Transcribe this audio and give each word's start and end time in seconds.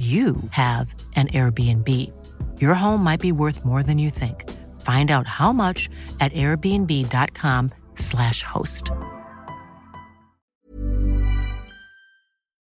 you 0.00 0.36
have 0.52 0.94
an 1.16 1.26
Airbnb. 1.28 2.10
Your 2.58 2.74
home 2.74 3.04
might 3.04 3.20
be 3.20 3.32
worth 3.32 3.66
more 3.66 3.82
than 3.82 3.98
you 3.98 4.08
think. 4.10 4.48
Find 4.80 5.10
out 5.10 5.26
how 5.26 5.52
much 5.52 5.90
at 6.20 6.32
airbnb.com/slash 6.32 8.42
host. 8.42 8.92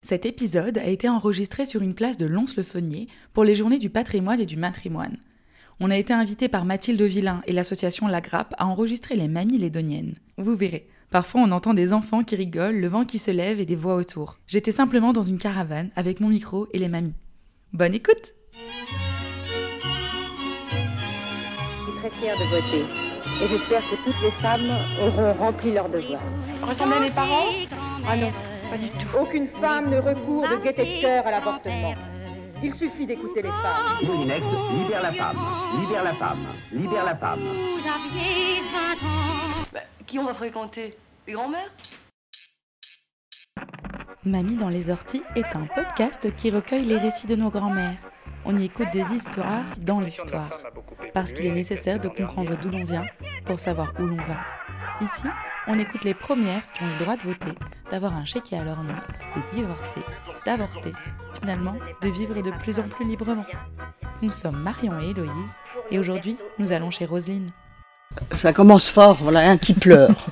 Cet 0.03 0.25
épisode 0.25 0.79
a 0.79 0.87
été 0.87 1.09
enregistré 1.09 1.67
sur 1.67 1.83
une 1.83 1.95
place 1.95 2.17
de 2.17 2.27
Lons-le-Saunier 2.27 3.09
pour 3.33 3.43
les 3.43 3.57
Journées 3.57 3.81
du 3.81 3.91
patrimoine 3.91 4.39
et 4.39 4.47
du 4.47 4.57
matrimoine. 4.57 5.17
On 5.81 5.91
a 5.91 5.97
été 5.97 6.13
invité 6.13 6.49
par 6.49 6.65
Mathilde 6.65 7.03
Villain 7.03 7.43
et 7.49 7.53
l'association 7.53 8.07
La 8.07 8.21
Grappe 8.21 8.55
à 8.57 8.67
enregistrer 8.67 9.17
les 9.17 9.27
mamies 9.27 9.59
lédoniennes. 9.59 10.15
Vous 10.39 10.55
verrez. 10.55 10.89
Parfois, 11.17 11.41
on 11.41 11.51
entend 11.51 11.73
des 11.73 11.95
enfants 11.95 12.23
qui 12.23 12.37
rigolent, 12.37 12.79
le 12.79 12.89
vent 12.89 13.07
qui 13.07 13.19
se 13.19 13.31
lève 13.31 13.59
et 13.59 13.65
des 13.65 13.75
voix 13.75 13.95
autour. 13.95 14.37
J'étais 14.47 14.71
simplement 14.71 15.15
dans 15.15 15.23
une 15.23 15.39
caravane 15.39 15.89
avec 15.97 16.21
mon 16.21 16.29
micro 16.29 16.69
et 16.75 16.79
les 16.79 16.89
mamies. 16.89 17.15
Bonne 17.73 17.95
écoute 17.95 18.35
Je 18.53 18.59
suis 21.85 21.99
très 22.01 22.11
fière 22.21 22.37
de 22.37 22.45
voter. 22.51 22.85
Et 23.43 23.49
j'espère 23.49 23.81
que 23.89 23.97
toutes 24.05 24.21
les 24.23 24.31
femmes 24.43 24.69
auront 25.01 25.33
rempli 25.33 25.73
leur 25.73 25.89
devoir. 25.89 26.21
Ressemblez 26.61 26.97
à 26.97 27.01
mes 27.01 27.11
parents? 27.11 27.47
Ah 28.07 28.19
non, 28.19 28.31
pas 28.69 28.77
du 28.77 28.91
tout. 28.91 29.19
Aucune 29.19 29.49
femme 29.59 29.89
ne 29.89 29.97
recourt 29.97 30.47
de 30.47 30.63
gaieté 30.63 30.85
de 30.85 31.01
cœur 31.01 31.27
à 31.27 31.31
l'avortement. 31.31 31.95
Il 32.63 32.75
suffit 32.75 33.07
d'écouter 33.07 33.41
les 33.41 33.49
femmes. 33.49 34.05
Moulinex, 34.05 34.45
libère 34.83 35.03
la 35.03 35.15
femme, 35.15 35.39
libère 35.81 36.05
la 36.05 36.15
femme, 36.15 36.47
libère 36.75 37.05
la 37.07 37.17
femme. 37.17 37.41
Bah, 39.73 39.81
qui 40.07 40.19
on 40.19 40.25
va 40.27 40.35
fréquenter? 40.35 40.95
Les 41.27 41.33
grands-mères 41.33 41.73
Mamie 44.25 44.55
dans 44.55 44.69
les 44.69 44.91
orties 44.91 45.23
est 45.35 45.57
un 45.57 45.67
podcast 45.67 46.35
qui 46.37 46.51
recueille 46.51 46.85
les 46.85 46.99
récits 46.99 47.27
de 47.27 47.35
nos 47.35 47.51
grands-mères. 47.51 47.97
On 48.45 48.57
y 48.57 48.67
écoute 48.67 48.93
des 48.93 49.13
histoires 49.13 49.65
dans 49.79 50.01
l'histoire. 50.01 50.63
Parce 51.15 51.33
qu'il 51.33 51.47
est 51.47 51.53
nécessaire 51.53 51.99
de 51.99 52.09
comprendre 52.09 52.57
d'où 52.61 52.71
l'on 52.71 52.85
vient 52.85 53.07
pour 53.45 53.59
savoir 53.59 53.93
où 53.99 54.03
l'on 54.03 54.17
va. 54.17 54.39
Ici, 55.01 55.25
on 55.67 55.79
écoute 55.81 56.05
les 56.05 56.15
premières 56.15 56.71
qui 56.73 56.85
ont 56.85 56.89
le 56.89 56.99
droit 57.01 57.17
de 57.17 57.25
voter, 57.25 57.59
d'avoir 57.91 58.15
un 58.15 58.25
chéquier 58.25 58.59
à 58.59 58.65
leur 58.65 58.83
nom, 58.85 58.95
de 59.35 59.57
divorcer, 59.57 60.03
d'avorter, 60.45 60.93
finalement 61.35 61.75
de 62.03 62.09
vivre 62.09 62.41
de 62.41 62.53
plus 62.53 62.79
en 62.79 62.89
plus 62.89 63.05
librement. 63.05 63.47
Nous 64.23 64.31
sommes 64.31 64.61
Marion 64.61 65.01
et 65.01 65.11
Héloïse, 65.11 65.59
et 65.91 65.99
aujourd'hui, 65.99 66.37
nous 66.61 66.73
allons 66.73 66.91
chez 66.91 67.05
Roselyne. 67.05 67.51
Ça 68.35 68.53
commence 68.53 68.89
fort, 68.89 69.17
voilà, 69.17 69.51
un 69.51 69.59
qui 69.59 69.75
pleure. 69.75 70.27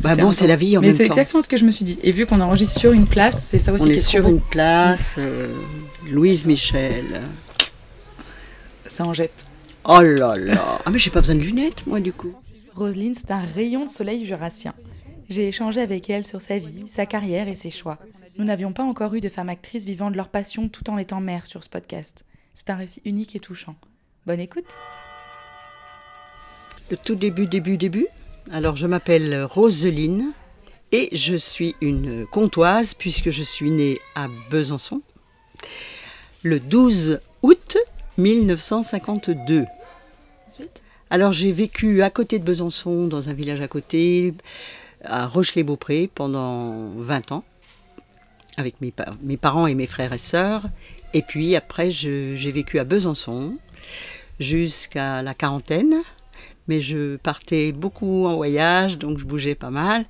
Bah 0.00 0.14
bon, 0.16 0.32
c'est 0.32 0.46
la 0.46 0.56
vie 0.56 0.76
en 0.76 0.80
Mais 0.80 0.92
c'est 0.92 1.06
exactement 1.06 1.40
ce 1.42 1.48
que 1.48 1.56
je 1.56 1.64
me 1.64 1.70
suis 1.70 1.84
dit. 1.84 1.98
Et 2.02 2.10
vu 2.12 2.26
qu'on 2.26 2.40
enregistre 2.40 2.78
sur 2.80 2.92
une 2.92 3.06
place, 3.06 3.48
c'est 3.50 3.58
ça 3.58 3.72
aussi 3.72 3.84
On 3.84 3.86
qui 3.86 3.92
est 3.92 3.96
est 3.96 4.00
trop 4.02 4.10
sur 4.10 4.22
beau. 4.22 4.28
une 4.30 4.40
place, 4.40 5.16
euh, 5.18 5.52
Louise 6.10 6.44
Michel. 6.46 7.22
Ça 8.86 9.04
en 9.04 9.12
jette. 9.12 9.46
Oh 9.84 10.00
là 10.00 10.36
là. 10.36 10.78
Ah 10.84 10.90
mais 10.90 10.98
j'ai 10.98 11.10
pas 11.10 11.20
besoin 11.20 11.34
de 11.36 11.40
lunettes, 11.40 11.86
moi, 11.86 12.00
du 12.00 12.12
coup. 12.12 12.32
Roselyne, 12.74 13.14
c'est 13.14 13.30
un 13.30 13.40
rayon 13.54 13.84
de 13.84 13.90
soleil 13.90 14.24
jurassien. 14.24 14.74
J'ai 15.28 15.48
échangé 15.48 15.80
avec 15.80 16.08
elle 16.08 16.24
sur 16.24 16.40
sa 16.40 16.58
vie, 16.58 16.84
sa 16.86 17.04
carrière 17.06 17.48
et 17.48 17.54
ses 17.54 17.70
choix. 17.70 17.98
Nous 18.38 18.44
n'avions 18.44 18.72
pas 18.72 18.84
encore 18.84 19.14
eu 19.14 19.20
de 19.20 19.28
femmes 19.28 19.48
actrices 19.48 19.84
vivant 19.84 20.10
de 20.10 20.16
leur 20.16 20.28
passion 20.28 20.68
tout 20.68 20.88
en 20.90 20.96
étant 20.96 21.20
mères 21.20 21.46
sur 21.46 21.64
ce 21.64 21.68
podcast. 21.68 22.24
C'est 22.54 22.70
un 22.70 22.76
récit 22.76 23.02
unique 23.04 23.34
et 23.36 23.40
touchant. 23.40 23.74
Bonne 24.26 24.40
écoute 24.40 24.66
Le 26.90 26.96
tout 26.96 27.14
début, 27.14 27.46
début, 27.46 27.76
début? 27.76 28.06
Alors, 28.50 28.76
je 28.76 28.86
m'appelle 28.86 29.44
Roseline 29.44 30.32
et 30.92 31.08
je 31.12 31.36
suis 31.36 31.74
une 31.80 32.26
comtoise 32.26 32.94
puisque 32.94 33.30
je 33.30 33.42
suis 33.42 33.70
née 33.70 33.98
à 34.14 34.28
Besançon 34.50 35.02
le 36.42 36.60
12 36.60 37.20
août 37.42 37.76
1952. 38.16 39.64
Ensuite? 40.46 40.82
Alors 41.10 41.32
j'ai 41.32 41.52
vécu 41.52 42.02
à 42.02 42.10
côté 42.10 42.38
de 42.38 42.44
Besançon, 42.44 43.06
dans 43.06 43.28
un 43.28 43.32
village 43.32 43.60
à 43.60 43.68
côté, 43.68 44.34
à 45.04 45.26
Roche-les-Beaupré, 45.26 46.08
pendant 46.14 46.90
20 46.96 47.32
ans, 47.32 47.44
avec 48.56 48.80
mes, 48.80 48.90
pa- 48.92 49.14
mes 49.22 49.36
parents 49.36 49.66
et 49.66 49.74
mes 49.74 49.86
frères 49.86 50.12
et 50.12 50.18
sœurs. 50.18 50.66
Et 51.14 51.22
puis 51.22 51.56
après, 51.56 51.90
j'ai 51.90 52.52
vécu 52.52 52.78
à 52.78 52.84
Besançon 52.84 53.56
jusqu'à 54.38 55.22
la 55.22 55.32
quarantaine. 55.34 56.02
Mais 56.68 56.80
je 56.80 57.16
partais 57.16 57.72
beaucoup 57.72 58.26
en 58.26 58.36
voyage, 58.36 58.98
donc 58.98 59.18
je 59.18 59.24
bougeais 59.24 59.54
pas 59.54 59.70
mal. 59.70 60.04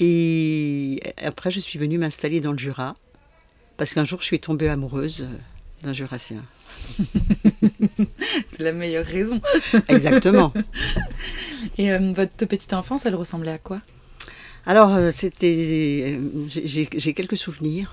Et 0.00 1.00
après, 1.22 1.50
je 1.50 1.58
suis 1.60 1.78
venue 1.78 1.98
m'installer 1.98 2.40
dans 2.40 2.52
le 2.52 2.58
Jura, 2.58 2.96
parce 3.76 3.94
qu'un 3.94 4.04
jour, 4.04 4.20
je 4.20 4.26
suis 4.26 4.38
tombée 4.40 4.68
amoureuse 4.68 5.26
d'un 5.82 5.92
Jurassien. 5.92 6.44
C'est 8.46 8.60
la 8.60 8.72
meilleure 8.72 9.04
raison. 9.04 9.40
Exactement. 9.88 10.52
Et 11.76 11.90
euh, 11.92 12.12
votre 12.12 12.46
petite 12.46 12.72
enfance, 12.72 13.06
elle 13.06 13.14
ressemblait 13.14 13.50
à 13.52 13.58
quoi? 13.58 13.80
Alors, 14.66 14.94
euh, 14.94 15.10
c'était. 15.12 16.16
euh, 16.18 16.44
j'ai- 16.46 17.14
quelques 17.14 17.36
souvenirs. 17.36 17.92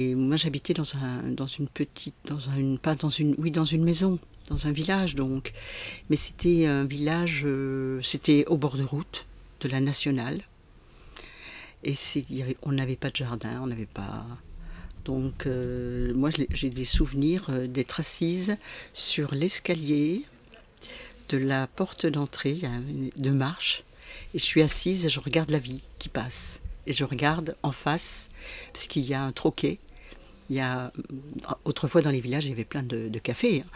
Et 0.00 0.14
moi, 0.14 0.36
j'habitais 0.36 0.74
dans, 0.74 0.84
un, 0.96 1.30
dans 1.32 1.46
une 1.46 1.68
petite. 1.68 2.14
Dans 2.24 2.38
une, 2.56 2.78
pas 2.78 2.94
dans 2.94 3.08
une. 3.10 3.34
Oui, 3.38 3.50
dans 3.50 3.64
une 3.64 3.84
maison, 3.84 4.18
dans 4.48 4.66
un 4.66 4.72
village, 4.72 5.14
donc. 5.14 5.52
Mais 6.10 6.16
c'était 6.16 6.66
un 6.66 6.84
village. 6.84 7.42
euh, 7.44 8.00
c'était 8.02 8.44
au 8.46 8.56
bord 8.56 8.76
de 8.76 8.84
route 8.84 9.26
de 9.60 9.68
la 9.68 9.80
nationale. 9.80 10.40
Et 11.84 11.94
on 12.62 12.72
n'avait 12.72 12.96
pas 12.96 13.10
de 13.10 13.16
jardin, 13.16 13.60
on 13.62 13.66
n'avait 13.66 13.86
pas. 13.86 14.26
Donc, 15.04 15.46
euh, 15.46 16.12
moi, 16.14 16.30
j'ai 16.50 16.70
des 16.70 16.84
souvenirs 16.84 17.46
euh, 17.50 17.66
d'être 17.66 18.00
assise 18.00 18.56
sur 18.94 19.34
l'escalier 19.34 20.24
de 21.28 21.38
la 21.38 21.66
porte 21.66 22.06
d'entrée, 22.06 22.60
de 23.16 23.30
marche. 23.30 23.84
Et 24.34 24.38
je 24.38 24.44
suis 24.44 24.62
assise 24.62 25.06
et 25.06 25.08
je 25.08 25.20
regarde 25.20 25.50
la 25.50 25.58
vie 25.58 25.82
qui 25.98 26.08
passe. 26.08 26.60
Et 26.86 26.92
je 26.92 27.04
regarde 27.04 27.54
en 27.62 27.72
face, 27.72 28.28
parce 28.72 28.86
qu'il 28.86 29.04
y 29.04 29.14
a 29.14 29.22
un 29.22 29.30
troquet. 29.30 29.78
Il 30.50 30.56
y 30.56 30.60
a, 30.60 30.92
autrefois 31.64 32.00
dans 32.00 32.10
les 32.10 32.20
villages, 32.20 32.46
il 32.46 32.50
y 32.50 32.52
avait 32.52 32.64
plein 32.64 32.82
de, 32.82 33.10
cafés. 33.18 33.60
hein. 33.66 33.70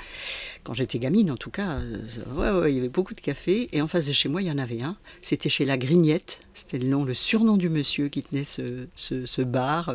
Quand 0.64 0.72
j'étais 0.74 0.98
gamine, 0.98 1.30
en 1.30 1.36
tout 1.36 1.50
cas, 1.50 1.80
euh, 1.80 2.68
il 2.68 2.74
y 2.74 2.78
avait 2.78 2.88
beaucoup 2.88 3.14
de 3.14 3.20
cafés. 3.20 3.68
Et 3.72 3.82
en 3.82 3.88
face 3.88 4.06
de 4.06 4.12
chez 4.12 4.28
moi, 4.28 4.40
il 4.42 4.48
y 4.48 4.50
en 4.50 4.58
avait 4.58 4.82
un. 4.82 4.96
C'était 5.20 5.48
chez 5.50 5.64
La 5.66 5.76
Grignette. 5.76 6.40
C'était 6.54 6.78
le 6.78 6.88
nom, 6.88 7.04
le 7.04 7.14
surnom 7.14 7.56
du 7.58 7.68
monsieur 7.68 8.08
qui 8.08 8.22
tenait 8.22 8.44
ce, 8.44 9.42
bar. 9.42 9.94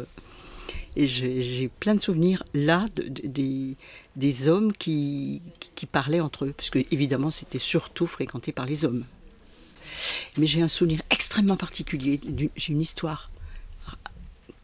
Et 0.96 1.08
j'ai 1.08 1.70
plein 1.80 1.96
de 1.96 2.02
souvenirs 2.02 2.44
là 2.54 2.86
de- 2.96 3.04
de- 3.08 3.76
des, 4.16 4.48
hommes 4.48 4.74
qui, 4.74 5.42
qui 5.76 5.86
parlaient 5.86 6.20
entre 6.20 6.46
eux. 6.46 6.54
Parce 6.56 6.70
que, 6.70 6.80
évidemment, 6.92 7.32
c'était 7.32 7.60
surtout 7.60 8.06
fréquenté 8.08 8.52
par 8.52 8.66
les 8.66 8.86
hommes. 8.86 9.06
Mais 10.38 10.46
j'ai 10.46 10.62
un 10.62 10.68
souvenir 10.68 11.02
extrêmement 11.10 11.56
particulier. 11.58 12.20
J'ai 12.56 12.74
une 12.74 12.82
histoire 12.82 13.32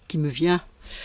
qui 0.08 0.18
me 0.20 0.28
vient. 0.30 0.62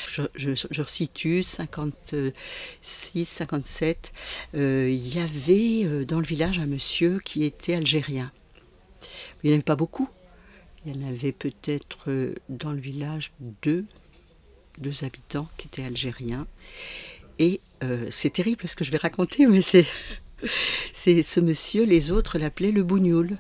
Je, 0.09 0.23
je, 0.35 0.51
je 0.71 0.83
resitue 0.83 1.43
56, 1.43 3.25
57. 3.25 4.13
Euh, 4.55 4.89
il 4.91 5.15
y 5.15 5.19
avait 5.21 5.85
euh, 5.87 6.05
dans 6.05 6.21
le 6.21 6.27
village 6.27 6.59
un 6.59 6.67
monsieur 6.67 7.21
qui 7.25 7.45
était 7.45 7.75
algérien. 7.75 8.31
Il 9.43 9.49
n'y 9.49 9.53
en 9.53 9.55
avait 9.57 9.63
pas 9.63 9.77
beaucoup. 9.77 10.09
Il 10.85 10.95
y 10.95 11.05
en 11.05 11.09
avait 11.09 11.33
peut-être 11.33 12.09
euh, 12.11 12.35
dans 12.49 12.73
le 12.73 12.81
village 12.81 13.33
deux, 13.63 13.85
deux 14.79 15.05
habitants 15.05 15.49
qui 15.57 15.67
étaient 15.69 15.85
algériens. 15.85 16.47
Et 17.39 17.61
c'est 18.11 18.31
terrible 18.33 18.67
ce 18.67 18.75
que 18.75 18.83
je 18.85 18.91
vais 18.91 18.97
raconter, 18.97 19.47
mais 19.47 19.63
c'est, 19.63 19.87
ce 21.23 21.39
monsieur, 21.39 21.85
les 21.85 22.11
autres 22.11 22.37
l'appelaient 22.39 22.73
le 22.73 22.83
bougnoul. 22.83 23.37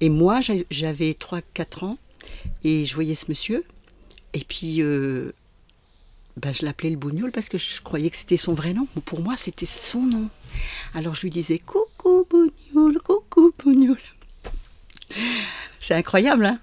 Et 0.00 0.08
moi, 0.08 0.40
j'a- 0.40 0.54
j'avais 0.70 1.12
3-4 1.12 1.84
ans 1.84 1.98
et 2.64 2.84
je 2.84 2.94
voyais 2.94 3.14
ce 3.14 3.26
monsieur. 3.28 3.64
Et 4.36 4.44
puis, 4.46 4.82
euh, 4.82 5.32
ben, 6.36 6.52
je 6.52 6.66
l'appelais 6.66 6.90
le 6.90 6.96
bougnoul 6.96 7.32
parce 7.32 7.48
que 7.48 7.56
je 7.56 7.80
croyais 7.80 8.10
que 8.10 8.18
c'était 8.18 8.36
son 8.36 8.52
vrai 8.52 8.74
nom. 8.74 8.86
Pour 9.06 9.22
moi, 9.22 9.34
c'était 9.34 9.64
son 9.64 10.02
nom. 10.02 10.28
Alors, 10.92 11.14
je 11.14 11.22
lui 11.22 11.30
disais 11.30 11.58
Coucou 11.58 12.26
bougnoul, 12.28 13.00
coucou 13.00 13.54
bougnoul. 13.64 13.98
C'est 15.80 15.94
incroyable, 15.94 16.44
hein 16.44 16.60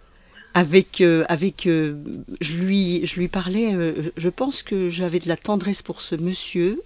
avec, 0.53 1.01
euh, 1.01 1.25
avec 1.29 1.65
euh, 1.65 1.95
je, 2.39 2.57
lui, 2.57 3.03
je 3.07 3.19
lui 3.19 3.27
parlais, 3.27 3.75
je 4.15 4.29
pense 4.29 4.61
que 4.61 4.87
j'avais 4.87 5.17
de 5.17 5.27
la 5.27 5.35
tendresse 5.35 5.81
pour 5.81 5.99
ce 5.99 6.13
monsieur, 6.13 6.79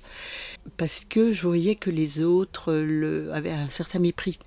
parce 0.77 1.03
que 1.03 1.33
je 1.33 1.41
voyais 1.41 1.75
que 1.75 1.89
les 1.89 2.23
autres 2.23 2.73
le, 2.73 3.29
avaient 3.33 3.51
un 3.51 3.67
certain 3.67 3.99
mépris. 3.99 4.39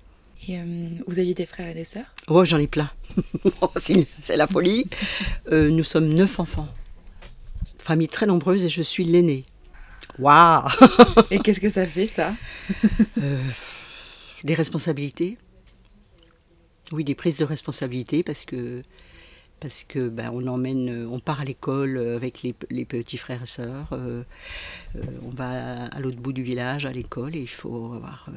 Et 0.47 0.57
euh, 0.59 0.89
vous 1.07 1.19
aviez 1.19 1.33
des 1.33 1.45
frères 1.45 1.69
et 1.69 1.73
des 1.73 1.83
sœurs? 1.85 2.13
Oh, 2.27 2.43
j'en 2.45 2.57
ai 2.57 2.67
plein. 2.67 2.89
c'est 3.75 4.07
c'est 4.19 4.37
la 4.37 4.47
folie. 4.47 4.85
Euh, 5.51 5.69
nous 5.69 5.83
sommes 5.83 6.09
neuf 6.09 6.39
enfants. 6.39 6.67
Famille 7.77 8.07
très 8.07 8.25
nombreuse 8.25 8.63
et 8.63 8.69
je 8.69 8.81
suis 8.81 9.03
l'aîné. 9.05 9.45
Waouh 10.19 10.67
Et 11.29 11.39
qu'est-ce 11.39 11.61
que 11.61 11.69
ça 11.69 11.85
fait 11.85 12.07
ça? 12.07 12.33
Euh, 13.21 13.41
Des 14.43 14.55
responsabilités. 14.55 15.37
Oui, 16.91 17.03
des 17.03 17.15
prises 17.15 17.37
de 17.37 17.45
responsabilité 17.45 18.23
parce 18.23 18.43
que 18.45 18.81
parce 19.59 19.85
que 19.87 20.09
ben, 20.09 20.31
on 20.33 20.47
emmène, 20.47 21.07
on 21.09 21.19
part 21.19 21.41
à 21.41 21.45
l'école 21.45 21.97
avec 22.15 22.41
les, 22.41 22.55
les 22.71 22.83
petits 22.83 23.17
frères 23.17 23.43
et 23.43 23.45
sœurs. 23.45 23.89
on 23.93 25.29
va 25.29 25.49
à, 25.49 25.85
à 25.95 25.99
l'autre 25.99 26.17
bout 26.17 26.33
du 26.33 26.41
village 26.41 26.87
à 26.87 26.91
l'école 26.91 27.35
et 27.35 27.41
il 27.41 27.47
faut 27.49 27.93
avoir 27.93 28.27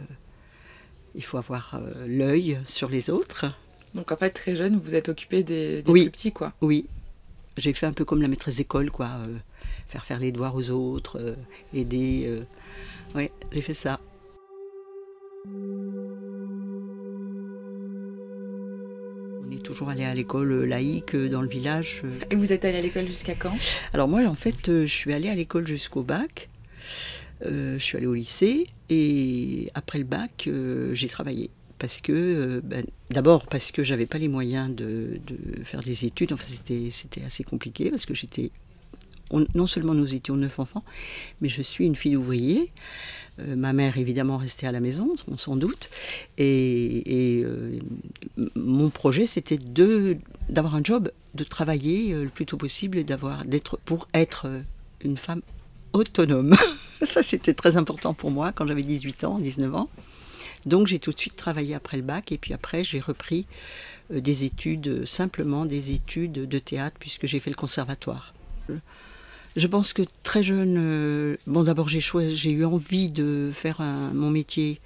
il 1.14 1.22
faut 1.25 1.38
avoir 1.38 1.75
euh, 1.75 2.06
l'œil 2.06 2.58
sur 2.66 2.88
les 2.88 3.11
autres. 3.11 3.46
Donc 3.94 4.11
en 4.12 4.16
fait, 4.16 4.31
très 4.31 4.56
jeune, 4.56 4.76
vous 4.76 4.94
êtes 4.94 5.08
occupé 5.08 5.43
des, 5.43 5.82
des 5.82 5.90
Oui. 5.93 6.02
plus 6.02 6.11
petits, 6.11 6.32
quoi. 6.32 6.52
Oui, 6.61 6.87
j'ai 7.56 7.72
fait 7.72 7.87
un 7.87 7.93
peu 7.93 8.05
comme 8.05 8.20
la 8.22 8.28
maîtresse 8.28 8.56
d'école, 8.56 8.90
quoi. 8.90 9.06
euh, 9.06 9.37
faire 9.88 10.05
faire 10.05 10.19
les 10.19 10.32
devoirs 10.32 10.55
aux 10.56 10.70
autres, 10.70 11.20
euh, 11.20 11.34
aider. 11.72 12.43
ouais, 13.14 13.31
j'ai 13.52 13.61
fait 13.61 13.75
ça. 13.75 14.00
On 19.46 19.50
est 19.52 19.62
toujours 19.62 19.88
allé 19.90 20.05
à 20.05 20.14
l'école 20.14 20.64
laïque 20.64 21.17
dans 21.17 21.43
le 21.43 21.49
village. 21.49 22.02
Et 22.31 22.37
vous 22.37 22.52
êtes 22.52 22.64
allé 22.64 22.78
à 22.78 22.82
l'école 22.82 23.06
jusqu'à 23.06 23.34
quand? 23.34 23.55
Alors 23.93 24.08
moi, 24.08 24.25
en 24.26 24.34
fait, 24.34 24.56
je 24.67 24.87
suis 24.87 25.12
allée 25.12 25.28
à 25.28 25.34
l'école 25.34 25.67
jusqu'au 25.67 26.02
bac. 26.02 26.49
Euh, 27.44 27.78
je 27.78 27.84
suis 27.84 27.96
allée 27.96 28.06
au 28.06 28.14
lycée 28.14 28.66
et 28.88 29.70
après 29.75 29.98
le 29.98 30.04
bac, 30.04 30.44
euh, 30.46 30.94
j'ai 30.94 31.08
travaillé. 31.08 31.50
Parce 31.78 32.00
que, 32.00 32.12
euh, 32.12 32.60
ben, 32.62 32.86
d'abord 33.10 33.46
parce 33.46 33.72
que 33.72 33.82
j'avais 33.82 34.06
pas 34.06 34.19
les 34.19 34.28
moyens 34.28 34.75
de, 34.75 35.20
faire 35.64 35.82
des 35.82 36.04
études. 36.04 36.32
Enfin, 36.32 36.44
c'était, 36.46 37.25
assez 37.25 37.44
compliqué 37.44 37.90
parce 37.90 38.06
que 38.06 38.14
j'étais. 38.14 38.50
on- 39.31 39.46
non 39.54 39.66
seulement 39.66 39.94
nous 39.94 40.14
étions 40.14 40.36
neuf 40.36 40.58
enfants, 40.60 40.84
mais 41.40 41.48
je 41.48 41.62
suis 41.62 41.84
une 41.84 41.96
fille 41.96 42.16
ouvrier. 42.16 42.70
Euh, 43.40 43.56
ma 43.56 43.72
mère, 43.72 43.98
évidemment, 43.98 44.36
restait 44.38 44.66
à 44.69 44.72
la 44.72 44.81
maison, 44.81 45.14
on 45.28 45.36
s'en 45.36 45.56
doute. 45.56 45.90
Et, 46.38 47.44
mon 48.54 48.88
projet, 48.90 49.26
c'était 49.26 49.58
d'avoir 50.48 50.76
un 50.76 50.84
job, 50.84 51.10
de 51.34 51.44
travailler 51.44 52.14
le 52.14 52.28
plus 52.28 52.46
tôt 52.46 52.56
possible 52.56 52.98
et 52.98 53.04
d'être, 53.04 53.78
pour 53.84 54.06
être 54.14 54.46
une 55.02 55.16
femme 55.16 55.42
autonome. 55.94 56.55
Ça, 57.02 57.23
c'était 57.23 57.55
très 57.55 57.76
important 57.76 58.12
pour 58.14 58.31
moi 58.31 58.52
quand 58.52 58.67
j'avais 58.67 58.82
18 58.82 59.25
ans, 59.25 59.38
19 59.38 59.75
ans. 59.75 59.88
Donc, 60.67 60.87
j'ai 60.87 60.99
tout 60.99 61.12
de 61.12 61.19
suite 61.19 61.37
travaillé 61.37 61.75
après 61.75 61.96
le 61.96 62.02
bac 62.02 62.32
et 62.32 62.38
puis 62.38 62.52
après, 62.55 62.85
j'ai 62.85 63.00
repris 63.00 63.46
euh, 64.11 64.20
des 64.20 64.44
études, 64.44 64.88
euh, 64.88 65.06
simplement 65.06 65.67
des 65.67 65.93
études 65.93 66.32
de 66.32 66.58
théâtre, 66.58 66.96
puisque 66.99 67.26
j'ai 67.26 67.41
fait 67.41 67.50
le 67.50 67.56
conservatoire. 67.56 68.35
Je 69.56 69.67
pense 69.67 69.93
que 69.93 70.02
très 70.23 70.43
jeune, 70.43 70.76
euh, 70.79 71.37
bon 71.46 71.62
d'abord 71.62 71.87
j'ai 71.88 72.00
j'ai 72.35 72.50
eu 72.50 72.64
envie 72.64 73.11
de 73.11 73.50
faire 73.52 73.81
mon 74.14 74.31
métier 74.31 74.81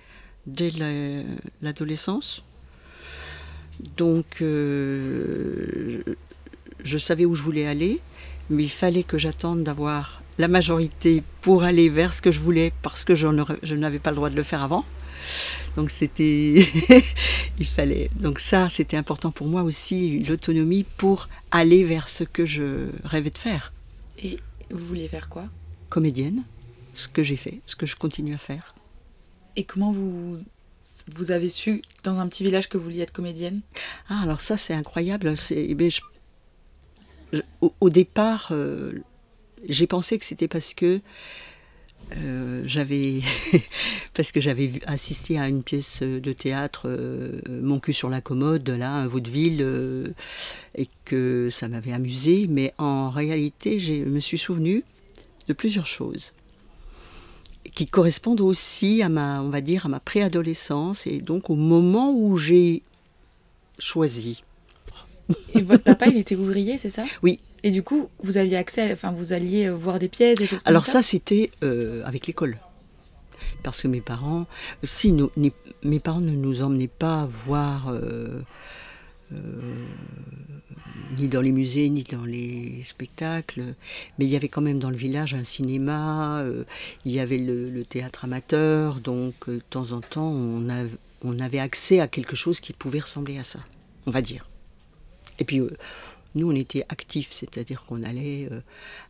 dès 0.46 0.70
la- 0.70 1.22
l'adolescence. 1.62 2.42
Donc 3.96 4.38
je 4.40 6.02
savais 6.98 7.24
où 7.24 7.34
je 7.34 7.42
voulais 7.42 7.66
aller, 7.66 8.00
mais 8.50 8.64
il 8.64 8.68
fallait 8.70 9.04
que 9.04 9.16
j'attende 9.16 9.62
d'avoir 9.62 10.22
la 10.38 10.48
majorité 10.48 11.22
pour 11.40 11.64
aller 11.64 11.88
vers 11.88 12.12
ce 12.12 12.22
que 12.22 12.30
je 12.30 12.40
voulais 12.40 12.72
parce 12.82 13.04
que 13.04 13.14
je 13.14 13.74
n'avais 13.74 13.98
pas 13.98 14.10
le 14.10 14.16
droit 14.16 14.30
de 14.30 14.36
le 14.36 14.42
faire 14.42 14.62
avant. 14.62 14.84
Donc 15.76 15.90
c'était, 15.90 16.54
il 17.58 17.66
fallait. 17.66 18.08
Donc 18.16 18.40
ça, 18.40 18.68
c'était 18.68 18.96
important 18.96 19.30
pour 19.30 19.48
moi 19.48 19.62
aussi 19.62 20.20
l'autonomie 20.20 20.84
pour 20.96 21.28
aller 21.50 21.84
vers 21.84 22.08
ce 22.08 22.24
que 22.24 22.46
je 22.46 22.88
rêvais 23.04 23.30
de 23.30 23.38
faire 23.38 23.72
Et 24.22 24.38
vous 24.70 24.86
vouliez 24.86 25.08
faire 25.08 25.28
quoi? 25.28 25.46
Comédienne, 25.88 26.44
ce 26.94 27.08
que 27.08 27.22
j'ai 27.22 27.36
fait, 27.36 27.60
ce 27.66 27.76
que 27.76 27.86
je 27.86 27.96
continue 27.96 28.34
à 28.34 28.38
faire. 28.38 28.74
Et 29.56 29.64
comment 29.64 29.90
vous, 29.90 30.38
vous 31.14 31.30
avez 31.30 31.48
su, 31.48 31.82
dans 32.04 32.18
un 32.20 32.28
petit 32.28 32.44
village, 32.44 32.68
que 32.68 32.78
vous 32.78 32.84
vouliez 32.84 33.00
être 33.00 33.12
comédienne? 33.12 33.60
Ah, 34.08 34.20
alors 34.22 34.40
ça, 34.40 34.56
c'est 34.56 34.74
incroyable. 34.74 35.36
C'est, 35.36 35.66
eh 35.68 35.90
je- 35.90 37.42
au 37.80 37.90
départ, 37.90 38.48
euh, 38.52 38.92
j'ai 39.68 39.86
pensé 39.86 40.18
que 40.18 40.24
c'était 40.24 40.48
parce 40.48 40.74
que 40.74 41.00
euh, 42.16 42.62
j'avais 42.64 43.20
parce 44.14 44.32
que 44.32 44.40
j'avais 44.40 44.72
assisté 44.86 45.38
à 45.38 45.48
une 45.48 45.62
pièce 45.62 46.02
de 46.02 46.32
théâtre, 46.32 46.82
euh, 46.86 47.40
Mon 47.48 47.80
cul 47.80 47.92
sur 47.92 48.08
la 48.08 48.20
commode, 48.20 48.68
là, 48.68 48.92
un 48.94 49.06
vaudeville, 49.06 49.60
euh, 49.60 50.06
et 50.74 50.88
que 51.04 51.48
ça 51.50 51.68
m'avait 51.68 51.92
amusé. 51.92 52.46
Mais 52.48 52.72
en 52.78 53.10
réalité, 53.10 53.78
je 53.78 53.92
me 53.92 54.20
suis 54.20 54.38
souvenu 54.38 54.84
de 55.48 55.52
plusieurs 55.52 55.86
choses 55.86 56.32
qui 57.74 57.86
correspondent 57.86 58.40
aussi 58.40 59.02
à 59.02 59.08
ma, 59.08 59.42
on 59.42 59.50
va 59.50 59.60
dire, 59.60 59.86
à 59.86 59.88
ma 59.88 60.00
préadolescence 60.00 61.06
et 61.06 61.20
donc 61.20 61.50
au 61.50 61.54
moment 61.54 62.10
où 62.12 62.36
j'ai 62.36 62.82
choisi. 63.78 64.42
Et 65.54 65.60
votre 65.60 65.84
papa, 65.84 66.06
il 66.08 66.16
était 66.16 66.34
ouvrier, 66.34 66.78
c'est 66.78 66.90
ça? 66.90 67.04
Oui. 67.22 67.38
Et 67.64 67.70
du 67.70 67.82
coup, 67.82 68.08
vous 68.20 68.36
aviez 68.36 68.56
accès, 68.56 68.92
enfin, 68.92 69.10
vous 69.12 69.32
alliez 69.32 69.66
euh, 69.66 69.74
voir 69.74 69.98
des 69.98 70.08
pièces, 70.08 70.38
des 70.38 70.46
choses 70.46 70.62
comme 70.62 70.70
Alors 70.70 70.86
ça 70.86 70.92
ça, 70.94 71.02
c'était 71.02 71.50
euh, 71.64 72.02
avec 72.04 72.26
l'école. 72.26 72.58
Parce 73.62 73.80
que 73.82 73.88
mes 73.88 74.00
parents, 74.00 74.46
si 74.84 75.12
ni- 75.12 75.52
mes 75.82 75.98
parents 76.00 76.20
ne 76.20 76.30
nous 76.30 76.62
emmenaient 76.62 76.86
pas 76.88 77.26
voir 77.26 77.88
euh, 77.88 78.40
euh, 79.32 79.36
ni 81.18 81.28
dans 81.28 81.40
les 81.40 81.52
musées 81.52 81.88
ni 81.88 82.04
dans 82.04 82.24
les 82.24 82.82
spectacles, 82.84 83.74
mais 84.18 84.24
il 84.26 84.30
y 84.30 84.36
avait 84.36 84.48
quand 84.48 84.60
même 84.60 84.78
dans 84.78 84.90
le 84.90 84.96
village 84.96 85.34
un 85.34 85.44
cinéma, 85.44 86.42
il 87.04 87.12
y 87.12 87.18
avait 87.20 87.38
le, 87.38 87.70
le 87.70 87.84
théâtre 87.84 88.24
amateur, 88.24 88.96
donc 89.00 89.48
de 89.48 89.60
temps 89.70 89.92
en 89.92 90.00
temps 90.00 90.28
on, 90.30 90.68
a- 90.70 90.86
on 91.22 91.38
avait 91.40 91.58
accès 91.58 92.00
à 92.00 92.06
quelque 92.08 92.36
chose 92.36 92.60
qui 92.60 92.72
pouvait 92.72 93.00
ressembler 93.00 93.38
à 93.38 93.44
ça, 93.44 93.60
on 94.06 94.10
va 94.10 94.22
dire. 94.22 94.48
Et 95.40 95.44
puis 95.44 95.60
nous, 96.34 96.50
on 96.50 96.54
était 96.54 96.84
actifs, 96.88 97.32
c'est-à-dire 97.32 97.84
qu'on 97.84 98.02
allait 98.02 98.48
euh, 98.52 98.60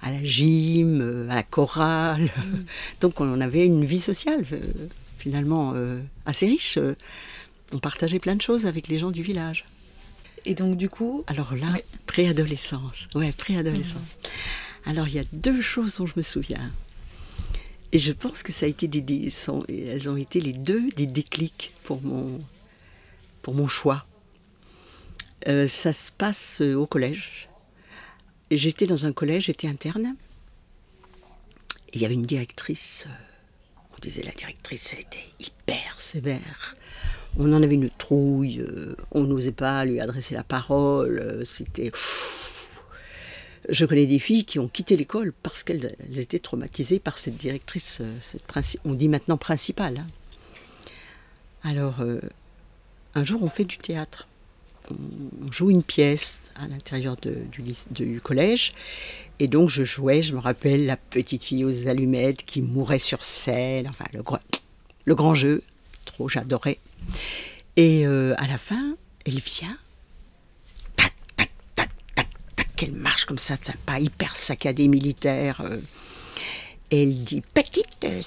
à 0.00 0.10
la 0.10 0.22
gym, 0.24 1.00
euh, 1.02 1.28
à 1.28 1.34
la 1.36 1.42
chorale. 1.42 2.30
Donc 3.00 3.20
on 3.20 3.40
avait 3.40 3.64
une 3.66 3.84
vie 3.84 4.00
sociale, 4.00 4.44
euh, 4.52 4.60
finalement, 5.18 5.74
assez 6.26 6.46
riche. 6.46 6.78
On 7.72 7.78
partageait 7.80 8.18
plein 8.20 8.36
de 8.36 8.40
choses 8.42 8.66
avec 8.66 8.88
les 8.88 8.98
gens 8.98 9.10
du 9.10 9.22
village. 9.22 9.64
Et 10.46 10.54
donc, 10.54 10.76
du 10.76 10.88
coup, 10.88 11.24
Alors 11.26 11.54
là, 11.54 11.72
Ouais. 11.72 11.84
préadolescence. 12.06 13.08
Ouais, 13.14 13.32
préadolescence. 13.32 14.00
Alors 14.86 15.08
il 15.08 15.14
y 15.14 15.18
a 15.18 15.24
deux 15.32 15.60
choses 15.60 15.96
dont 15.96 16.06
je 16.06 16.14
me 16.16 16.22
souviens. 16.22 16.70
Et 17.92 17.98
je 17.98 18.12
pense 18.12 18.42
que 18.42 18.52
ça 18.52 18.64
a 18.66 18.68
été 18.68 18.86
des, 18.86 19.00
des- 19.00 19.28
sont- 19.30 19.64
elles 19.68 20.08
ont 20.08 20.16
été 20.16 20.40
les 20.40 20.52
deux 20.52 20.88
des 20.90 21.06
déclics 21.06 21.72
pour 21.84 22.00
mon, 22.02 22.38
pour 23.42 23.54
mon 23.54 23.66
choix. 23.66 24.06
Euh, 25.46 25.68
ça 25.68 25.92
se 25.92 26.10
passe 26.10 26.60
euh, 26.60 26.74
au 26.74 26.86
collège. 26.86 27.48
J'étais 28.50 28.86
dans 28.86 29.06
un 29.06 29.12
collège, 29.12 29.44
j'étais 29.44 29.68
interne. 29.68 30.16
Il 31.92 32.00
y 32.00 32.04
avait 32.04 32.14
une 32.14 32.22
directrice. 32.22 33.04
euh, 33.06 33.12
On 33.94 33.98
disait 34.00 34.22
la 34.22 34.32
directrice, 34.32 34.92
elle 34.92 35.00
était 35.00 35.24
hyper 35.38 36.00
sévère. 36.00 36.74
On 37.36 37.52
en 37.52 37.62
avait 37.62 37.74
une 37.74 37.90
trouille. 37.90 38.64
on 39.12 39.24
n'osait 39.24 39.52
pas 39.52 39.84
lui 39.84 40.00
adresser 40.00 40.34
la 40.34 40.42
parole. 40.42 41.42
C'était. 41.44 41.92
Je 43.68 43.84
connais 43.84 44.06
des 44.06 44.18
filles 44.18 44.44
qui 44.46 44.58
ont 44.58 44.66
quitté 44.66 44.96
l'école 44.96 45.32
parce 45.42 45.62
qu'elles 45.62 45.94
elles 46.00 46.18
étaient 46.18 46.38
traumatisées 46.38 46.98
par 46.98 47.18
cette 47.18 47.36
directrice, 47.36 48.00
cette 48.22 48.42
on 48.84 48.94
dit 48.94 49.08
maintenant 49.08 49.36
principale. 49.36 49.98
hein. 49.98 50.06
Alors, 51.62 51.96
un 53.14 53.24
jour, 53.24 53.42
on 53.42 53.50
fait 53.50 53.64
du 53.66 53.76
théâtre. 53.76 54.26
On, 54.90 55.52
joue 55.52 55.70
une 55.70 55.82
pièce 55.82 56.42
à 56.56 56.68
l'intérieur 56.68 57.16
du, 57.16 57.74
du 57.90 58.20
collège. 58.20 58.72
Et 59.38 59.48
donc, 59.48 59.68
je 59.68 59.84
jouais, 59.84 60.22
je 60.22 60.34
me 60.34 60.38
rappelle, 60.40 60.86
la 60.86 60.96
petite 60.96 61.44
fille 61.44 61.64
aux 61.64 61.88
allumettes 61.88 62.44
qui 62.44 62.60
mourait 62.60 62.98
sur 62.98 63.22
scène. 63.22 63.86
Enfin, 63.88 64.04
le, 64.12 64.22
le 65.04 65.14
grand 65.14 65.34
jeu. 65.34 65.62
Trop, 66.04 66.28
j'adorais. 66.28 66.78
Et 67.76 68.06
euh, 68.06 68.34
à 68.38 68.46
la 68.46 68.58
fin, 68.58 68.96
elle 69.24 69.38
vient. 69.38 69.76
Tac, 70.96 71.12
tac, 71.36 71.50
tac, 71.76 71.90
tac, 72.14 72.28
tac. 72.56 72.82
Elle 72.82 72.92
marche 72.92 73.24
comme 73.24 73.38
ça, 73.38 73.56
sympa, 73.56 74.00
hyper 74.00 74.34
saccadée 74.34 74.88
militaire. 74.88 75.60
euh. 75.60 75.78
Et 76.90 77.02
elle 77.02 77.22
dit 77.22 77.42
Petite 77.54 78.04
euh. 78.04 78.20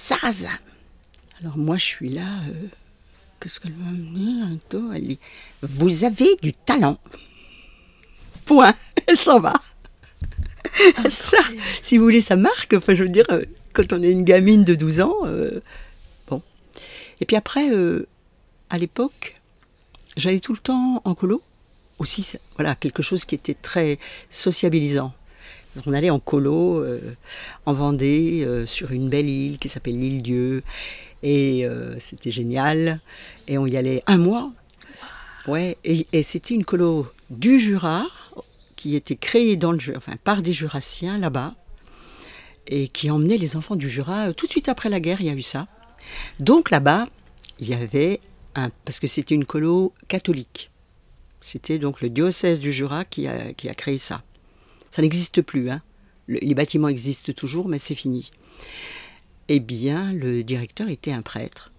Alors 1.42 1.58
moi, 1.58 1.78
je 1.78 1.86
suis 1.86 2.10
là. 2.10 2.42
Qu'est-ce 3.42 3.60
qu'elle 3.60 3.74
va 3.74 3.90
me 3.90 4.16
dire 4.16 4.46
un 4.46 4.58
peu 4.70 4.96
Elle 4.96 5.08
dit 5.08 5.20
Vous 5.64 6.04
avez 6.04 6.36
du 6.44 6.54
talent. 6.54 6.98
Point. 8.46 8.76
Elle 9.08 9.20
s'en 9.20 9.40
va. 9.40 9.60
Ça, 11.10 11.38
si 11.82 11.98
vous 11.98 12.04
voulez, 12.04 12.22
ça 12.22 12.36
marque. 12.36 12.74
Enfin, 12.74 12.94
je 12.94 13.04
veux 13.04 13.10
dire, 13.10 13.26
euh, 13.32 13.44
quand 13.74 13.94
on 13.94 14.04
est 14.04 14.12
une 14.12 14.24
gamine 14.24 14.64
de 14.64 14.76
12 14.76 15.02
ans, 15.02 15.16
euh, 15.24 15.60
bon. 16.28 16.42
Et 17.20 17.26
puis 17.26 17.36
après, 17.36 17.72
euh, 17.72 18.08
à 18.70 18.78
l'époque, 18.78 19.42
j'allais 20.18 20.40
tout 20.40 20.54
le 20.54 20.60
temps 20.60 21.02
en 21.04 21.16
colo. 21.16 21.42
Aussi, 21.98 22.38
voilà, 22.58 22.76
quelque 22.76 23.02
chose 23.02 23.26
qui 23.26 23.36
était 23.36 23.54
très 23.54 24.00
sociabilisant. 24.30 25.14
On 25.86 25.94
allait 25.94 26.10
en 26.10 26.20
colo 26.20 26.80
euh, 26.80 27.00
en 27.66 27.74
Vendée, 27.74 28.46
sur 28.66 28.92
une 28.92 29.10
belle 29.10 29.30
île 29.30 29.58
qui 29.58 29.70
s'appelle 29.70 30.00
l'île 30.00 30.22
Dieu. 30.22 30.64
Et 31.24 31.66
euh, 31.66 32.00
c'était 32.00 32.32
génial. 32.32 33.00
Et 33.48 33.58
on 33.58 33.66
y 33.66 33.78
allait 33.78 34.04
un 34.08 34.18
mois. 34.18 34.52
Ouais, 35.48 35.78
et, 35.84 36.06
c'était 36.24 36.54
une 36.54 36.66
colo 36.66 37.08
du 37.30 37.60
Jura 37.60 38.06
qui 38.76 38.96
était 38.96 39.16
créée 39.16 39.58
par 40.24 40.42
des 40.42 40.54
Jurassiens 40.54 41.18
là-bas 41.18 41.56
et 42.68 42.88
qui 42.88 43.10
emmenait 43.10 43.38
les 43.38 43.56
enfants 43.56 43.76
du 43.76 43.90
Jura. 43.90 44.30
euh, 44.30 44.34
Tout 44.34 44.46
de 44.46 44.52
suite 44.52 44.70
après 44.70 44.90
la 44.90 45.00
guerre, 45.00 45.22
il 45.22 45.28
y 45.28 45.30
a 45.30 45.34
eu 45.34 45.42
ça. 45.42 45.68
Donc 46.40 46.70
là-bas, 46.70 47.08
il 47.60 47.70
y 47.70 47.74
avait 47.74 48.20
un. 48.56 48.70
Parce 48.86 49.00
que 49.00 49.08
c'était 49.08 49.36
une 49.36 49.46
colo 49.46 49.94
catholique. 50.08 50.70
C'était 51.42 51.80
donc 51.80 52.02
le 52.02 52.10
diocèse 52.10 52.60
du 52.60 52.72
Jura 52.72 53.04
qui 53.04 53.28
a, 53.28 53.54
créé 53.54 53.98
ça. 53.98 54.24
Ça 54.92 55.02
n'existe 55.02 55.42
plus. 55.42 55.72
Hein. 55.72 55.82
Le- 56.28 56.40
les 56.42 56.54
bâtiments 56.54 56.88
existent 56.88 57.34
toujours, 57.34 57.68
mais 57.68 57.80
c'est 57.80 57.96
fini. 57.96 58.32
Eh 59.54 59.60
bien, 59.60 60.14
le 60.14 60.44
directeur 60.46 60.88
était 60.88 61.12
un 61.12 61.22
prêtre. 61.22 61.74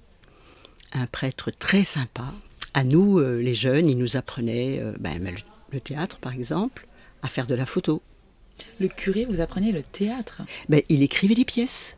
Un 0.93 1.07
prêtre 1.07 1.51
très 1.51 1.85
sympa. 1.85 2.25
À 2.75 2.85
nous, 2.85 3.19
euh, 3.19 3.41
les 3.41 3.55
jeunes, 3.55 3.89
il 3.89 3.97
nous 3.97 4.19
apprenait 4.19 4.79
euh, 4.79 4.93
ben, 5.01 5.25
le, 5.25 5.31
le 5.71 5.81
théâtre, 5.81 6.19
par 6.19 6.35
exemple, 6.35 6.87
à 7.23 7.29
faire 7.29 7.47
de 7.47 7.55
la 7.55 7.65
photo. 7.65 8.03
Le 8.79 8.89
curé, 8.89 9.25
vous 9.25 9.41
apprenez 9.41 9.73
le 9.73 9.83
théâtre? 9.83 10.43
Ben, 10.69 10.83
il 10.91 11.03
écrivait 11.03 11.35
des 11.35 11.47
pièces. 11.47 11.97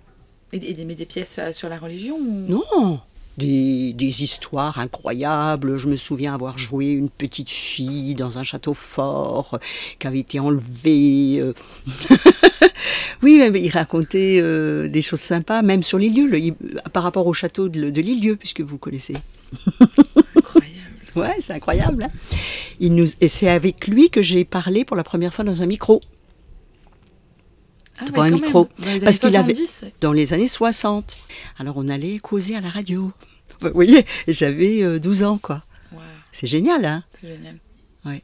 et, 0.53 0.59
et 0.59 0.75
des, 0.75 0.85
mais 0.85 0.95
des 0.95 1.07
pièces 1.07 1.39
euh, 1.41 1.53
sur 1.53 1.69
la 1.69 1.79
religion 1.81 2.19
ou- 2.19 2.47
Non, 2.49 3.01
des, 3.39 3.93
des 3.93 4.23
histoires 4.23 4.79
incroyables. 4.79 5.77
Je 5.77 5.89
me 5.89 5.97
souviens 5.97 6.35
avoir 6.35 6.59
joué 6.59 6.87
une 6.91 7.09
petite 7.11 7.51
fille 7.51 8.15
dans 8.15 8.39
un 8.39 8.43
château 8.43 8.75
fort 8.75 9.51
euh, 9.55 9.59
qui 9.99 10.07
avait 10.07 10.21
été 10.21 10.39
enlevée. 10.41 11.39
euh. 11.41 11.53
oui, 13.23 13.41
mais 13.51 13.61
il 13.63 13.71
racontait 13.71 14.39
euh, 14.41 14.89
des 14.89 15.03
choses 15.03 15.21
sympas, 15.21 15.63
même 15.63 15.83
sur 15.83 15.99
l'île-dieu, 15.99 16.27
le- 16.29 16.39
il- 16.39 16.55
par 16.93 17.03
rapport 17.03 17.27
au 17.27 17.33
château 17.33 17.69
de, 17.69 17.91
de 17.91 18.01
l'île-dieu, 18.01 18.37
puisque 18.37 18.61
vous 18.61 18.79
connaissez. 18.79 19.15
Incroyable. 20.37 20.71
Ouais, 21.17 21.37
c'est 21.39 21.53
incroyable. 21.53 22.03
hein. 22.03 22.09
Il 22.81 22.97
nous, 22.97 23.07
et 23.21 23.29
c'est 23.29 23.49
avec 23.49 23.87
lui 23.87 24.11
que 24.11 24.21
j'ai 24.21 24.45
parlé 24.45 24.85
pour 24.85 24.97
la 24.97 25.05
première 25.05 25.33
fois 25.33 25.45
dans 25.45 25.63
un 25.63 25.67
micro, 25.67 26.01
Ah 27.99 28.05
Devant 28.07 28.23
ouais, 28.23 28.29
un 28.29 28.31
micro. 28.33 28.69
même. 28.79 28.99
Dans 28.99 29.05
Parce 29.05 29.19
qu'il 29.19 29.37
avait- 29.37 29.55
70 29.55 29.85
dans 30.01 30.13
les 30.13 30.33
années 30.33 30.49
60. 30.49 31.17
Alors 31.59 31.77
on 31.77 31.89
allait 31.89 32.19
causer 32.19 32.57
à 32.57 32.61
la 32.61 32.69
radio. 32.71 33.13
Vous 33.61 33.71
voyez, 33.73 34.05
j'avais 34.27 34.83
euh, 34.83 34.99
12 34.99 35.23
ans, 35.23 35.39
quoi. 35.39 35.65
Waouh, 35.93 36.03
C'est 36.33 36.47
génial, 36.49 36.85
hein 36.85 37.05
c'est 37.21 37.29
génial. 37.29 37.57
Ouais. 38.05 38.23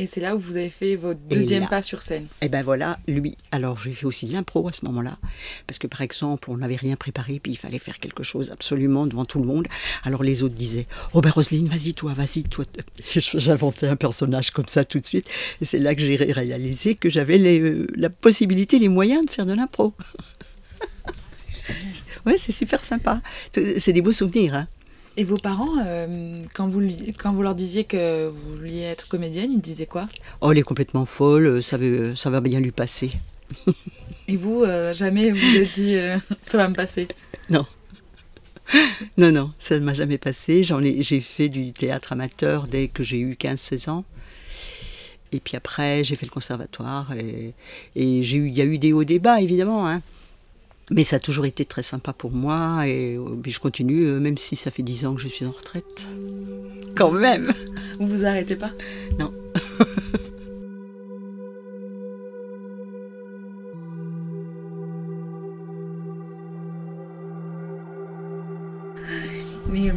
Et 0.00 0.06
c'est 0.06 0.20
là 0.20 0.34
où 0.34 0.38
vous 0.38 0.56
avez 0.56 0.70
fait 0.70 0.96
votre 0.96 1.20
deuxième 1.20 1.64
là- 1.64 1.68
pas 1.68 1.82
sur 1.82 2.00
scène. 2.02 2.26
Et 2.40 2.48
ben 2.48 2.62
voilà, 2.62 2.98
lui. 3.06 3.36
Alors 3.52 3.76
j'ai 3.78 3.92
fait 3.92 4.06
aussi 4.06 4.24
de 4.26 4.32
l'impro 4.32 4.66
à 4.66 4.72
ce 4.72 4.84
moment-là, 4.86 5.18
parce 5.66 5.78
que 5.78 5.86
par 5.86 6.00
exemple, 6.00 6.50
on 6.50 6.56
n'avait 6.56 6.76
rien 6.76 6.96
préparé, 6.96 7.38
puis 7.38 7.52
il 7.52 7.56
fallait 7.58 7.78
faire 7.78 7.98
quelque 7.98 8.22
chose 8.22 8.50
absolument 8.50 9.06
devant 9.06 9.26
tout 9.26 9.40
le 9.40 9.46
monde. 9.46 9.68
Alors 10.02 10.22
les 10.22 10.42
autres 10.42 10.54
disaient, 10.54 10.86
oh 11.12 11.20
ben 11.20 11.28
Roselyne, 11.30 11.68
vas-y 11.68 11.92
toi, 11.92 12.14
vas-y 12.14 12.44
toi. 12.44 12.64
J'inventais 13.10 13.88
un 13.88 13.96
personnage 13.96 14.52
comme 14.52 14.68
ça 14.68 14.86
tout 14.86 15.00
de 15.00 15.04
suite, 15.04 15.28
et 15.60 15.66
c'est 15.66 15.78
là 15.78 15.94
que 15.94 16.00
j'ai 16.00 16.16
ré- 16.16 16.32
réalisé 16.32 16.94
que 16.94 17.10
j'avais 17.10 17.38
euh, 17.38 17.86
la 17.94 18.08
possibilité, 18.08 18.78
les 18.78 18.88
moyens 18.88 19.26
de 19.26 19.30
faire 19.30 19.44
de 19.44 19.52
l'impro. 19.52 19.92
ouais, 22.26 22.36
c'est 22.36 22.52
super 22.52 22.80
sympa. 22.80 23.20
C'est 23.78 23.92
des 23.92 24.02
beaux 24.02 24.12
souvenirs. 24.12 24.54
Hein. 24.54 24.68
Et 25.16 25.24
vos 25.24 25.36
parents, 25.36 25.76
euh, 25.84 26.44
quand, 26.54 26.68
vous, 26.68 26.82
quand 27.18 27.32
vous 27.32 27.42
leur 27.42 27.54
disiez 27.54 27.84
que 27.84 28.28
vous 28.28 28.54
vouliez 28.54 28.82
être 28.82 29.08
comédienne, 29.08 29.50
ils 29.52 29.60
disaient 29.60 29.86
quoi? 29.86 30.08
Oh, 30.40 30.52
elle 30.52 30.58
est 30.58 30.62
complètement 30.62 31.04
folle, 31.04 31.62
ça 31.62 31.76
va, 31.76 32.14
ça 32.14 32.30
va 32.30 32.40
bien 32.40 32.60
lui 32.60 32.70
passer. 32.70 33.12
Et 34.28 34.36
vous, 34.36 34.62
euh, 34.62 34.94
jamais 34.94 35.32
vous 35.32 35.38
vous 35.38 35.56
êtes 35.56 35.74
dit 35.74 35.96
euh, 35.96 36.16
ça 36.42 36.56
va 36.56 36.68
me 36.68 36.74
passer? 36.74 37.08
Non. 37.48 37.66
Non, 39.16 39.32
non, 39.32 39.52
ça 39.58 39.78
ne 39.80 39.84
m'a 39.84 39.92
jamais 39.92 40.18
passé. 40.18 40.62
J'en 40.62 40.80
ai, 40.82 41.02
j'ai 41.02 41.20
fait 41.20 41.48
du 41.48 41.72
théâtre 41.72 42.12
amateur 42.12 42.68
dès 42.68 42.86
que 42.86 43.02
j'ai 43.02 43.18
eu 43.18 43.32
15-16 43.32 43.90
ans. 43.90 44.04
Et 45.32 45.40
puis 45.40 45.56
après, 45.56 46.04
j'ai 46.04 46.14
fait 46.14 46.26
le 46.26 46.30
conservatoire. 46.30 47.12
Et, 47.14 47.54
et 47.96 48.22
j'ai 48.22 48.38
eu, 48.38 48.46
il 48.46 48.56
y 48.56 48.60
a 48.60 48.64
eu 48.64 48.78
des 48.78 48.92
hauts 48.92 49.02
débats, 49.02 49.40
évidemment. 49.40 49.88
Hein. 49.88 50.02
Mais 50.90 51.04
ça 51.04 51.16
a 51.16 51.18
toujours 51.20 51.46
été 51.46 51.64
très 51.64 51.82
sympa 51.82 52.12
pour 52.12 52.32
moi. 52.32 52.86
Et 52.86 53.16
euh, 53.16 53.36
je 53.46 53.60
continue, 53.60 54.04
euh, 54.04 54.20
même 54.20 54.36
si 54.36 54.56
ça 54.56 54.70
fait 54.70 54.82
10 54.82 55.06
ans 55.06 55.14
que 55.14 55.20
je 55.20 55.28
suis 55.28 55.46
en 55.46 55.52
retraite. 55.52 56.08
Quand 56.96 57.12
même 57.12 57.52
Vous 57.98 58.06
vous 58.08 58.24
arrêtez 58.24 58.56
pas? 58.56 58.72
Non. 59.18 59.32
Mais 69.70 69.88
euh, 69.88 69.92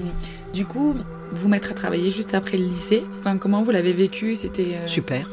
du 0.53 0.65
coup, 0.65 0.95
vous 1.31 1.47
mettre 1.47 1.71
à 1.71 1.73
travailler 1.73 2.11
juste 2.11 2.33
après 2.33 2.57
le 2.57 2.65
lycée, 2.65 3.03
enfin, 3.17 3.37
comment 3.37 3.61
vous 3.63 3.71
l'avez 3.71 3.93
vécu? 3.93 4.35
C'était 4.35 4.75
euh, 4.75 4.87
Super. 4.87 5.27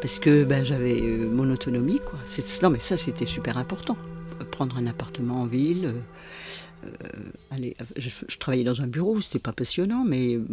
Parce 0.00 0.18
que 0.18 0.44
ben, 0.44 0.64
j'avais 0.64 1.00
mon 1.00 1.50
autonomie. 1.50 2.00
Quoi. 2.04 2.18
Non, 2.62 2.70
mais 2.70 2.78
ça, 2.78 2.96
c'était 2.96 3.26
super 3.26 3.58
important. 3.58 3.96
Prendre 4.58 4.76
un 4.76 4.88
appartement 4.88 5.42
en 5.42 5.46
ville. 5.46 5.84
euh, 6.84 6.88
euh, 7.04 7.30
aller, 7.52 7.76
je, 7.94 8.10
travaillais 8.38 8.64
dans 8.64 8.82
un 8.82 8.88
bureau, 8.88 9.20
c'était 9.20 9.38
pas 9.38 9.52
passionnant, 9.52 10.02
mais 10.04 10.34
euh, 10.34 10.44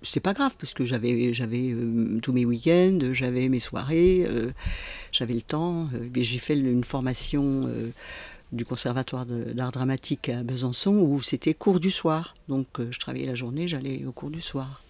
c'était 0.00 0.20
pas 0.20 0.32
grave 0.32 0.54
parce 0.58 0.72
que 0.72 0.86
j'avais, 0.86 1.34
j'avais 1.34 1.74
tous 2.22 2.32
mes 2.32 2.46
week-ends, 2.46 2.98
j'avais 3.12 3.50
mes 3.50 3.60
soirées, 3.60 4.26
j'avais 5.12 5.34
le 5.34 5.42
temps. 5.42 5.86
j'ai 6.14 6.38
fait 6.38 6.56
une 6.56 6.84
formation 6.84 7.60
du 8.52 8.64
conservatoire 8.64 9.26
d'art 9.26 9.72
dramatique 9.72 10.30
à 10.30 10.42
Besançon 10.42 10.94
où 10.94 11.20
c'était 11.20 11.52
cours 11.52 11.78
du 11.78 11.90
soir. 11.90 12.32
Donc 12.48 12.66
je 12.90 12.98
travaillais 12.98 13.26
la 13.26 13.34
journée, 13.34 13.68
j'allais 13.68 14.06
au 14.06 14.12
cours 14.12 14.30
du 14.30 14.40
soir. 14.40 14.82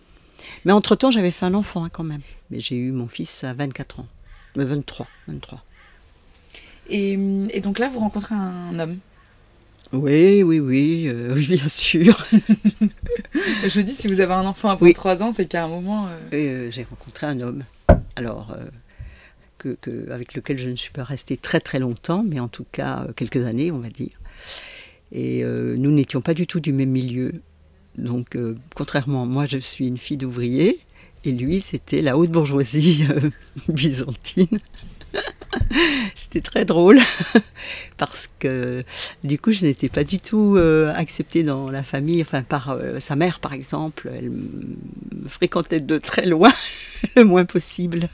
Mais 0.64 0.72
entre-temps, 0.72 1.10
j'avais 1.10 1.32
fait 1.32 1.46
un 1.46 1.54
enfant 1.54 1.84
hein, 1.84 1.90
quand 1.90 2.04
même. 2.04 2.22
Mais 2.50 2.60
j'ai 2.60 2.76
eu 2.76 2.92
mon 2.92 3.08
fils 3.08 3.42
à 3.42 3.54
24 3.54 4.00
ans. 4.00 4.08
Euh, 4.58 4.64
23, 4.64 5.06
23. 5.28 5.62
Et, 6.88 7.12
et 7.50 7.60
donc 7.60 7.78
là, 7.78 7.88
vous 7.88 7.98
rencontrez 7.98 8.34
un 8.34 8.78
homme. 8.78 8.98
Oui, 9.92 10.42
oui, 10.42 10.58
oui, 10.58 11.04
euh, 11.08 11.32
oui, 11.34 11.46
bien 11.46 11.68
sûr. 11.68 12.26
Je 13.68 13.80
dis, 13.80 13.92
si 13.92 14.08
vous 14.08 14.20
avez 14.20 14.34
un 14.34 14.44
enfant 14.44 14.68
avant 14.70 14.84
Oui. 14.84 14.94
3 14.94 15.22
ans, 15.22 15.32
c'est 15.32 15.46
qu'à 15.46 15.64
un 15.64 15.68
moment. 15.68 16.06
euh, 16.06 16.18
euh, 16.32 16.70
j'ai 16.70 16.82
rencontré 16.84 17.26
un 17.26 17.40
homme. 17.40 17.64
Alors, 18.16 18.52
euh, 18.52 18.64
que, 19.58 19.76
que- 19.80 20.10
avec 20.10 20.34
lequel 20.34 20.58
je 20.58 20.68
ne 20.68 20.76
suis 20.76 20.90
pas 20.90 21.04
restée 21.04 21.36
très 21.36 21.60
très 21.60 21.78
longtemps, 21.78 22.24
mais 22.28 22.40
en 22.40 22.48
tout 22.48 22.66
cas 22.72 23.06
quelques 23.16 23.46
années, 23.46 23.70
on 23.70 23.78
va 23.78 23.88
dire. 23.90 24.18
Et 25.12 25.44
nous 25.44 25.92
n'étions 25.92 26.20
pas 26.20 26.34
du 26.34 26.48
tout 26.48 26.58
du 26.58 26.72
même 26.72 26.90
milieu. 26.90 27.32
Donc, 27.96 28.36
contrairement, 28.74 29.24
moi, 29.24 29.46
je 29.46 29.56
suis 29.58 29.86
une 29.86 29.98
fille 29.98 30.16
d'ouvrier, 30.16 30.80
et 31.24 31.30
lui, 31.30 31.60
c'était 31.60 32.02
la 32.02 32.18
haute 32.18 32.30
bourgeoisie 32.32 33.06
byzantine. 33.68 34.58
C'était 36.14 36.40
très 36.40 36.64
drôle 36.64 36.98
parce 37.96 38.28
que 38.38 38.84
du 39.24 39.38
coup 39.38 39.52
je 39.52 39.64
n'étais 39.64 39.88
pas 39.88 40.04
du 40.04 40.18
tout 40.20 40.54
euh, 40.56 40.92
acceptée 40.94 41.42
dans 41.42 41.70
la 41.70 41.82
famille, 41.82 42.22
enfin 42.22 42.42
par 42.42 42.70
euh, 42.70 43.00
sa 43.00 43.16
mère 43.16 43.40
par 43.40 43.52
exemple, 43.52 44.10
elle 44.14 44.30
me 44.30 45.28
fréquentait 45.28 45.80
de 45.80 45.98
très 45.98 46.26
loin 46.26 46.52
le 47.16 47.24
moins 47.24 47.44
possible. 47.44 48.08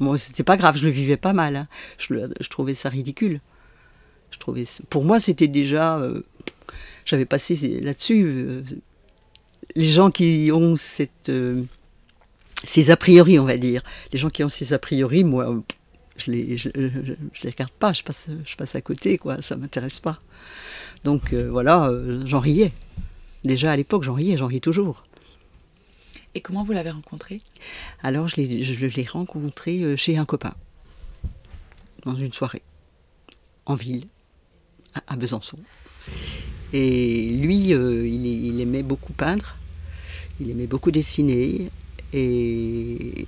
Bon, 0.00 0.16
c'était 0.16 0.44
pas 0.44 0.56
grave, 0.56 0.76
je 0.78 0.86
le 0.86 0.90
vivais 0.90 1.18
pas 1.18 1.32
mal. 1.34 1.56
hein. 1.56 1.68
Je, 1.98 2.14
je 2.40 2.48
trouvais 2.48 2.74
ça 2.74 2.88
ridicule. 2.88 3.40
Je 4.30 4.38
trouvais, 4.38 4.64
pour 4.88 5.04
moi, 5.04 5.20
c'était 5.20 5.46
déjà, 5.48 5.98
euh, 5.98 6.22
j'avais 7.04 7.24
passé 7.26 7.54
là-dessus. 7.80 8.62
les 9.74 9.84
gens 9.84 10.10
qui 10.10 10.50
ont 10.52 10.76
cette, 10.76 11.30
ces 12.64 12.90
a 12.90 12.96
priori, 12.96 13.38
on 13.38 13.44
va 13.44 13.56
dire, 13.56 13.82
les 14.12 14.18
gens 14.18 14.30
qui 14.30 14.42
ont 14.44 14.48
ces 14.48 14.72
a 14.72 14.78
priori, 14.78 15.24
moi, 15.24 15.54
je 16.18 16.30
les, 16.30 16.56
je, 16.56 16.68
je- 16.74 17.14
je 17.32 17.42
les 17.44 17.50
regarde 17.50 17.72
pas, 17.72 17.92
je 17.92 18.02
passe, 18.02 18.28
je 18.44 18.56
passe 18.56 18.74
à 18.74 18.80
côté, 18.80 19.16
quoi. 19.18 19.40
Ça 19.42 19.56
m'intéresse 19.56 20.00
pas. 20.00 20.20
Donc 21.04 21.32
euh, 21.32 21.48
voilà, 21.50 21.88
euh, 21.88 22.22
j'en 22.26 22.40
riais. 22.40 22.72
Déjà 23.44 23.72
à 23.72 23.76
l'époque, 23.76 24.02
j'en 24.02 24.14
riais, 24.14 24.36
j'en 24.36 24.46
ris 24.48 24.60
toujours. 24.60 25.04
Et 26.34 26.40
comment 26.40 26.62
vous 26.64 26.72
l'avez 26.72 26.90
rencontré? 26.90 27.40
Alors 28.02 28.28
je 28.28 28.36
l'ai, 28.36 28.62
je 28.62 28.86
l'ai 28.86 29.04
rencontré 29.04 29.82
euh, 29.82 29.96
chez 29.96 30.18
un 30.18 30.24
copain, 30.24 30.54
dans 32.04 32.14
une 32.14 32.32
soirée, 32.32 32.62
en 33.66 33.74
ville, 33.74 34.06
à, 34.94 35.14
à 35.14 35.16
Besançon. 35.16 35.58
Et 36.72 37.28
lui, 37.30 37.72
euh, 37.72 38.06
il, 38.06 38.26
il 38.26 38.60
aimait 38.60 38.82
beaucoup 38.82 39.12
peindre, 39.14 39.56
il 40.40 40.50
aimait 40.50 40.66
beaucoup 40.66 40.90
dessiner, 40.90 41.70
et 42.12 43.26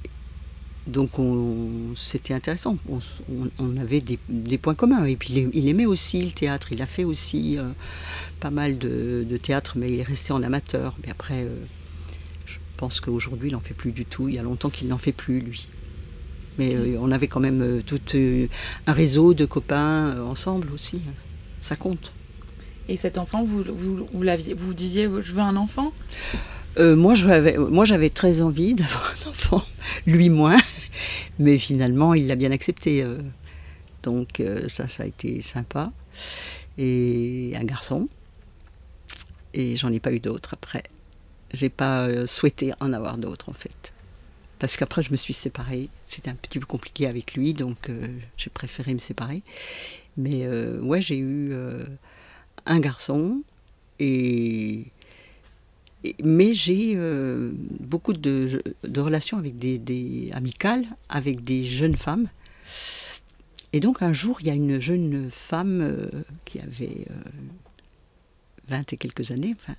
Donc 0.87 1.19
on- 1.19 1.95
c'était 1.95 2.35
intéressant. 2.35 2.79
On, 2.89 3.77
avait 3.77 4.01
des, 4.01 4.59
points 4.59 4.75
communs. 4.75 5.05
Et 5.05 5.17
puis 5.17 5.49
il, 5.53 5.69
aimait 5.69 5.87
aussi 5.87 6.23
le 6.23 6.33
théâtre. 6.33 6.73
Il 6.73 6.83
a 6.83 6.87
fait 6.87 7.05
aussi 7.05 7.59
euh, 7.59 7.71
pas 8.41 8.51
mal 8.51 8.79
de, 8.79 9.37
théâtre, 9.43 9.75
mais 9.77 9.93
il 9.93 10.01
est 10.01 10.05
resté 10.05 10.33
en 10.33 10.43
amateur. 10.43 10.97
Mais 11.05 11.11
après, 11.11 11.43
euh, 11.43 11.65
je 12.47 12.59
pense 12.77 13.01
qu'aujourd'hui, 13.01 13.51
il 13.51 13.53
n'en 13.53 13.61
fait 13.61 13.75
plus 13.75 13.93
du 13.93 14.05
tout. 14.05 14.29
Il 14.29 14.35
y 14.35 14.39
a 14.39 14.43
longtemps 14.43 14.71
qu'il 14.71 14.89
n'en 14.89 14.99
fait 14.99 15.13
plus, 15.13 15.41
lui. 15.41 15.69
Mais 16.59 16.75
euh, 16.75 16.97
on 17.01 17.13
avait 17.13 17.29
quand 17.29 17.41
même 17.41 17.83
tout 17.85 18.01
un 18.87 18.93
réseau 18.93 19.35
de 19.35 19.45
copains 19.45 20.23
ensemble 20.23 20.73
aussi. 20.73 21.03
Ça 21.61 21.77
compte. 21.77 22.13
Et 22.89 22.97
cet 22.97 23.19
enfant, 23.19 23.45
vous, 23.45 23.63
vous 23.63 24.75
disiez, 24.75 25.09
je 25.21 25.33
veux 25.33 25.41
un 25.41 25.57
enfant? 25.57 25.93
Euh, 26.79 26.97
moi, 26.97 27.15
j'avais, 27.15 28.11
très 28.11 28.43
envie 28.43 28.75
d'avoir 28.75 29.15
un 29.27 29.31
enfant, 29.31 29.65
lui 30.07 30.31
moins, 30.31 30.59
mais 31.39 31.59
finalement, 31.59 32.15
il 32.15 32.27
l'a 32.27 32.37
bien 32.37 32.53
accepté. 32.53 33.03
euh. 33.03 33.19
donc 34.03 34.41
euh, 34.41 34.69
ça, 34.69 34.89
ça 34.89 35.03
a 35.03 35.07
été 35.07 35.41
sympa. 35.43 35.93
Et 36.79 37.53
un 37.57 37.65
garçon. 37.65 38.09
Et 39.53 39.77
j'en 39.77 39.91
ai 39.93 40.01
pas 40.01 40.13
eu 40.13 40.21
d'autres 40.21 40.55
après. 40.55 40.85
J'ai 41.53 41.69
pas 41.69 42.27
souhaité 42.27 42.73
en 42.81 42.93
avoir 42.93 43.19
d'autres 43.19 43.49
en 43.51 43.55
fait. 43.55 43.93
Parce 44.61 44.77
qu'après, 44.77 45.03
je 45.03 45.11
me 45.11 45.17
suis 45.17 45.33
séparée. 45.35 45.89
C'était 46.07 46.31
un 46.31 46.35
petit 46.37 46.61
peu 46.61 46.67
compliqué 46.67 47.07
avec 47.09 47.35
lui, 47.35 47.55
donc 47.55 47.91
j'ai 48.37 48.51
préféré 48.51 48.95
me 48.95 49.01
séparer. 49.01 49.43
Mais 50.17 50.47
ouais, 50.81 51.01
j'ai 51.01 51.19
eu 51.19 51.53
un 52.67 52.79
garçon 52.79 53.43
et- 53.99 54.85
Mais 56.23 56.55
j'ai 56.55 56.95
euh, 56.97 57.53
beaucoup 57.81 58.13
de, 58.15 58.63
de 58.85 59.01
relations 59.01 59.37
avec 59.37 59.59
des, 59.59 59.79
des 59.79 60.31
amicales, 60.33 60.85
avec 61.09 61.45
des 61.45 61.65
jeunes 61.65 61.97
femmes. 61.97 62.29
Et 63.73 63.81
donc 63.81 64.03
un 64.03 64.13
jour, 64.13 64.39
il 64.41 64.47
y 64.47 64.51
a 64.51 64.55
une 64.55 64.79
jeune 64.81 65.31
femme 65.31 65.81
euh, 65.83 66.07
qui 66.45 66.59
avait 66.59 67.07
euh, 67.11 67.15
20 68.69 68.93
et 68.93 68.97
quelques 68.97 69.31
années, 69.31 69.55
enfin, 69.61 69.77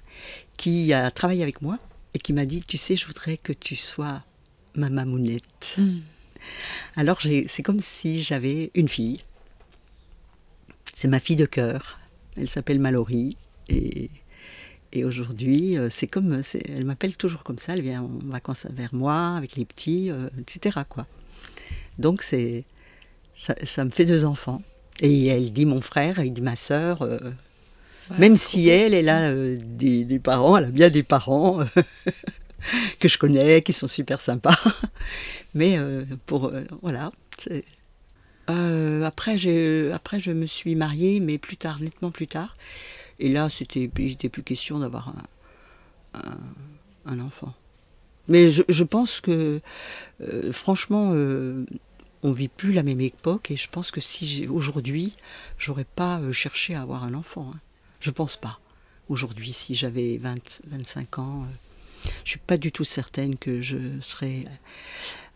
qui 0.58 0.94
a 0.94 1.10
travaillé 1.12 1.42
avec 1.44 1.62
moi 1.62 1.80
et 2.14 2.20
qui 2.20 2.34
m'a 2.34 2.46
dit, 2.46 2.62
tu 2.66 2.78
sais, 2.78 2.96
je 2.96 3.06
voudrais 3.08 3.38
que 3.38 3.52
tu 3.54 3.76
sois 3.76 4.24
ma 4.76 4.90
mamounette. 4.90 5.78
Alors 6.96 7.20
j'ai- 7.20 7.48
c'est 7.48 7.64
comme 7.64 7.80
si 7.80 8.22
j'avais 8.22 8.70
une 8.76 8.88
fille. 8.90 9.22
C'est 10.94 11.08
ma 11.08 11.20
fille 11.20 11.36
de 11.36 11.46
cœur. 11.46 12.00
Elle 12.38 12.50
s'appelle 12.50 12.80
Mallory 12.80 13.38
et 13.70 14.10
et 14.94 15.06
aujourd'hui, 15.06 15.78
euh, 15.78 15.90
c'est 15.90 16.08
comme, 16.08 16.42
elle 16.68 16.86
m'appelle 16.86 17.18
toujours 17.18 17.44
comme 17.44 17.58
ça, 17.58 17.74
elle 17.74 17.82
vient 17.82 18.02
en 18.02 18.10
vacances 18.26 18.68
vers 18.70 18.94
moi, 18.94 19.36
avec 19.38 19.56
les 19.56 19.66
petits, 19.66 20.12
euh, 20.12 20.30
etc. 20.40 20.80
Quoi. 20.90 21.08
Donc 21.98 22.24
c'est, 22.24 22.66
ça, 23.36 23.56
ça 23.64 23.86
me 23.86 23.92
fait 23.92 24.06
deux 24.06 24.26
enfants. 24.26 24.62
Et 25.00 25.28
elle 25.28 25.52
dit 25.52 25.66
mon 25.66 25.82
frère, 25.82 26.20
elle 26.20 26.32
dit 26.32 26.42
ma 26.42 26.56
sœur, 26.56 27.02
euh, 27.02 27.18
Ouais, 28.10 28.18
même 28.18 28.36
si 28.36 28.68
elle, 28.68 28.94
elle 28.94 29.10
a 29.10 29.30
euh, 29.30 29.58
des, 29.60 30.06
des 30.06 30.20
parents, 30.20 30.58
elle 30.58 30.66
a 30.66 30.72
bien 30.72 30.90
des 30.90 31.04
parents 31.04 31.60
que 33.00 33.08
je 33.08 33.18
connais, 33.18 33.62
qui 33.62 33.74
sont 33.74 33.88
super 33.88 34.20
sympas. 34.20 34.58
Mais 35.54 35.78
euh, 35.78 36.04
pour, 36.26 36.52
voilà. 36.82 37.10
après, 39.06 39.38
j'ai, 39.38 39.92
après, 39.92 40.20
je 40.20 40.32
me 40.32 40.46
suis 40.46 40.76
mariée, 40.76 41.20
mais 41.20 41.38
plus 41.38 41.58
tard, 41.58 41.80
nettement 41.80 42.12
plus 42.12 42.28
tard. 42.28 42.56
Et 43.22 43.30
là, 43.30 43.50
c'était, 43.50 43.90
il 44.00 44.06
n'était 44.06 44.30
plus 44.30 44.42
question 44.42 44.80
d'avoir 44.80 45.14
un, 47.06 47.20
enfant. 47.20 47.54
Mais 48.28 48.50
je, 48.50 48.64
je 48.68 48.84
pense 48.84 49.22
que, 49.22 49.62
euh, 50.22 50.52
franchement, 50.52 51.12
euh, 51.14 51.66
on 52.24 52.32
vit 52.32 52.48
plus 52.48 52.74
la 52.74 52.82
même 52.82 53.00
époque. 53.00 53.52
Et 53.52 53.58
je 53.58 53.70
pense 53.70 53.92
que 53.92 54.02
si 54.02 54.48
aujourd'hui, 54.48 55.14
j'aurais 55.60 55.86
pas 55.86 56.20
euh, 56.20 56.32
cherché 56.32 56.74
à 56.74 56.82
avoir 56.82 57.04
un 57.04 57.14
enfant. 57.14 57.52
hein. 57.54 57.60
Je 58.00 58.10
pense 58.10 58.38
pas. 58.38 58.60
Aujourd'hui, 59.08 59.54
si 59.54 59.76
j'avais 59.76 60.18
20, 60.18 60.62
25 60.68 61.20
ans, 61.20 61.44
euh, 61.44 62.10
je 62.24 62.32
suis 62.32 62.40
pas 62.40 62.58
du 62.58 62.72
tout 62.72 62.84
certaine 62.84 63.38
que 63.38 63.62
je 63.62 63.78
serais 64.02 64.46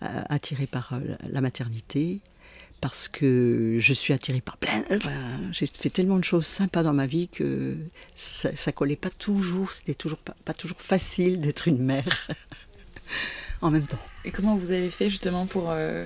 attirée 0.02 0.66
par 0.68 1.00
la 1.30 1.42
maternité 1.42 2.22
parce 2.86 3.08
que 3.08 3.78
je 3.80 3.94
suis 3.94 4.14
attirée 4.14 4.42
par 4.42 4.58
plein. 4.58 4.84
enfin, 4.92 5.10
j'ai 5.52 5.66
fait 5.66 5.90
tellement 5.90 6.18
de 6.18 6.24
choses 6.24 6.46
sympas 6.46 6.84
dans 6.84 6.94
ma 6.94 7.08
vie 7.08 7.30
que 7.30 7.76
ça, 8.14 8.56
ça 8.56 8.72
collait 8.72 8.96
pas 8.96 9.10
toujours. 9.10 9.72
C'était 9.72 9.96
toujours 9.96 10.20
pas, 10.20 10.36
pas 10.46 10.54
toujours 10.54 10.80
facile 10.80 11.42
d'être 11.42 11.68
une 11.68 11.80
mère 11.80 12.28
en 13.62 13.72
même 13.72 13.88
temps. 13.88 13.98
Et 14.24 14.30
comment 14.30 14.56
vous 14.56 14.70
avez 14.70 14.92
fait 14.92 15.10
justement 15.10 15.48
pour 15.48 15.72
euh, 15.72 16.06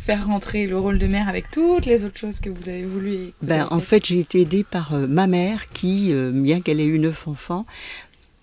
faire 0.00 0.26
rentrer 0.26 0.66
le 0.66 0.78
rôle 0.78 0.98
de 0.98 1.06
mère 1.06 1.28
avec 1.28 1.50
toutes 1.50 1.84
les 1.84 2.06
autres 2.06 2.18
choses 2.18 2.40
que 2.40 2.48
vous 2.48 2.70
avez 2.70 2.86
voulu 2.86 3.12
et 3.12 3.34
Ben, 3.42 3.60
avez 3.60 3.74
en 3.74 3.80
fait, 3.80 4.06
j'ai 4.06 4.20
été 4.20 4.40
aidée 4.40 4.64
par 4.64 4.94
euh, 4.94 5.06
ma 5.06 5.26
mère 5.26 5.68
qui, 5.72 6.10
euh, 6.10 6.30
bien 6.30 6.62
qu'elle 6.62 6.80
ait 6.80 6.86
eu 6.86 6.98
neuf 6.98 7.28
enfants, 7.28 7.66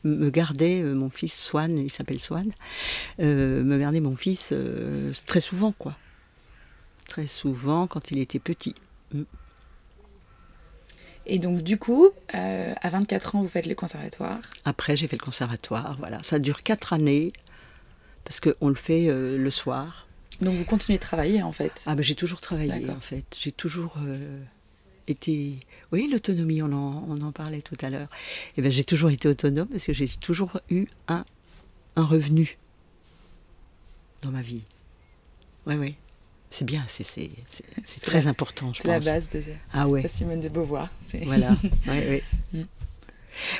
me 0.04 0.30
gardait 0.30 0.82
mon 0.84 1.10
fils 1.10 1.34
Swan, 1.34 1.78
il 1.78 1.92
s'appelle 1.92 2.20
Swan, 2.20 2.52
euh, 3.20 3.64
me 3.64 3.78
gardait 3.78 4.00
mon 4.00 4.16
fils 4.16 4.50
euh, 4.52 5.12
très 5.26 5.42
souvent, 5.42 5.72
quoi. 5.72 5.96
Très 7.12 7.28
souvent 7.28 7.88
quand 7.88 8.10
il 8.12 8.20
était 8.20 8.40
petit. 8.40 8.74
Et 11.26 11.40
donc 11.40 11.62
du 11.62 11.78
coup, 11.78 12.08
euh, 12.36 12.74
à 12.80 12.90
24 12.90 13.36
ans, 13.36 13.42
vous 13.42 13.50
faites 13.50 13.66
le 13.66 13.76
conservatoire. 13.76 14.40
Après, 14.64 14.96
j'ai 14.96 15.08
fait 15.08 15.18
le 15.18 15.22
conservatoire, 15.26 15.98
voilà. 16.00 16.24
Ça 16.24 16.40
dure 16.40 16.64
quatre 16.64 16.94
années, 16.94 17.34
parce 18.24 18.40
qu'on 18.40 18.70
le 18.70 18.76
fait 18.76 19.10
euh, 19.10 19.38
le 19.38 19.52
soir. 19.52 20.08
Donc 20.40 20.56
vous 20.56 20.64
continuez 20.64 21.00
de 21.00 21.04
travailler 21.04 21.44
en 21.44 21.52
fait. 21.52 21.84
Ah 21.86 21.96
ben 21.96 22.02
j'ai 22.02 22.16
toujours 22.16 22.40
travaillé 22.40 22.90
en 22.90 23.02
fait. 23.02 23.26
J'ai 23.38 23.52
toujours 23.52 23.96
euh, 24.08 24.42
été. 25.10 25.58
Oui, 25.92 26.10
l'autonomie, 26.10 26.62
on 26.62 26.72
en, 26.72 27.04
on 27.10 27.20
en 27.20 27.34
parlait 27.34 27.62
tout 27.62 27.76
à 27.82 27.90
l'heure. 27.90 28.08
Eh 28.56 28.62
ben 28.62 28.72
j'ai 28.72 28.86
toujours 28.86 29.10
été 29.10 29.28
autonome 29.28 29.68
parce 29.68 29.84
que 29.84 29.92
j'ai 29.92 30.08
toujours 30.08 30.62
eu 30.70 30.86
un, 31.10 31.26
un 31.98 32.06
revenu 32.06 32.58
dans 34.22 34.32
ma 34.32 34.42
vie. 34.42 34.64
Oui, 35.68 35.76
oui. 35.76 35.98
C'est 36.54 36.66
bien, 36.66 36.84
c'est 36.88 37.06
très 38.02 38.22
la- 38.22 38.28
important, 38.30 38.72
je 38.74 38.82
C'est 38.82 38.88
la 38.90 38.96
pense. 38.98 39.06
base 39.06 39.30
de 39.30 39.42
Ah 39.74 39.88
ouais. 39.88 40.08
Simone 40.08 40.42
de 40.42 40.50
Beauvoir. 40.50 40.90
Voilà. 41.24 41.52
ouais, 41.88 42.08
ouais. 42.08 42.24
Mm. 42.54 42.64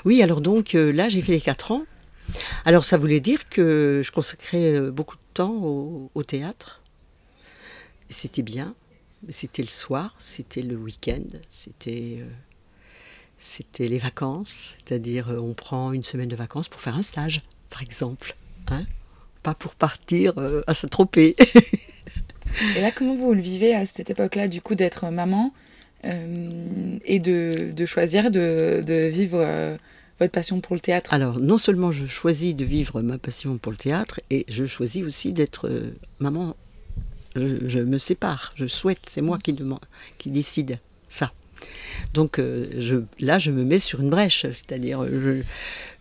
Oui, 0.06 0.22
alors 0.22 0.42
donc 0.42 0.76
euh, 0.76 0.92
là, 0.92 1.08
j'ai 1.10 1.22
fait 1.22 1.32
les 1.32 1.42
quatre 1.42 1.72
ans. 1.72 1.84
Alors 2.66 2.84
ça 2.86 2.98
voulait 2.98 3.22
dire 3.22 3.48
que 3.50 4.02
je 4.06 4.12
consacrais 4.12 4.74
euh, 4.76 4.92
beaucoup 4.92 5.16
de 5.16 5.22
temps 5.34 5.54
au, 5.54 6.12
au 6.14 6.24
théâtre. 6.24 6.82
C'était 8.10 8.42
bien. 8.44 8.76
C'était 9.30 9.62
le 9.62 9.68
soir, 9.70 10.16
c'était 10.20 10.62
le 10.64 10.76
week-end, 10.76 11.24
c'était 11.50 12.18
euh, 12.22 12.26
c'était 13.40 13.88
les 13.88 14.00
vacances. 14.00 14.76
C'est-à-dire, 14.86 15.30
on 15.42 15.54
prend 15.54 15.94
une 15.94 16.04
semaine 16.04 16.28
de 16.30 16.36
vacances 16.36 16.68
pour 16.68 16.82
faire 16.82 16.96
un 16.96 17.04
stage, 17.04 17.42
par 17.70 17.82
exemple. 17.84 18.36
Hein 18.68 18.84
Pas 19.44 19.54
pour 19.54 19.76
partir 19.76 20.34
euh, 20.38 20.62
à 20.68 20.74
Saint-Tropez. 20.74 21.36
Et 22.78 22.82
là, 22.82 22.92
comment 22.92 23.16
vous 23.16 23.34
le 23.34 23.42
vivez 23.42 23.74
à 23.76 23.86
cette 23.86 24.10
époque-là, 24.10 24.48
du 24.48 24.62
coup, 24.62 24.76
d'être 24.76 25.10
maman 25.10 25.54
euh, 26.06 26.98
et 27.06 27.20
de, 27.20 27.72
de 27.72 27.86
choisir 27.86 28.32
de, 28.32 28.82
de 28.86 29.08
vivre 29.08 29.40
euh, 29.40 29.78
votre 30.20 30.32
passion 30.32 30.62
pour 30.62 30.76
le 30.76 30.82
théâtre? 30.82 31.14
Alors, 31.14 31.40
non 31.40 31.58
seulement 31.58 31.92
je 31.92 32.06
choisis 32.06 32.56
de 32.56 32.66
vivre 32.66 33.02
ma 33.02 33.18
passion 33.18 33.58
pour 33.58 33.72
le 33.72 33.78
théâtre, 33.78 34.20
et 34.30 34.46
je 34.50 34.66
choisis 34.66 35.04
aussi 35.04 35.34
d'être 35.34 35.68
euh, 35.68 35.96
maman. 36.20 36.56
Je, 37.36 37.68
je 37.70 37.80
me 37.80 37.98
sépare, 37.98 38.52
je 38.56 38.68
souhaite, 38.68 39.00
c'est 39.10 39.22
moi 39.22 39.40
qui, 39.40 39.54
demande, 39.54 39.80
qui 40.18 40.32
décide 40.32 40.80
ça. 41.08 41.32
Donc 42.14 42.40
euh, 42.40 43.04
là, 43.20 43.40
je 43.40 43.52
me 43.52 43.64
mets 43.64 43.80
sur 43.80 44.02
une 44.02 44.10
brèche, 44.10 44.42
c'est-à-dire 44.42 45.06
je, 45.06 45.42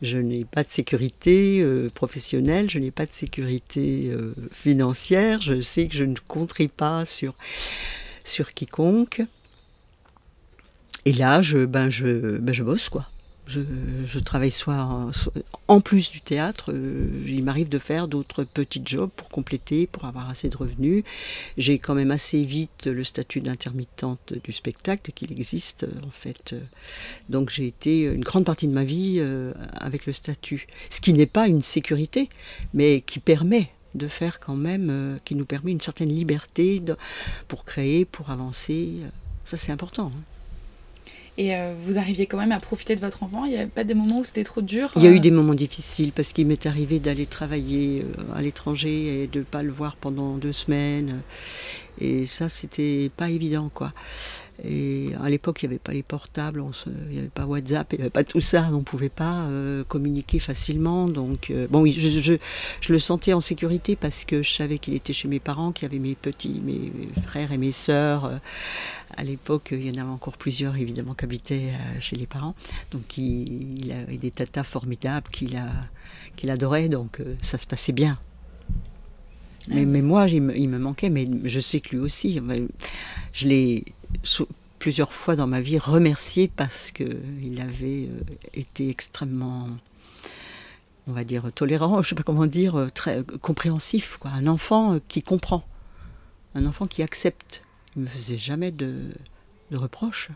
je 0.03 0.19
n'ai 0.19 0.45
pas 0.45 0.63
de 0.65 0.69
sécurité 0.69 1.61
euh, 1.61 1.89
professionnelle, 1.95 2.69
je 2.69 2.79
n'ai 2.79 2.91
pas 2.91 3.07
de 3.07 3.13
sécurité 3.13 4.11
euh, 4.11 4.35
financière, 4.51 5.41
je 5.41 5.61
sais 5.61 5.87
que 5.87 5.95
je 5.95 6.05
ne 6.05 6.17
compterai 6.27 6.69
pas 6.69 7.05
sur, 7.05 7.35
quiconque. 8.55 9.23
Et 11.07 11.13
là, 11.13 11.41
je, 11.43 11.65
ben, 11.65 11.89
je, 11.89 12.39
ben, 12.39 12.53
je 12.53 12.63
bosse, 12.63 12.89
quoi. 12.89 13.07
Je, 14.05 14.19
travaille 14.21 14.51
soit, 14.53 15.11
en 15.67 15.81
plus 15.81 16.11
du 16.13 16.21
théâtre, 16.21 16.71
euh, 16.73 17.09
il 17.27 17.43
m'arrive 17.43 17.69
de 17.69 17.79
faire 17.79 18.07
d'autres 18.07 18.45
petits 18.45 18.83
jobs 18.85 19.11
pour 19.17 19.29
compléter, 19.29 19.87
pour 19.89 20.05
avoir 20.05 20.31
assez 20.31 20.49
de 20.49 20.57
revenus. 20.57 21.03
J'ai 21.59 21.79
quand 21.79 21.95
même 21.95 22.13
assez 22.13 22.45
vite 22.45 22.87
le 22.87 23.03
statut 23.03 23.41
d'intermittente 23.41 24.35
du 24.45 24.53
spectacle 24.53 25.11
qu'il 25.13 25.33
existe 25.33 25.85
euh, 25.85 26.07
en 26.07 26.11
fait. 26.11 26.53
Euh, 26.53 26.61
Donc 27.29 27.51
j'ai 27.51 27.67
été 27.67 28.03
une 28.03 28.23
grande 28.23 28.45
partie 28.45 28.69
de 28.69 28.73
ma 28.73 28.85
vie 28.85 29.17
euh, 29.19 29.53
avec 29.75 30.07
le 30.07 30.13
statut, 30.13 30.67
ce 30.89 31.01
qui 31.01 31.13
n'est 31.13 31.27
pas 31.27 31.49
une 31.49 31.63
sécurité, 31.63 32.29
mais 32.73 33.01
qui 33.01 33.19
permet 33.19 33.71
de 33.95 34.07
faire 34.07 34.39
quand 34.39 34.57
même, 34.57 34.89
euh, 34.91 35.19
qui 35.25 35.35
nous 35.35 35.45
permet 35.45 35.73
une 35.73 35.81
certaine 35.81 36.11
liberté 36.11 36.81
pour 37.49 37.65
créer, 37.65 38.05
pour 38.05 38.31
avancer. 38.31 39.01
Ça 39.45 39.57
c'est 39.57 39.73
important. 39.73 40.11
hein. 40.15 40.40
Et 41.41 41.57
euh, 41.57 41.73
vous 41.81 41.97
arriviez 41.97 42.27
quand 42.27 42.37
même 42.37 42.53
à 42.53 42.61
profiter 42.61 42.97
de 42.97 43.01
votre 43.01 43.23
enfant 43.23 43.47
Il 43.47 43.53
n'y 43.53 43.57
avait 43.57 43.67
pas 43.67 43.83
des 43.83 43.95
moments 43.95 44.19
où 44.19 44.25
c'était 44.25 44.45
trop 44.45 44.61
dur 44.61 44.91
Il 44.97 45.03
y 45.03 45.07
a 45.07 45.11
euh, 45.11 45.15
eu 45.15 45.21
des 45.21 45.31
moments 45.31 45.55
difficiles 45.55 46.13
parce 46.13 46.35
qu'il 46.35 46.47
m'est 46.47 46.67
arrivé 46.67 46.99
d'aller 46.99 47.25
travailler 47.25 48.05
euh, 48.05 48.37
à 48.37 48.43
l'étranger 48.43 49.23
et 49.23 49.27
de 49.27 49.39
ne 49.39 49.45
pas 49.45 49.63
le 49.63 49.73
voir 49.73 49.97
pendant 49.97 50.37
deux 50.37 50.53
semaines. 50.53 51.23
Et 51.99 52.27
ça, 52.27 52.49
c'était 52.49 53.11
pas 53.17 53.31
évident, 53.31 53.71
quoi. 53.73 53.93
Et 54.63 55.13
à 55.23 55.31
l'époque, 55.31 55.63
il 55.63 55.67
n'y 55.69 55.75
avait 55.75 55.79
pas 55.79 55.93
les 55.93 56.03
portables, 56.03 56.63
il 56.87 57.13
n'y 57.13 57.19
avait 57.19 57.29
pas 57.29 57.47
WhatsApp, 57.47 57.93
il 57.93 57.97
n'y 57.97 58.03
avait 58.03 58.11
pas 58.11 58.25
tout 58.25 58.43
ça, 58.43 58.69
on 58.73 58.79
ne 58.79 58.83
pouvait 58.83 59.09
pas 59.09 59.45
euh, 59.45 59.85
communiquer 59.85 60.39
facilement. 60.39 61.09
Donc, 61.09 61.51
euh, 61.51 61.67
bon, 61.71 61.87
je, 61.87 61.99
je- 62.81 62.93
le 62.93 62.99
sentais 62.99 63.33
en 63.33 63.41
sécurité 63.41 63.97
parce 63.97 64.25
que 64.27 64.43
je 64.43 64.51
savais 64.51 64.79
qu'il 64.79 64.95
était 64.95 65.15
chez 65.15 65.29
mes 65.29 65.41
parents, 65.41 65.73
qu'il 65.73 65.85
y 65.85 65.87
avait 65.87 65.99
mes 65.99 66.15
petits, 66.15 66.61
mes 66.63 66.93
frères 67.23 67.53
et 67.53 67.59
mes 67.59 67.73
sœurs. 67.73 68.27
Euh, 68.27 68.37
À 69.17 69.25
l'époque, 69.25 69.69
il 69.73 69.87
y 69.87 69.91
en 69.91 70.01
avait 70.03 70.11
encore 70.13 70.37
plusieurs, 70.37 70.77
évidemment, 70.77 71.15
qui 71.15 71.25
habitaient 71.25 71.73
chez 72.01 72.17
les 72.17 72.27
parents. 72.27 72.55
Donc, 72.93 73.17
il, 73.19 73.79
il 73.85 73.93
avait 73.93 74.19
des 74.19 74.31
tatas 74.31 74.65
formidables 74.65 75.29
qu'il 75.33 75.61
qu'il 76.37 76.51
adorait, 76.51 76.89
donc 76.89 77.19
ça 77.43 77.59
se 77.59 77.67
passait 77.67 77.93
bien. 77.93 78.19
Mais, 79.71 79.87
mais 79.87 80.03
moi, 80.03 80.27
il 80.29 80.43
me, 80.43 80.57
il 80.57 80.69
me 80.69 80.79
manquait, 80.79 81.11
mais 81.11 81.29
je 81.45 81.61
sais 81.61 81.81
que 81.81 81.91
lui 81.91 81.99
aussi. 81.99 82.41
Je 83.33 83.47
l'ai 83.47 83.85
plusieurs 84.79 85.13
fois 85.13 85.37
dans 85.37 85.47
ma 85.47 85.61
vie 85.61 85.79
remercié 85.79 86.49
parce 86.49 86.91
qu'il 86.91 87.61
avait 87.61 88.09
euh, 88.09 88.21
été 88.55 88.89
extrêmement, 88.89 89.69
on 91.07 91.13
va 91.13 91.23
dire, 91.23 91.53
tolérant, 91.55 91.97
je 92.03 92.07
ne 92.07 92.09
sais 92.09 92.15
pas 92.15 92.23
comment 92.23 92.47
dire, 92.47 92.77
euh, 92.77 92.89
très 92.89 93.19
euh, 93.19 93.23
compréhensif. 93.23 94.17
Quoi. 94.17 94.31
Un 94.33 94.47
enfant 94.47 94.99
qui 95.07 95.23
comprend, 95.23 95.65
un 96.55 96.67
enfant 96.67 96.87
qui 96.87 97.03
accepte. 97.03 97.63
Il 97.95 98.01
ne 98.01 98.05
me 98.07 98.11
faisait 98.11 98.39
jamais 98.39 98.71
de, 98.71 99.11
de 99.71 99.77
reproches 99.77 100.31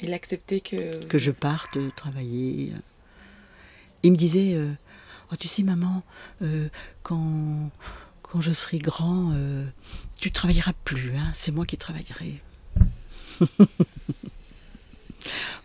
Il 0.00 0.12
acceptait 0.12 0.60
que. 0.60 1.04
que 1.06 1.18
je 1.18 1.30
parte 1.30 1.78
travailler. 1.96 2.72
Il 4.02 4.12
me 4.12 4.16
disait, 4.16 4.54
euh, 4.54 4.72
Oh, 5.30 5.36
tu 5.38 5.46
sais 5.48 5.62
maman, 5.62 6.02
euh, 6.42 6.68
quand, 7.02 7.70
quand 8.22 8.40
je 8.40 8.52
serai 8.52 8.78
grand, 8.78 9.32
euh, 9.34 9.64
tu 10.20 10.30
travailleras 10.32 10.72
plus, 10.84 11.12
hein, 11.16 11.30
c'est 11.34 11.52
moi 11.52 11.66
qui 11.66 11.76
travaillerai. 11.76 12.40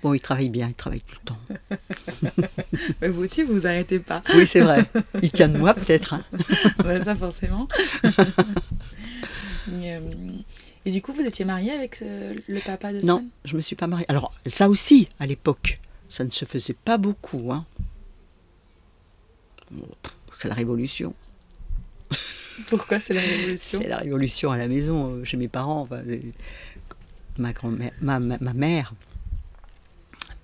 bon, 0.04 0.13
il 0.13 0.19
travaille 0.19 0.49
bien, 0.49 0.67
il 0.67 0.73
travaille 0.73 1.02
tout 1.02 1.15
le 1.21 1.26
temps. 1.26 1.39
Mais 3.02 3.08
vous 3.08 3.21
aussi, 3.23 3.43
vous 3.43 3.54
vous 3.54 3.67
arrêtez 3.67 3.99
pas. 3.99 4.21
Oui, 4.36 4.45
c'est 4.45 4.60
vrai. 4.60 4.86
Il 5.21 5.32
tient 5.32 5.47
de 5.47 5.58
moi 5.58 5.73
peut-être. 5.76 6.13
hein. 6.13 6.26
Ouais, 6.84 7.02
ça, 7.04 7.15
forcément. 7.15 7.67
Mais, 9.69 9.95
euh, 9.95 10.02
Et 10.86 10.91
du 10.91 11.02
coup, 11.02 11.13
vous 11.13 11.21
étiez 11.21 11.45
mariée 11.45 11.71
avec 11.71 12.02
le 12.02 12.60
papa 12.65 12.91
de 12.91 12.99
Non, 12.99 13.17
Swan 13.19 13.30
je 13.45 13.56
me 13.56 13.62
suis 13.62 13.76
pas 13.78 13.88
mariée. 13.88 14.06
Alors, 14.10 14.34
ça 14.47 14.67
aussi, 14.67 15.08
à 15.19 15.26
l'époque, 15.26 15.80
ça 16.10 16.26
ne 16.26 16.30
se 16.32 16.43
faisait 16.43 16.76
pas 16.76 16.97
beaucoup. 16.97 17.54
Hein. 17.54 17.65
C'est 20.34 20.48
la 20.48 20.56
révolution. 20.56 21.14
Pourquoi 22.68 23.00
c'est 23.00 23.14
la 23.14 23.22
révolution 23.34 23.80
C'est 23.82 23.88
la 23.88 23.98
révolution 23.98 24.52
à 24.52 24.58
la 24.58 24.68
maison, 24.68 25.16
euh, 25.16 25.24
chez 25.24 25.38
mes 25.38 25.48
parents. 25.48 25.82
enfin, 25.82 26.02
ma 27.38 27.52
grand-mère, 27.54 27.92
ma, 28.02 28.20
ma- 28.20 28.38
ma 28.40 28.54
mère. 28.54 28.94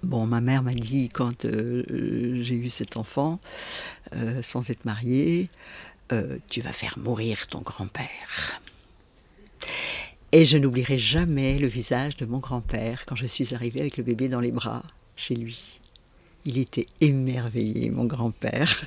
Bon, 0.01 0.25
ma 0.25 0.39
mère 0.41 0.63
m'a 0.63 0.73
dit 0.73 1.09
quand 1.09 1.45
euh, 1.45 1.83
euh, 1.91 2.41
j'ai 2.41 2.55
eu 2.55 2.69
cet 2.69 2.95
enfant, 2.97 3.39
euh, 4.15 4.41
sans 4.41 4.69
être 4.69 4.85
mariée, 4.85 5.49
euh, 6.13 6.37
tu 6.49 6.61
vas 6.61 6.71
faire 6.71 6.97
mourir 6.97 7.47
ton 7.47 7.59
grand-père. 7.61 8.61
Et 10.31 10.45
je 10.45 10.57
n'oublierai 10.57 10.97
jamais 10.97 11.57
le 11.59 11.67
visage 11.67 12.15
de 12.17 12.25
mon 12.25 12.37
grand-père 12.39 13.03
quand 13.05 13.15
je 13.15 13.25
suis 13.25 13.53
arrivée 13.53 13.81
avec 13.81 13.97
le 13.97 14.03
bébé 14.03 14.29
dans 14.29 14.39
les 14.39 14.51
bras 14.51 14.83
chez 15.15 15.35
lui. 15.35 15.79
Il 16.45 16.57
était 16.57 16.85
émerveillé, 17.01 17.89
mon 17.89 18.05
grand-père. 18.05 18.83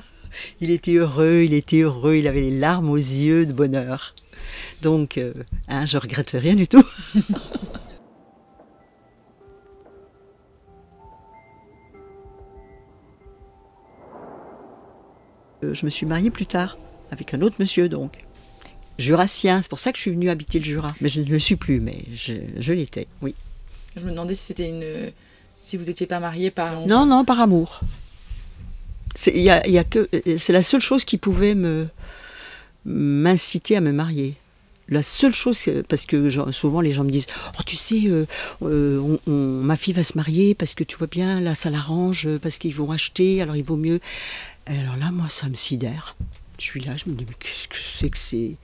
il 0.60 0.70
était 0.70 0.94
heureux, 0.94 1.42
il 1.44 1.52
était 1.52 1.80
heureux, 1.80 2.16
il 2.16 2.26
avait 2.26 2.40
les 2.40 2.58
larmes 2.58 2.90
aux 2.90 2.96
yeux 2.96 3.46
de 3.46 3.52
bonheur. 3.52 4.14
Donc, 4.80 5.18
euh, 5.18 5.32
hein, 5.68 5.86
je 5.86 5.98
regrette 5.98 6.30
rien 6.30 6.54
du 6.54 6.68
tout. 6.68 6.84
Euh, 15.64 15.74
je 15.74 15.84
me 15.84 15.90
suis 15.90 16.06
mariée 16.06 16.30
plus 16.30 16.46
tard 16.46 16.76
avec 17.12 17.34
un 17.34 17.40
autre 17.40 17.54
monsieur, 17.60 17.88
donc. 17.88 18.24
Jurassien, 18.98 19.62
c'est 19.62 19.68
pour 19.68 19.78
ça 19.78 19.92
que 19.92 19.96
je 19.98 20.02
suis 20.02 20.10
venue 20.10 20.28
habiter 20.28 20.58
le 20.58 20.64
Jura. 20.64 20.88
Mais 21.00 21.08
je 21.08 21.20
ne 21.20 21.26
le 21.26 21.38
suis 21.38 21.56
plus, 21.56 21.80
mais 21.80 22.04
je, 22.14 22.34
je 22.58 22.72
l'étais, 22.72 23.06
oui. 23.20 23.34
Je 23.96 24.02
me 24.02 24.10
demandais 24.10 24.34
si 24.34 24.46
c'était 24.46 24.68
une. 24.68 25.12
Si 25.64 25.76
vous 25.76 25.84
n'étiez 25.84 26.06
pas 26.06 26.18
mariée 26.18 26.50
par. 26.50 26.86
Non, 26.86 27.06
non, 27.06 27.24
par 27.24 27.40
amour. 27.40 27.80
C'est 29.14 29.32
la 29.32 30.62
seule 30.62 30.80
chose 30.80 31.04
qui 31.04 31.18
pouvait 31.18 31.54
me 31.54 31.86
m'inciter 32.84 33.76
à 33.76 33.80
me 33.80 33.92
marier. 33.92 34.34
La 34.88 35.04
seule 35.04 35.32
chose, 35.32 35.58
parce 35.88 36.04
que 36.04 36.28
souvent 36.50 36.80
les 36.80 36.92
gens 36.92 37.04
me 37.04 37.10
disent, 37.10 37.28
oh 37.56 37.62
tu 37.64 37.76
sais, 37.76 38.08
euh, 38.08 38.26
euh, 38.62 39.16
ma 39.28 39.76
fille 39.76 39.94
va 39.94 40.02
se 40.02 40.18
marier 40.18 40.56
parce 40.56 40.74
que 40.74 40.82
tu 40.82 40.96
vois 40.96 41.06
bien, 41.06 41.40
là 41.40 41.54
ça 41.54 41.70
l'arrange, 41.70 42.28
parce 42.42 42.58
qu'ils 42.58 42.74
vont 42.74 42.90
acheter, 42.90 43.40
alors 43.40 43.54
il 43.54 43.62
vaut 43.62 43.76
mieux. 43.76 44.00
Alors 44.66 44.96
là, 44.96 45.12
moi, 45.12 45.28
ça 45.28 45.48
me 45.48 45.54
sidère. 45.54 46.16
Je 46.58 46.64
suis 46.64 46.80
là, 46.80 46.96
je 46.96 47.08
me 47.08 47.14
dis, 47.14 47.24
mais 47.26 47.36
qu'est-ce 47.38 47.68
que 47.68 47.76
c'est 47.76 48.10
que 48.10 48.18
ces, 48.18 48.56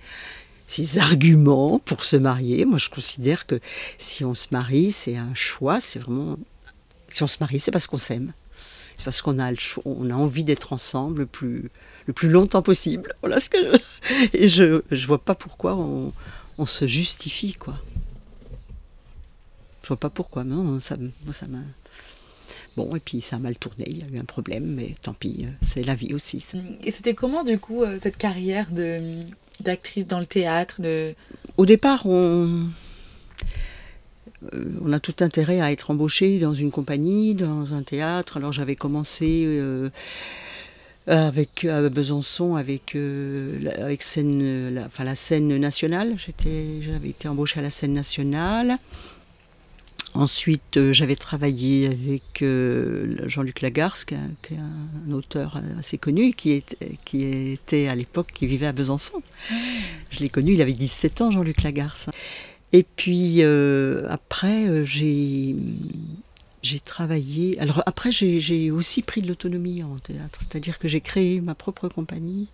ces 0.67 0.99
arguments 0.99 1.79
pour 1.79 2.03
se 2.03 2.17
marier? 2.17 2.65
Moi, 2.65 2.79
je 2.79 2.89
considère 2.89 3.47
que 3.47 3.61
si 3.99 4.25
on 4.25 4.35
se 4.35 4.49
marie, 4.51 4.91
c'est 4.91 5.17
un 5.17 5.35
choix, 5.35 5.81
c'est 5.81 6.01
vraiment 6.01 6.37
si 7.11 7.23
on 7.23 7.27
se 7.27 7.37
marie, 7.40 7.61
c'est 7.61 7.71
parce 7.71 7.87
qu'on 7.87 7.99
s'aime. 7.99 8.33
C'est 8.97 9.05
parce 9.05 9.23
qu'on 9.23 9.38
a, 9.38 9.51
le 9.51 9.57
choix- 9.57 9.83
on 9.87 10.11
a 10.11 10.14
envie 10.14 10.44
d'être 10.44 10.73
ensemble 10.73 11.21
le 11.21 11.27
plus, 11.27 11.71
le 12.07 12.12
plus 12.12 12.29
longtemps 12.29 12.62
possible. 12.62 13.14
Voilà 13.21 13.38
ce 13.40 13.49
que 13.49 13.59
je... 13.61 14.27
Et 14.33 14.49
je 14.49 14.83
ne 14.90 15.07
vois 15.07 15.23
pas 15.25 15.35
pourquoi 15.35 15.77
on, 15.77 16.12
on 16.59 16.66
se 16.66 16.87
justifie, 16.87 17.53
quoi. 17.53 17.79
Je 19.83 19.88
vois 19.88 19.99
pas 19.99 20.11
pourquoi. 20.11 20.44
Non, 20.44 20.79
ça, 20.81 20.97
moi, 20.97 21.33
ça 21.33 21.47
m'a... 21.47 21.61
Bon, 22.77 22.94
et 22.94 23.01
puis 23.01 23.21
ça 23.21 23.37
a 23.37 23.38
mal 23.38 23.59
tourné, 23.59 23.85
il 23.88 23.99
y 23.99 24.05
a 24.05 24.07
eu 24.16 24.18
un 24.21 24.25
problème, 24.25 24.66
mais 24.66 24.94
tant 25.03 25.12
pis, 25.12 25.47
c'est 25.62 25.83
la 25.83 25.97
vie 25.97 26.14
aussi. 26.14 26.38
ça. 26.40 26.59
Et 26.85 26.90
c'était 26.92 27.14
comment, 27.14 27.42
du 27.42 27.59
coup, 27.59 27.83
euh, 27.83 27.99
cette 27.99 28.16
carrière 28.16 28.71
de 28.71 29.23
d'actrice 29.61 30.07
dans 30.07 30.21
le 30.21 30.27
théâtre 30.27 30.81
de... 30.81 31.16
Au 31.57 31.66
départ, 31.66 32.07
on, 32.07 32.68
euh, 34.55 34.64
on 34.83 34.92
a 34.92 35.01
tout 35.01 35.14
intérêt 35.20 35.61
à 35.61 35.72
être 35.72 35.90
embauché 35.90 36.38
dans 36.38 36.55
une 36.55 36.70
compagnie, 36.70 37.35
dans 37.35 37.74
un 37.74 37.83
théâtre. 37.83 38.37
Alors 38.37 38.53
j'avais 38.53 38.77
commencé 38.77 39.44
euh, 39.46 39.88
avec 41.07 41.64
à 41.64 41.88
Besançon 41.88 42.57
avec 42.57 42.94
euh, 42.94 43.59
la, 43.61 43.85
avec 43.85 44.03
scène, 44.03 44.74
la, 44.74 44.87
enfin, 44.87 45.05
la 45.05 45.14
scène 45.14 45.57
nationale. 45.57 46.16
J'avais 46.18 47.09
été 47.09 47.29
embauchée 47.29 47.61
à 47.61 47.62
la 47.62 47.70
scène 47.70 47.92
nationale. 47.92 48.79
Ensuite, 50.14 50.92
j'avais 50.92 51.16
travaillé 51.16 51.87
avec 51.87 52.42
Jean-Luc 53.29 53.61
Lagarce, 53.61 54.07
qui 54.07 54.14
est, 54.14 54.16
un, 54.16 54.31
qui 54.42 54.55
est 54.55 54.57
un 54.57 55.12
auteur 55.12 55.61
assez 55.79 55.98
connu, 55.98 56.33
qui 56.33 56.53
était, 56.53 56.96
qui 57.05 57.24
était 57.24 57.88
à 57.88 57.94
l'époque, 57.94 58.29
qui 58.33 58.46
vivait 58.46 58.66
à 58.66 58.72
Besançon. 58.72 59.22
Je 60.11 60.20
l'ai 60.20 60.31
connu, 60.31 60.55
il 60.55 60.62
avait 60.62 60.72
17 60.72 61.20
ans, 61.20 61.31
Jean-Luc 61.31 61.62
Lagarce. 61.62 62.09
Et 62.72 62.83
puis 62.83 63.37
euh, 63.42 64.07
après, 64.09 64.66
euh, 64.68 64.85
j'ai 64.85 65.57
j'ai 66.62 66.81
travaillé. 66.81 67.59
Alors 67.61 67.83
après, 67.87 68.11
j'ai 68.12 68.40
j'ai 68.40 68.70
aussi 68.70 69.02
pris 69.02 69.22
de 69.22 69.28
l'autonomie 69.28 69.83
en 69.83 69.96
théâtre, 69.98 70.40
c'est-à-dire 70.40 70.78
que 70.78 70.88
j'ai 70.88 71.00
créé 71.00 71.40
ma 71.40 71.54
propre 71.54 71.88
compagnie 71.88 72.48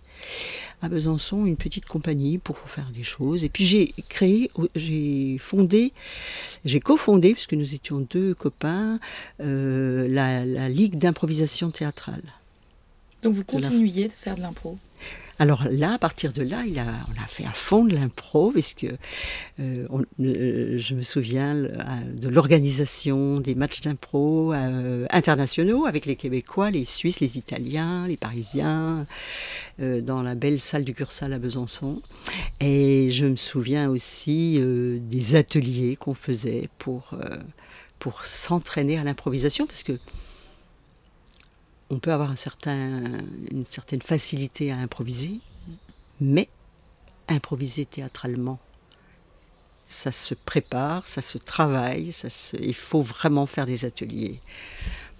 à 0.81 0.87
Besançon, 0.87 1.45
une 1.45 1.57
petite 1.57 1.85
compagnie 1.85 2.37
pour 2.37 2.57
faire 2.59 2.89
des 2.95 3.03
choses. 3.03 3.43
Et 3.43 3.49
puis 3.49 3.65
j'ai 3.65 3.93
créé, 4.07 4.49
j'ai 4.75 5.37
fondé, 5.39 5.91
j'ai 6.63 6.79
cofondé, 6.79 7.33
puisque 7.33 7.53
nous 7.53 7.73
étions 7.73 7.99
deux 8.09 8.33
copains, 8.35 8.99
euh, 9.41 10.07
la, 10.07 10.45
la 10.45 10.69
Ligue 10.69 10.97
d'improvisation 10.97 11.71
théâtrale. 11.71 12.23
Donc 13.23 13.33
vous 13.33 13.43
De 13.43 13.51
la- 13.53 13.61
continuiez 13.61 14.07
de 14.07 14.13
faire 14.13 14.37
de 14.37 14.41
l'impro? 14.41 14.77
Alors 15.37 15.65
là, 15.69 15.93
à 15.93 15.97
partir 15.97 16.31
de 16.31 16.41
là, 16.41 16.63
il 16.65 16.79
a, 16.79 16.85
on 16.85 17.21
a 17.21 17.27
fait 17.27 17.43
à 17.43 17.51
fond 17.51 17.83
de 17.83 17.93
l'impro, 17.93 18.51
puisque 18.51 18.85
euh, 18.85 19.87
euh, 20.19 20.77
je 20.77 20.95
me 20.95 21.01
souviens 21.01 21.53
de 21.53 22.29
l'organisation 22.29 23.41
des 23.41 23.53
matchs 23.53 23.81
d'impro 23.81 24.53
euh, 24.53 25.05
internationaux 25.09 25.85
avec 25.85 26.05
les 26.05 26.15
Québécois, 26.15 26.71
les 26.71 26.85
Suisses, 26.85 27.19
les 27.19 27.37
Italiens, 27.37 28.07
les 28.07 28.17
Parisiens, 28.17 29.05
dans 29.79 30.21
la 30.21 30.35
belle 30.35 30.61
salle 30.61 30.85
du 30.85 30.93
Cursal 30.93 31.33
à 31.33 31.39
Besançon. 31.39 32.01
Et 32.61 33.09
je 33.11 33.25
me 33.25 33.35
souviens 33.35 33.89
aussi 33.89 34.59
des 35.01 35.35
ateliers 35.35 35.97
qu'on 35.97 36.13
faisait 36.13 36.69
pour, 36.77 37.11
pour 37.99 38.23
s'entraîner 38.23 38.97
à 38.97 39.03
l'improvisation, 39.03 39.65
parce 39.67 39.83
que 39.83 39.99
on 41.89 41.99
peut 41.99 42.11
avoir 42.11 42.31
un 42.31 42.35
certain, 42.35 43.03
une 43.51 43.65
certaine 43.69 44.01
facilité 44.01 44.71
à 44.71 44.77
improviser, 44.77 45.39
mais 46.19 46.49
improviser 47.27 47.85
théâtralement 47.85 48.59
ça 49.87 50.11
se 50.11 50.33
prépare, 50.33 51.07
ça 51.07 51.21
se 51.21 51.37
travaille, 51.37 52.11
ça 52.11 52.29
se... 52.29 52.57
il 52.57 52.73
faut 52.73 53.01
vraiment 53.01 53.45
faire 53.45 53.65
des 53.65 53.85
ateliers. 53.85 54.39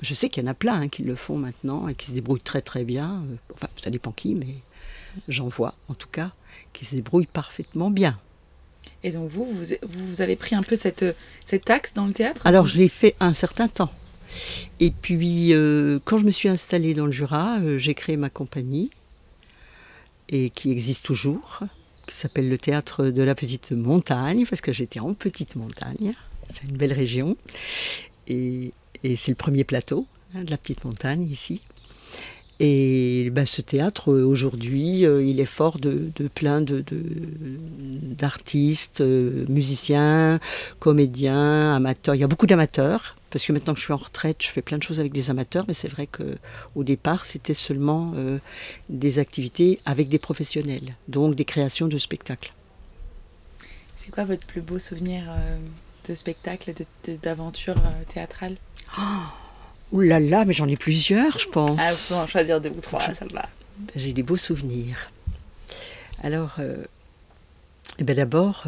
Je 0.02 0.14
sais 0.14 0.30
qu'il 0.30 0.44
y 0.44 0.48
en 0.48 0.50
a 0.50 0.54
plein 0.54 0.82
hein, 0.82 0.90
qui 0.90 1.04
le 1.04 1.16
font 1.16 1.38
maintenant 1.38 1.88
et 1.88 1.96
qui 1.96 2.08
se 2.08 2.12
débrouillent 2.12 2.42
très 2.42 2.62
très 2.62 2.84
bien. 2.84 3.24
Enfin, 3.54 3.68
ça 3.82 3.90
dépend 3.90 4.12
qui, 4.12 4.36
mais 4.36 4.56
j'en 5.28 5.48
vois 5.48 5.76
en 5.88 5.94
tout 5.94 6.10
cas 6.10 6.32
qui 6.74 6.86
se 6.86 6.96
débrouillent 6.96 7.28
parfaitement 7.28 7.90
bien. 7.90 8.20
Et 9.04 9.12
donc 9.12 9.30
vous, 9.30 9.46
vous, 9.46 9.66
vous 9.84 10.22
avez 10.22 10.36
pris 10.36 10.56
un 10.56 10.64
peu 10.64 10.76
cette, 10.76 11.06
cet 11.46 11.70
axe 11.70 11.94
dans 11.94 12.06
le 12.06 12.14
théâtre? 12.14 12.46
Alors 12.46 12.66
je 12.66 12.78
l'ai 12.78 12.90
fait 12.90 13.16
un 13.20 13.34
certain 13.34 13.68
temps. 13.68 13.92
Et 14.80 14.92
puis 14.92 15.54
euh, 15.54 16.00
quand 16.06 16.18
je 16.18 16.26
me 16.26 16.32
suis 16.32 16.50
installée 16.50 16.94
dans 16.94 17.06
le 17.06 17.12
Jura, 17.12 17.60
euh, 17.60 17.78
j'ai 17.78 17.94
créé 17.94 18.18
ma 18.18 18.30
compagnie 18.30 18.90
et 20.30 20.50
qui 20.50 20.72
existe 20.72 21.06
toujours, 21.06 21.60
qui 22.08 22.16
s'appelle 22.16 22.50
le 22.50 22.58
théâtre 22.58 23.06
de 23.06 23.22
la 23.24 23.36
petite 23.36 23.72
montagne 23.72 24.46
parce 24.50 24.62
que 24.62 24.74
j'étais 24.74 25.00
en 25.00 25.14
petite 25.14 25.56
montagne. 25.56 26.14
C'est 26.54 26.64
une 26.70 26.78
belle 26.78 26.94
région 26.94 27.38
et, 28.28 28.72
c'est 29.04 29.30
le 29.30 29.36
premier 29.36 29.64
plateau 29.64 30.08
hein, 30.34 30.44
de 30.44 30.50
la 30.52 30.58
petite 30.58 30.84
montagne 30.86 31.24
ici. 31.30 31.62
Et 32.60 33.30
ben, 33.34 33.46
ce 33.46 33.62
théâtre, 33.62 34.12
euh, 34.14 34.24
aujourd'hui, 34.24 35.02
il 35.02 35.40
est 35.42 35.46
fort 35.46 35.78
de, 35.78 36.10
de 36.16 36.28
plein 36.30 36.62
de, 36.62 36.80
de- 36.80 37.04
d'artistes, 38.18 39.02
euh, 39.02 39.46
musiciens, 39.50 40.40
comédiens, 40.80 41.76
amateurs. 41.76 42.16
Il 42.16 42.22
y 42.22 42.24
a 42.24 42.28
beaucoup 42.28 42.48
d'amateurs, 42.48 43.18
parce 43.36 43.46
que 43.46 43.52
maintenant 43.52 43.74
que 43.74 43.80
je 43.82 43.84
suis 43.84 43.92
en 43.92 43.98
retraite, 43.98 44.38
je 44.42 44.48
fais 44.48 44.62
plein 44.62 44.78
de 44.78 44.84
choses 44.84 45.02
avec 45.02 45.12
des 45.12 45.30
amateurs, 45.30 45.66
mais 45.68 45.74
c'est 45.74 45.90
vrai 45.90 46.08
qu'au 46.08 46.84
départ, 46.86 47.26
c'était 47.26 47.54
seulement 47.54 48.14
euh, 48.16 48.40
des 48.88 49.20
activités 49.20 49.82
avec 49.86 50.08
des 50.08 50.20
professionnels, 50.20 50.96
donc 51.10 51.36
des 51.36 51.44
créations 51.44 51.90
de 51.90 51.98
spectacles. 51.98 52.54
C'est 53.98 54.10
quoi 54.10 54.24
votre 54.24 54.48
plus 54.48 54.62
beau 54.62 54.80
souvenir 54.80 55.26
euh, 55.28 55.58
de 56.08 56.16
spectacle, 56.16 56.74
de- 56.74 57.12
de- 57.12 57.18
d'aventure 57.18 57.76
euh, 57.78 58.04
théâtrale? 58.08 58.56
Ouh 59.92 60.00
là 60.00 60.22
là, 60.22 60.46
mais 60.46 60.54
j'en 60.54 60.70
ai 60.70 60.78
plusieurs, 60.78 61.38
je 61.38 61.50
pense. 61.50 61.78
Ah, 61.78 61.92
vous 61.92 62.08
pouvez 62.08 62.20
en 62.22 62.28
choisir 62.28 62.62
deux 62.62 62.70
ou 62.70 62.80
trois, 62.80 63.02
ça 63.14 63.26
va. 63.34 63.50
J'ai 63.98 64.14
des 64.14 64.24
beaux 64.24 64.38
souvenirs. 64.38 65.12
Alors, 66.24 66.56
eh 68.00 68.04
ben 68.06 68.16
d'abord, 68.16 68.64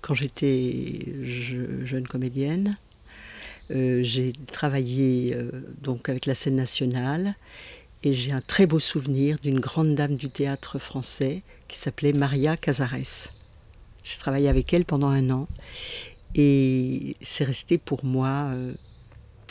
quand 0.00 0.14
j'étais 0.16 1.04
je- 1.22 1.84
jeune 1.84 2.08
comédienne, 2.08 2.76
j'ai 3.72 4.32
travaillé 4.50 5.34
euh, 5.34 5.50
donc 5.82 6.08
avec 6.08 6.26
la 6.26 6.34
scène 6.34 6.56
nationale 6.56 7.34
et 8.02 8.12
j'ai 8.12 8.32
un 8.32 8.40
très 8.40 8.66
beau 8.66 8.78
souvenir 8.80 9.38
d'une 9.42 9.60
grande 9.60 9.94
dame 9.94 10.16
du 10.16 10.28
théâtre 10.28 10.78
français 10.78 11.42
qui 11.68 11.78
s'appelait 11.78 12.12
Maria 12.12 12.56
Casares. 12.56 13.30
J'ai 14.04 14.18
travaillé 14.18 14.48
avec 14.48 14.72
elle 14.74 14.84
pendant 14.84 15.08
un 15.08 15.30
an 15.30 15.46
et 16.34 17.16
c'est 17.20 17.44
resté 17.44 17.78
pour 17.78 18.04
moi 18.04 18.50
euh, 18.52 18.72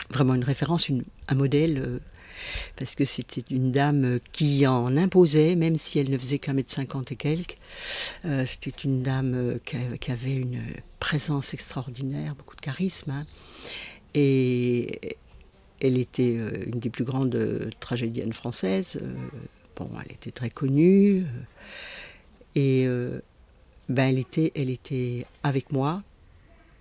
vraiment 0.10 0.36
une 0.36 0.44
référence, 0.44 0.90
un 1.28 1.36
modèle. 1.36 1.78
euh, 1.78 2.00
parce 2.78 2.96
que 2.96 3.06
c'était 3.06 3.44
une 3.54 3.72
dame 3.72 4.20
qui 4.32 4.66
en 4.68 4.98
imposait, 4.98 5.56
même 5.56 5.76
si 5.76 6.00
elle 6.00 6.10
ne 6.10 6.18
faisait 6.18 6.40
qu'un 6.40 6.54
mètre 6.54 6.72
cinquante 6.72 7.12
et 7.12 7.16
quelques. 7.16 7.58
Euh, 8.26 8.46
c'était 8.46 8.72
une 8.84 9.02
dame 9.04 9.34
euh, 9.36 9.58
qui 10.00 10.12
avait 10.12 10.36
une 10.36 10.62
présence 11.00 11.54
extraordinaire, 11.54 12.36
beaucoup 12.36 12.56
de 12.56 12.62
charisme. 12.62 13.12
hein. 13.12 13.26
Et 14.13 15.17
elle 15.80 15.97
était 15.97 16.36
euh, 16.38 16.63
une 16.65 16.80
des 16.80 16.89
plus 16.89 17.04
grandes 17.04 17.36
euh, 17.36 17.69
tragédiennes 17.80 18.34
françaises. 18.34 19.00
Euh, 19.02 19.13
Bon, 19.78 19.89
elle 20.06 20.12
était 20.12 20.32
très 20.32 20.50
connue. 20.50 21.26
Et 22.56 22.86
ben, 23.88 24.10
elle, 24.10 24.19
était, 24.19 24.52
elle 24.54 24.69
était 24.69 25.26
avec 25.43 25.71
moi, 25.71 26.04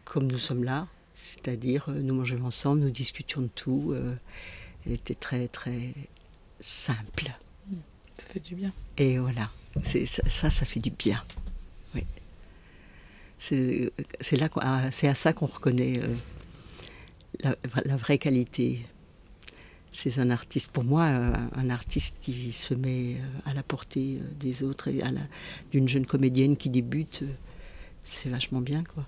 comme 0.05 0.27
nous 0.31 0.37
sommes 0.39 0.65
là. 0.65 0.89
C'est-à-dire, 1.15 1.89
nous 1.89 2.15
mangeons 2.15 2.45
ensemble, 2.45 2.81
nous 2.81 2.91
discutions 2.91 3.43
de 3.43 3.47
tout. 3.47 3.95
elle 4.85 4.93
était 4.93 5.15
très, 5.15 5.47
très 5.49 5.95
simple. 6.59 7.33
Ça 8.19 8.25
fait 8.27 8.41
du 8.45 8.57
bien. 8.57 8.73
Et 8.99 9.19
voilà, 9.19 9.51
c'est, 9.85 10.05
ça, 10.05 10.29
ça, 10.29 10.51
ça 10.51 10.67
fait 10.67 10.81
du 10.81 10.91
bien. 10.91 11.23
Oui. 11.95 12.03
C'est, 13.39 13.93
c'est, 14.21 14.37
là 14.37 14.49
qu'on- 14.49 14.61
ah, 14.63 14.91
c'est 14.91 15.09
à 15.09 15.15
ça 15.15 15.33
qu'on 15.33 15.47
reconnaît 15.47 16.01
euh, 16.03 16.13
la, 17.43 17.97
vraie 17.97 18.19
qualité 18.19 18.81
chez 19.93 20.19
un 20.19 20.31
artiste. 20.31 20.71
Pour 20.71 20.85
moi, 20.85 21.05
euh, 21.05 21.33
un 21.57 21.71
artiste 21.71 22.19
qui 22.21 22.53
se 22.53 22.75
met 22.75 23.17
euh, 23.17 23.51
à 23.51 23.55
la 23.55 23.63
portée 23.63 24.19
euh, 24.21 24.27
des 24.39 24.63
autres 24.63 24.89
et 24.89 25.01
d'une 25.73 25.89
jeune 25.89 26.07
comédienne 26.07 26.57
qui 26.57 26.71
débute, 26.71 27.25
c'est 28.03 28.29
vachement 28.29 28.61
bien, 28.61 28.85
quoi. 28.85 29.07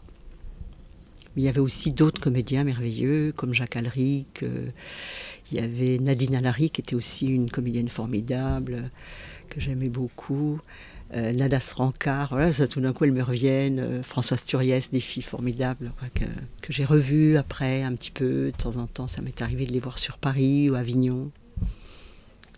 Il 1.37 1.43
y 1.43 1.49
avait 1.49 1.61
aussi 1.61 1.93
d'autres 1.93 2.21
comédiens 2.21 2.63
merveilleux, 2.63 3.33
comme 3.35 3.55
Jacques 3.55 3.77
Alric. 3.77 4.43
euh, 4.43 4.69
il 5.51 5.59
y 5.59 5.61
avait 5.61 5.99
Nadine 5.99 6.35
Alary, 6.35 6.71
qui 6.71 6.81
était 6.83 6.95
aussi 6.95 7.27
une 7.27 7.51
comédienne 7.51 7.89
formidable, 7.89 8.91
que 9.49 9.61
j'aimais 9.61 9.89
beaucoup. 9.89 10.61
Euh, 11.15 11.33
Nada 11.33 11.61
ça 11.61 12.69
tout 12.69 12.81
d'un 12.81 12.93
coup 12.93 13.05
elles 13.05 13.13
me 13.13 13.23
reviennent. 13.23 13.81
Euh, 13.81 14.03
Françoise 14.03 14.45
Turiès, 14.45 14.91
des 14.91 15.01
filles 15.01 15.23
formidables 15.23 15.93
que, 16.15 16.25
j'ai 16.69 16.85
revues 16.85 17.37
après 17.37 17.83
un 17.83 17.95
petit 17.95 18.11
peu. 18.11 18.47
De 18.47 18.57
temps 18.57 18.77
en 18.77 18.87
temps, 18.87 19.07
ça 19.07 19.21
m'est 19.23 19.43
arrivé 19.43 19.67
de 19.67 19.73
les 19.73 19.81
voir 19.81 19.99
sur 19.99 20.19
Paris 20.19 20.71
ou 20.71 20.75
Avignon. 20.75 21.31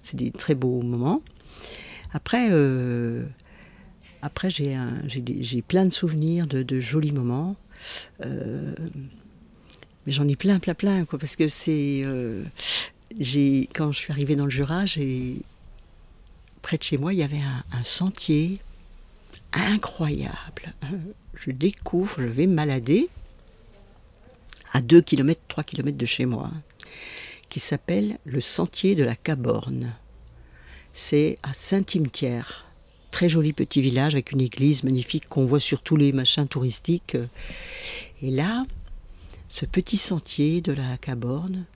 C'est 0.03 0.17
des 0.17 0.31
très 0.31 0.55
beaux 0.55 0.83
moments. 0.83 1.23
Après, 2.13 2.49
euh, 2.51 3.25
après 4.23 4.51
j'ai, 4.51 4.79
j'ai, 5.07 5.25
j'ai 5.41 5.63
plein 5.63 5.85
de 5.85 5.93
souvenirs 5.93 6.47
de, 6.47 6.63
de 6.63 6.81
jolis 6.81 7.13
moments. 7.13 7.57
Euh, 8.25 8.75
mais 10.07 10.13
j'en 10.13 10.29
ai 10.29 10.37
plein, 10.37 10.59
plein, 10.59 10.75
plein, 10.75 11.05
quoi, 11.05 11.19
parce 11.19 11.37
que 11.37 11.49
c'est. 11.49 12.03
euh, 12.05 12.45
j'ai, 13.19 13.69
quand 13.75 13.93
je 13.93 13.99
suis 13.99 14.13
arrivée 14.13 14.37
dans 14.37 14.45
le 14.45 14.51
Jura, 14.51 14.87
j'ai, 14.87 15.37
près 16.65 16.79
de 16.79 16.83
chez 16.83 16.97
moi, 16.97 17.13
il 17.13 17.19
y 17.19 17.23
avait 17.23 17.43
un, 17.73 17.85
sentier 17.85 18.59
incroyable. 19.53 20.73
Euh, 20.85 20.97
Je 21.35 21.51
découvre, 21.51 22.15
je 22.17 22.27
vais 22.27 22.47
me 22.47 22.57
balader 22.57 23.11
à 24.73 24.81
2 24.81 25.03
km, 25.03 25.39
3 25.47 25.63
km 25.63 25.99
de 25.99 26.07
chez 26.07 26.25
moi, 26.25 26.51
qui 27.51 27.61
s'appelle 27.61 28.19
le 28.25 28.41
sentier 28.41 28.95
de 28.95 29.05
la 29.05 29.15
Caborne. 29.15 29.93
C'est 30.95 31.39
à 31.43 31.53
Saint-Hymetière. 31.53 32.67
Très 33.11 33.29
joli 33.29 33.53
petit 33.53 33.83
village 33.83 34.15
avec 34.15 34.33
une 34.33 34.41
église 34.41 34.85
magnifique 34.85 35.29
qu'on 35.29 35.45
voit 35.45 35.61
sur 35.61 35.83
tous 35.83 35.99
les 35.99 36.13
machins 36.13 36.49
touristiques. 36.49 37.19
Et 38.23 38.31
là, 38.31 38.65
ce 39.49 39.67
petit 39.67 39.99
sentier 39.99 40.63
de 40.63 40.73
la 40.73 40.97
Caborne, 40.97 41.67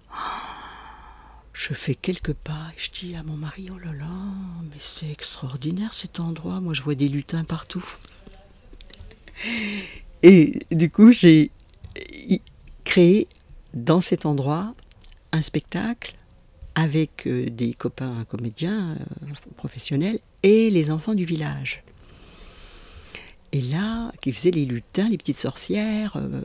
je 1.58 1.74
fais 1.74 1.96
quelques 1.96 2.34
pas 2.34 2.70
et 2.76 2.80
je 2.80 2.90
dis 2.92 3.16
à 3.16 3.24
mon 3.24 3.36
mari, 3.36 3.68
oh 3.74 3.78
là 3.78 3.92
là, 3.92 4.06
mais 4.70 4.76
c'est 4.78 5.10
extraordinaire 5.10 5.92
cet 5.92 6.20
endroit, 6.20 6.60
moi 6.60 6.72
je 6.72 6.82
vois 6.82 6.94
des 6.94 7.08
lutins 7.08 7.42
partout. 7.42 7.84
Et 10.22 10.60
du 10.70 10.88
coup, 10.88 11.10
j'ai 11.10 11.50
créé 12.84 13.26
dans 13.74 14.00
cet 14.00 14.24
endroit 14.24 14.72
un 15.32 15.42
spectacle 15.42 16.14
avec 16.76 17.26
euh, 17.26 17.50
des 17.50 17.74
copains 17.74 18.24
comédiens 18.28 18.92
euh, 18.92 19.32
professionnels 19.56 20.20
et 20.44 20.70
les 20.70 20.92
enfants 20.92 21.14
du 21.14 21.24
village. 21.24 21.82
Et 23.50 23.62
là, 23.62 24.12
qui 24.20 24.32
faisaient 24.32 24.52
les 24.52 24.64
lutins, 24.64 25.08
les 25.08 25.18
petites 25.18 25.38
sorcières, 25.38 26.16
euh, 26.16 26.40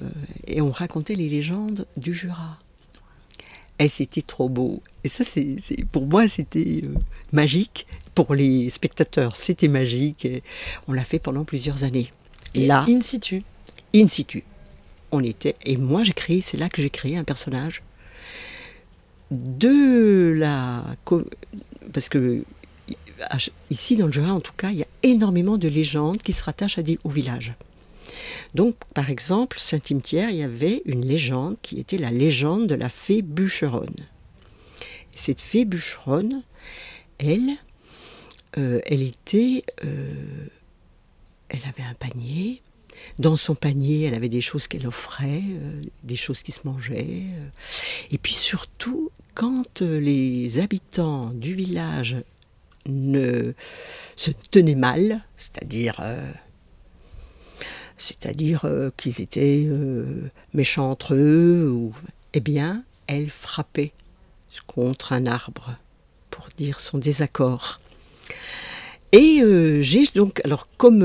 et 0.47 0.60
on 0.60 0.71
racontait 0.71 1.15
les 1.15 1.30
légendes 1.30 1.86
du 1.97 2.15
Jura. 2.15 2.58
Et 3.84 3.89
c'était 3.89 4.22
trop 4.22 4.48
beau. 4.48 4.82
Et 5.04 5.10
ça, 5.10 5.26
c'est, 5.26 5.58
pour 5.91 6.08
moi, 6.08 6.30
c'était 6.30 6.82
euh, 6.86 6.96
magique. 7.34 7.86
Pour 8.15 8.34
les 8.34 8.69
spectateurs, 8.69 9.36
c'était 9.36 9.67
magique. 9.67 10.24
Et 10.24 10.41
on 10.88 10.93
l'a 10.93 11.04
fait 11.04 11.19
pendant 11.19 11.43
plusieurs 11.43 11.84
années. 11.84 12.10
Et 12.54 12.65
là, 12.65 12.86
in 12.88 13.02
situ. 13.02 13.43
in 13.93 14.08
situ, 14.08 14.46
on 15.12 15.22
était. 15.22 15.56
Et 15.65 15.76
moi, 15.76 16.04
j'ai 16.04 16.13
créé, 16.13 16.39
c'est 16.39 16.56
là 16.56 16.69
que 16.69 16.82
j'ai 16.82 16.89
créé 16.89 17.17
un 17.17 17.26
personnage 17.26 17.84
de 19.32 20.34
la. 20.38 20.86
Parce 21.91 22.08
que 22.08 22.46
ici, 23.69 23.98
dans 23.98 24.06
le 24.06 24.13
Jura, 24.13 24.34
en 24.34 24.39
tout 24.39 24.54
cas, 24.56 24.69
il 24.69 24.78
y 24.78 24.84
a 24.84 24.88
énormément 25.04 25.58
de 25.58 25.67
légendes 25.67 26.19
qui 26.19 26.32
se 26.32 26.43
rattachent 26.46 26.78
à 26.78 26.84
des, 26.84 27.00
au 27.04 27.10
village. 27.10 27.54
Donc, 28.54 28.76
par 28.93 29.10
exemple, 29.10 29.60
Saint-Hymetière, 29.60 30.30
il 30.30 30.38
y 30.38 30.43
avait 30.43 30.82
une 30.86 31.06
légende 31.06 31.58
qui 31.62 31.80
était 31.80 31.97
la 31.97 32.12
légende 32.12 32.67
de 32.67 32.76
la 32.76 32.89
fée 32.89 33.21
bûcheronne. 33.21 33.95
Et 35.13 35.17
cette 35.17 35.41
fée 35.41 35.65
bûcheronne, 35.65 36.43
elle, 37.19 37.58
euh, 38.58 38.82
elle 38.86 39.02
était, 39.02 39.63
euh, 39.86 40.47
elle 41.49 41.62
avait 41.67 41.84
un 41.84 41.93
panier. 41.95 42.62
Dans 43.17 43.36
son 43.36 43.56
panier, 43.56 44.04
elle 44.04 44.13
avait 44.13 44.30
des 44.30 44.41
choses 44.41 44.67
qu'elle 44.67 44.86
offrait, 44.86 45.41
euh, 45.43 45.82
des 46.04 46.15
choses 46.15 46.43
qui 46.43 46.52
se 46.52 46.62
mangeaient. 46.65 47.23
Et 48.12 48.17
puis 48.17 48.34
surtout, 48.34 49.10
quand 49.34 49.82
les 49.82 50.60
habitants 50.60 51.32
du 51.32 51.56
village 51.56 52.17
ne 52.86 53.54
se 54.15 54.32
tenaient 54.52 54.76
mal, 54.76 55.26
c'est-à-dire 55.38 56.02
c'est-à-dire 58.04 58.66
euh, 58.66 58.89
qu'ils 58.98 59.22
étaient 59.22 59.66
euh, 59.66 60.30
méchants 60.54 60.92
entre 60.92 61.16
eux, 61.16 61.70
ou, 61.72 61.94
eh 62.34 62.42
bien, 62.42 62.84
elle 63.08 63.30
frappait 63.30 63.94
contre 64.68 65.13
un 65.13 65.26
arbre 65.26 65.78
pour 66.30 66.50
dire 66.58 66.82
son 66.82 66.98
désaccord. 66.98 67.78
Et 69.13 69.42
euh, 69.42 69.82
j'ai 69.82 70.04
donc, 70.16 70.42
alors 70.44 70.68
comme 70.78 71.02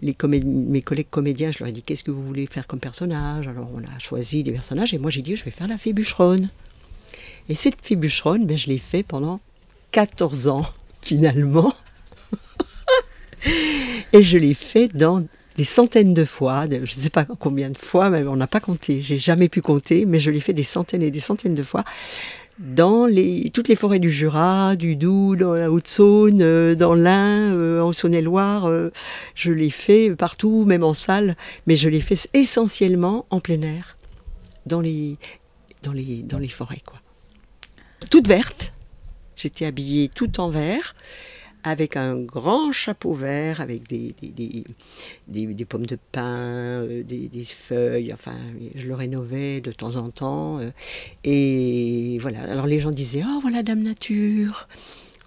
les 0.00 0.16
mes 0.22 0.82
collègues 0.82 1.10
comédiens, 1.10 1.50
je 1.50 1.58
leur 1.58 1.68
ai 1.68 1.72
dit 1.72 1.82
qu'est-ce 1.82 2.04
que 2.04 2.10
vous 2.10 2.22
voulez 2.22 2.46
faire 2.46 2.66
comme 2.66 2.80
personnage? 2.80 3.46
Alors 3.46 3.68
on 3.74 3.80
a 3.80 3.98
choisi 3.98 4.42
des 4.44 4.52
personnages 4.52 4.94
et 4.94 4.98
moi 4.98 5.10
j'ai 5.10 5.22
dit 5.22 5.36
je 5.36 5.44
vais 5.44 5.50
faire 5.50 5.68
la 5.68 5.78
fée 5.78 5.92
bûcheronne. 5.92 6.48
Et 7.48 7.54
cette 7.54 7.76
fée 7.82 7.96
bûcheronne, 7.96 8.46
ben, 8.46 8.56
je 8.56 8.68
l'ai 8.68 8.78
fait 8.78 9.02
pendant 9.02 9.40
14 9.90 10.48
ans 10.48 10.66
finalement. 11.02 11.74
et 14.12 14.22
je 14.22 14.38
l'ai 14.38 14.54
fait 14.54 14.88
dans 14.88 15.22
des 15.56 15.64
centaines 15.64 16.14
de 16.14 16.24
fois, 16.24 16.66
je 16.68 16.76
ne 16.78 16.86
sais 16.86 17.10
pas 17.10 17.24
combien 17.24 17.70
de 17.70 17.78
fois, 17.78 18.10
mais 18.10 18.22
on 18.24 18.36
n'a 18.36 18.46
pas 18.46 18.60
compté, 18.60 19.00
j'ai 19.00 19.18
jamais 19.18 19.48
pu 19.48 19.60
compter, 19.60 20.04
mais 20.04 20.18
je 20.18 20.30
l'ai 20.30 20.40
fait 20.40 20.52
des 20.52 20.64
centaines 20.64 21.02
et 21.02 21.10
des 21.10 21.20
centaines 21.20 21.54
de 21.54 21.62
fois 21.62 21.84
dans 22.58 23.06
les, 23.06 23.50
toutes 23.50 23.68
les 23.68 23.76
forêts 23.76 23.98
du 23.98 24.10
Jura, 24.10 24.76
du 24.76 24.96
Doubs, 24.96 25.36
dans 25.36 25.54
la 25.54 25.70
Haute-Saône, 25.70 26.40
euh, 26.40 26.74
dans 26.74 26.94
l'Ain, 26.94 27.58
euh, 27.60 27.80
en 27.80 27.92
Saône-et-Loire. 27.92 28.66
Euh, 28.66 28.90
je 29.34 29.52
l'ai 29.52 29.70
fait 29.70 30.14
partout, 30.14 30.64
même 30.64 30.84
en 30.84 30.94
salle, 30.94 31.36
mais 31.66 31.76
je 31.76 31.88
l'ai 31.88 32.00
fait 32.00 32.28
essentiellement 32.32 33.26
en 33.30 33.40
plein 33.40 33.60
air, 33.62 33.96
dans 34.66 34.80
les, 34.80 35.18
dans 35.82 35.92
les, 35.92 36.48
forêts. 36.48 36.82
Quoi. 36.84 37.00
Toute 38.10 38.28
verte, 38.28 38.72
j'étais 39.36 39.66
habillée 39.66 40.08
tout 40.08 40.40
en 40.40 40.48
vert 40.48 40.94
avec 41.64 41.96
un 41.96 42.18
grand 42.20 42.72
chapeau 42.72 43.14
vert, 43.14 43.62
avec 43.62 43.88
des, 43.88 44.14
des, 45.26 45.64
pommes 45.64 45.86
de 45.86 45.98
pin, 46.12 46.82
euh, 46.82 47.02
des, 47.02 47.44
feuilles, 47.44 48.12
enfin, 48.12 48.36
je 48.74 48.86
le 48.86 48.94
rénovais 48.94 49.62
de 49.62 49.72
temps 49.72 49.96
en 49.96 50.10
temps. 50.10 50.60
Euh, 50.60 50.70
et 51.24 52.18
voilà, 52.20 52.42
alors 52.42 52.66
les 52.66 52.78
gens 52.78 52.90
disaient, 52.90 53.22
oh 53.26 53.38
voilà 53.40 53.62
Dame 53.62 53.82
Nature. 53.82 54.68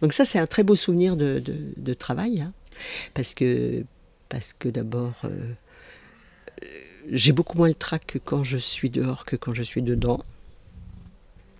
Donc 0.00 0.14
ça, 0.14 0.24
c'est 0.24 0.38
un 0.38 0.46
très 0.46 0.62
beau 0.64 0.74
souvenir 0.74 1.16
de, 1.16 1.94
travail, 1.94 2.40
hein, 2.40 2.54
parce 3.12 3.34
que, 3.34 3.84
parce 4.30 4.54
que 4.54 4.70
d'abord, 4.70 5.20
euh, 5.24 5.52
j'ai 7.10 7.32
beaucoup 7.32 7.58
moins 7.58 7.68
le 7.68 7.74
trac 7.74 8.06
que 8.06 8.18
quand 8.18 8.44
je 8.44 8.56
suis 8.56 8.88
dehors 8.88 9.26
que 9.26 9.36
quand 9.36 9.52
je 9.52 9.62
suis 9.62 9.82
dedans. 9.82 10.24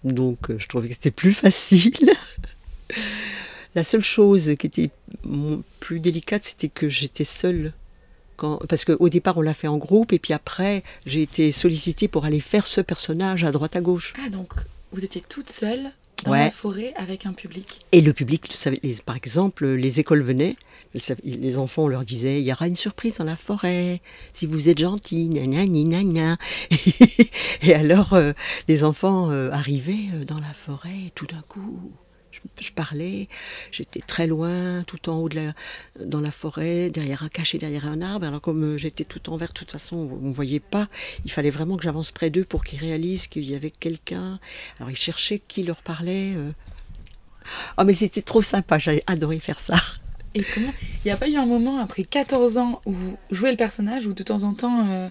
Donc 0.04 0.56
je 0.56 0.66
trouvais 0.68 0.88
que 0.88 0.94
c'était 0.94 1.10
plus 1.10 1.32
facile. 1.34 2.10
La 3.74 3.85
seule 3.85 4.02
chose 4.02 4.54
qui 4.58 4.66
était 4.66 4.90
plus 5.80 6.00
délicate, 6.00 6.44
c'était 6.44 6.68
que 6.68 6.88
j'étais 6.88 7.24
seule. 7.24 7.72
Quand, 8.37 8.58
parce 8.68 8.85
qu'au 8.85 9.08
départ, 9.08 9.37
on 9.38 9.42
l'a 9.42 9.54
fait 9.54 9.68
en 9.68 9.78
groupe, 9.78 10.12
et 10.12 10.18
puis 10.18 10.32
après, 10.32 10.82
j'ai 11.06 11.22
été 11.22 11.52
sollicitée 11.52 12.08
pour 12.08 12.24
aller 12.24 12.40
faire 12.40 12.66
ce 12.66 12.80
personnage 12.80 13.44
à 13.44 13.52
droite 13.52 13.76
à 13.76 13.80
gauche. 13.80 14.14
Ah, 14.24 14.28
donc 14.28 14.52
vous 14.92 15.04
étiez 15.04 15.22
toute 15.26 15.50
seule 15.50 15.92
dans 16.24 16.32
la 16.32 16.50
forêt 16.50 16.92
avec 16.96 17.26
un 17.26 17.32
public 17.32 17.80
Et 17.92 18.00
le 18.00 18.12
public, 18.12 18.48
par 19.04 19.16
exemple, 19.16 19.66
les 19.66 20.00
écoles 20.00 20.22
venaient, 20.22 20.56
les 21.24 21.58
enfants, 21.58 21.85
on 21.85 21.88
leur 21.88 22.04
disait 22.04 22.40
il 22.40 22.44
y 22.44 22.52
aura 22.52 22.68
une 22.68 22.76
surprise 22.76 23.16
dans 23.18 23.24
la 23.24 23.37
forêt, 23.37 24.00
si 24.32 24.46
vous 24.46 24.68
êtes 24.68 24.78
gentil, 24.78 25.28
nanani, 25.28 25.88
et 27.62 27.74
alors, 27.74 28.12
euh, 28.12 28.32
les 28.68 28.85
enfants 28.85 29.30
euh, 29.30 29.50
arrivaient 29.50 30.11
euh, 30.14 30.24
dans 30.24 30.38
la 30.38 30.52
forêt, 30.54 31.06
et 31.06 31.11
tout 31.14 31.26
d'un 31.26 31.42
coup, 31.48 31.90
je, 32.61 32.70
parlais, 32.72 33.28
j'étais 33.70 34.00
très 34.00 34.26
loin, 34.26 34.83
tout 34.87 35.09
en 35.09 35.18
haut 35.18 35.28
de 35.28 35.37
la, 35.37 35.52
dans 36.05 36.20
la 36.20 36.31
forêt, 36.31 36.90
derrière 36.90 37.22
un 37.22 37.28
caché 37.28 37.59
derrière 37.59 37.87
un 37.87 38.02
arbre. 38.02 38.26
Alors 38.26 38.40
comme 38.40 38.62
euh, 38.64 38.78
j'étais 38.78 39.05
tout 39.05 39.31
en 39.31 39.37
vert, 39.37 39.48
de 39.48 39.55
toute 39.55 39.70
façon, 39.70 40.05
vous 40.07 40.18
ne 40.20 40.33
voyez 40.33 40.61
pas, 40.61 40.88
il 41.24 41.31
fallait 41.31 41.50
vraiment 41.50 41.76
que 41.76 41.85
j'avance 41.85 42.11
près 42.11 42.31
d'eux 42.31 42.44
pour 42.44 42.64
qu'ils 42.64 42.81
réalisent 42.81 43.26
qu'il 43.26 43.44
y 43.48 43.55
avait 43.55 43.70
quelqu'un. 43.70 44.38
Alors 44.78 44.90
ils 44.90 44.96
cherchaient 44.96 45.40
qui 45.46 45.62
leur 45.62 45.83
parlait. 45.83 46.35
Oh 47.78 47.85
mais 47.85 47.94
c'était 47.94 48.22
trop 48.22 48.42
sympa, 48.42 48.78
j'avais 48.78 49.02
adoré 49.07 49.40
faire 49.40 49.61
ça. 49.61 49.76
Et 50.35 50.44
comment? 50.44 50.72
Il 51.05 51.09
n'y 51.09 51.11
a 51.11 51.16
pas 51.16 51.28
eu 51.28 51.37
un 51.37 51.46
moment 51.46 51.78
après 51.78 52.05
14 52.05 52.57
ans 52.57 52.81
où 52.87 52.92
vous 52.92 53.16
jouez 53.31 53.50
le 53.50 53.57
personnage, 53.57 54.07
où 54.07 54.12
de 54.12 54.22
temps 54.22 54.44
en 54.44 54.55
temps 54.55 54.87
euh, 54.88 55.09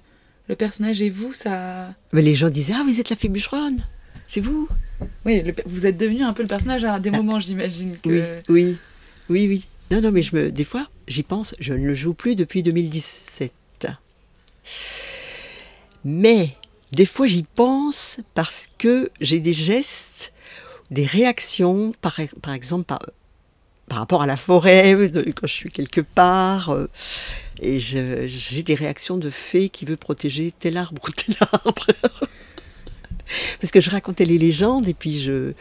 le 0.48 0.56
personnage 0.56 1.02
et 1.02 1.10
vous, 1.10 1.34
ça... 1.34 1.94
Mais 2.14 2.22
les 2.22 2.36
gens 2.36 2.50
disaient, 2.50 2.74
ah 2.76 2.84
vous 2.84 3.00
êtes 3.00 3.10
la 3.10 3.16
fée 3.16 3.30
bûcheronne 3.30 3.84
c'est 4.32 4.40
vous 4.40 4.70
Oui, 5.26 5.44
vous 5.66 5.86
êtes 5.86 5.98
devenu 5.98 6.24
un 6.24 6.34
peu 6.34 6.42
le 6.42 6.48
personnage 6.48 6.84
à 6.84 7.00
des 7.00 7.12
moments, 7.12 7.40
j'imagine. 7.40 7.98
Que... 7.98 8.42
Oui, 8.50 8.78
oui, 9.30 9.48
oui, 9.48 9.68
Non, 9.92 10.02
non, 10.02 10.12
mais 10.12 10.22
je 10.22 10.36
me, 10.36 10.52
des 10.52 10.64
fois, 10.64 10.88
j'y 11.08 11.24
pense. 11.24 11.56
Je 11.60 11.74
ne 11.74 11.86
le 11.86 11.96
joue 11.96 12.14
plus 12.14 12.36
depuis 12.36 12.64
2017. 12.64 13.52
Mais 16.04 16.56
des 16.92 17.06
fois, 17.06 17.28
j'y 17.28 17.44
pense 17.44 18.20
parce 18.34 18.68
que 18.78 19.12
j'ai 19.22 19.40
des 19.40 19.54
gestes, 19.54 20.34
des 20.90 21.06
réactions, 21.06 21.94
par, 22.02 22.20
par 22.42 22.54
exemple, 22.54 22.86
par, 22.86 23.00
par 23.88 24.00
rapport 24.00 24.22
à 24.22 24.26
la 24.26 24.38
forêt, 24.38 25.12
quand 25.36 25.48
je 25.48 25.54
suis 25.54 25.70
quelque 25.70 26.02
part. 26.02 26.70
Euh, 26.70 26.90
et 27.62 27.78
j'ai 27.78 28.64
des 28.64 28.74
réactions 28.74 29.18
de 29.18 29.30
fée 29.30 29.70
qui 29.70 29.86
veut 29.86 29.98
protéger 29.98 30.52
tel 30.58 30.78
arbre 30.78 31.02
ou 31.08 31.12
tel 31.12 31.36
arbre. 31.40 31.88
parce 33.60 33.72
que 33.72 33.82
je 33.82 33.90
racontais 33.90 34.26
les 34.26 34.38
légendes 34.38 34.88
et 34.88 34.94
puis 34.94 35.22
je 35.22 35.54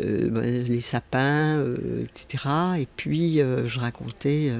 euh, 0.00 0.30
bah, 0.30 0.40
les 0.42 0.80
sapins, 0.80 1.58
euh, 1.58 2.04
etc. 2.04 2.44
Et 2.78 2.88
puis 2.96 3.40
euh, 3.40 3.68
je 3.68 3.78
racontais 3.78 4.50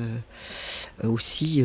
aussi 1.02 1.64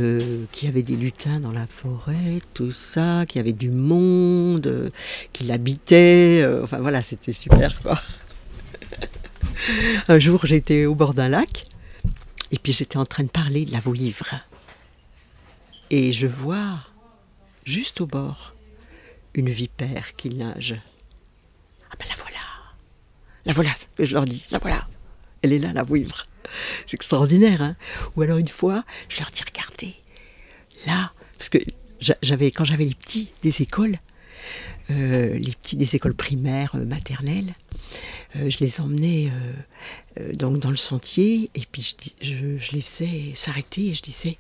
qu'il 0.52 0.66
y 0.66 0.68
avait 0.68 0.82
des 0.82 0.96
lutins 0.96 1.40
dans 1.40 1.52
la 1.52 1.68
forêt, 1.68 2.42
tout 2.54 2.72
ça, 2.72 3.26
qu'il 3.28 3.40
y 3.40 3.42
avait 3.42 3.54
du 3.54 3.72
monde, 3.72 4.92
qu'il 5.34 5.52
habitait. 5.52 6.46
enfin 6.64 6.80
voilà, 6.80 7.02
c'était 7.02 7.34
super. 7.34 7.82
Un 10.08 10.20
jour, 10.20 10.46
j'étais 10.46 10.86
au 10.86 10.96
bord 10.96 11.14
d'un 11.14 11.30
lac 11.30 11.66
et 12.52 12.58
puis 12.58 12.72
j'étais 12.72 12.98
en 12.98 13.06
train 13.06 13.24
de 13.24 13.30
parler 13.30 13.66
de 13.66 13.72
la 13.72 13.80
vouivre. 13.80 14.28
Et 15.90 16.14
je 16.14 16.28
vois, 16.28 16.80
juste 17.66 18.02
au 18.02 18.06
bord, 18.06 18.54
une 19.34 19.50
vipère 19.50 20.16
qui 20.16 20.30
nage. 20.30 20.76
Ah 21.92 21.96
ben 22.00 22.06
la 22.10 22.16
voilà 22.16 22.40
La 23.46 23.54
voilà, 23.54 23.74
je 24.00 24.14
leur 24.14 24.26
dis, 24.26 24.48
la 24.52 24.58
voilà 24.58 24.88
Elle 25.42 25.54
est 25.54 25.60
là, 25.60 25.74
la 25.74 25.84
vouivre. 25.84 26.24
C'est 26.86 26.96
extraordinaire, 26.96 27.62
hein 27.62 27.76
Ou 28.16 28.22
alors 28.22 28.38
une 28.38 28.48
fois, 28.48 28.84
je 29.10 29.20
leur 29.20 29.32
dis, 29.32 29.42
regardez, 29.46 29.96
là, 30.86 31.12
parce 31.38 31.50
que 31.50 31.60
j'avais, 32.00 32.52
quand 32.52 32.66
j'avais 32.66 32.86
les 32.86 32.96
petits 32.96 33.32
des 33.42 33.62
écoles, 33.62 33.98
euh, 34.90 35.38
les 35.38 35.52
petits 35.52 35.76
des 35.76 35.96
écoles 35.96 36.14
primaires, 36.14 36.76
euh, 36.76 36.86
maternelles, 36.86 37.54
euh, 38.36 38.50
je 38.50 38.60
les 38.60 38.80
emmenais 38.80 39.32
dans, 40.34 40.52
dans, 40.52 40.70
le 40.70 40.78
sentier 40.78 41.50
et 41.56 41.62
puis 41.72 41.96
je, 42.22 42.58
je 42.58 42.72
les 42.72 42.82
faisais 42.82 43.34
s'arrêter 43.36 43.88
et 43.88 43.94
je 43.94 44.02
disais 44.02 44.38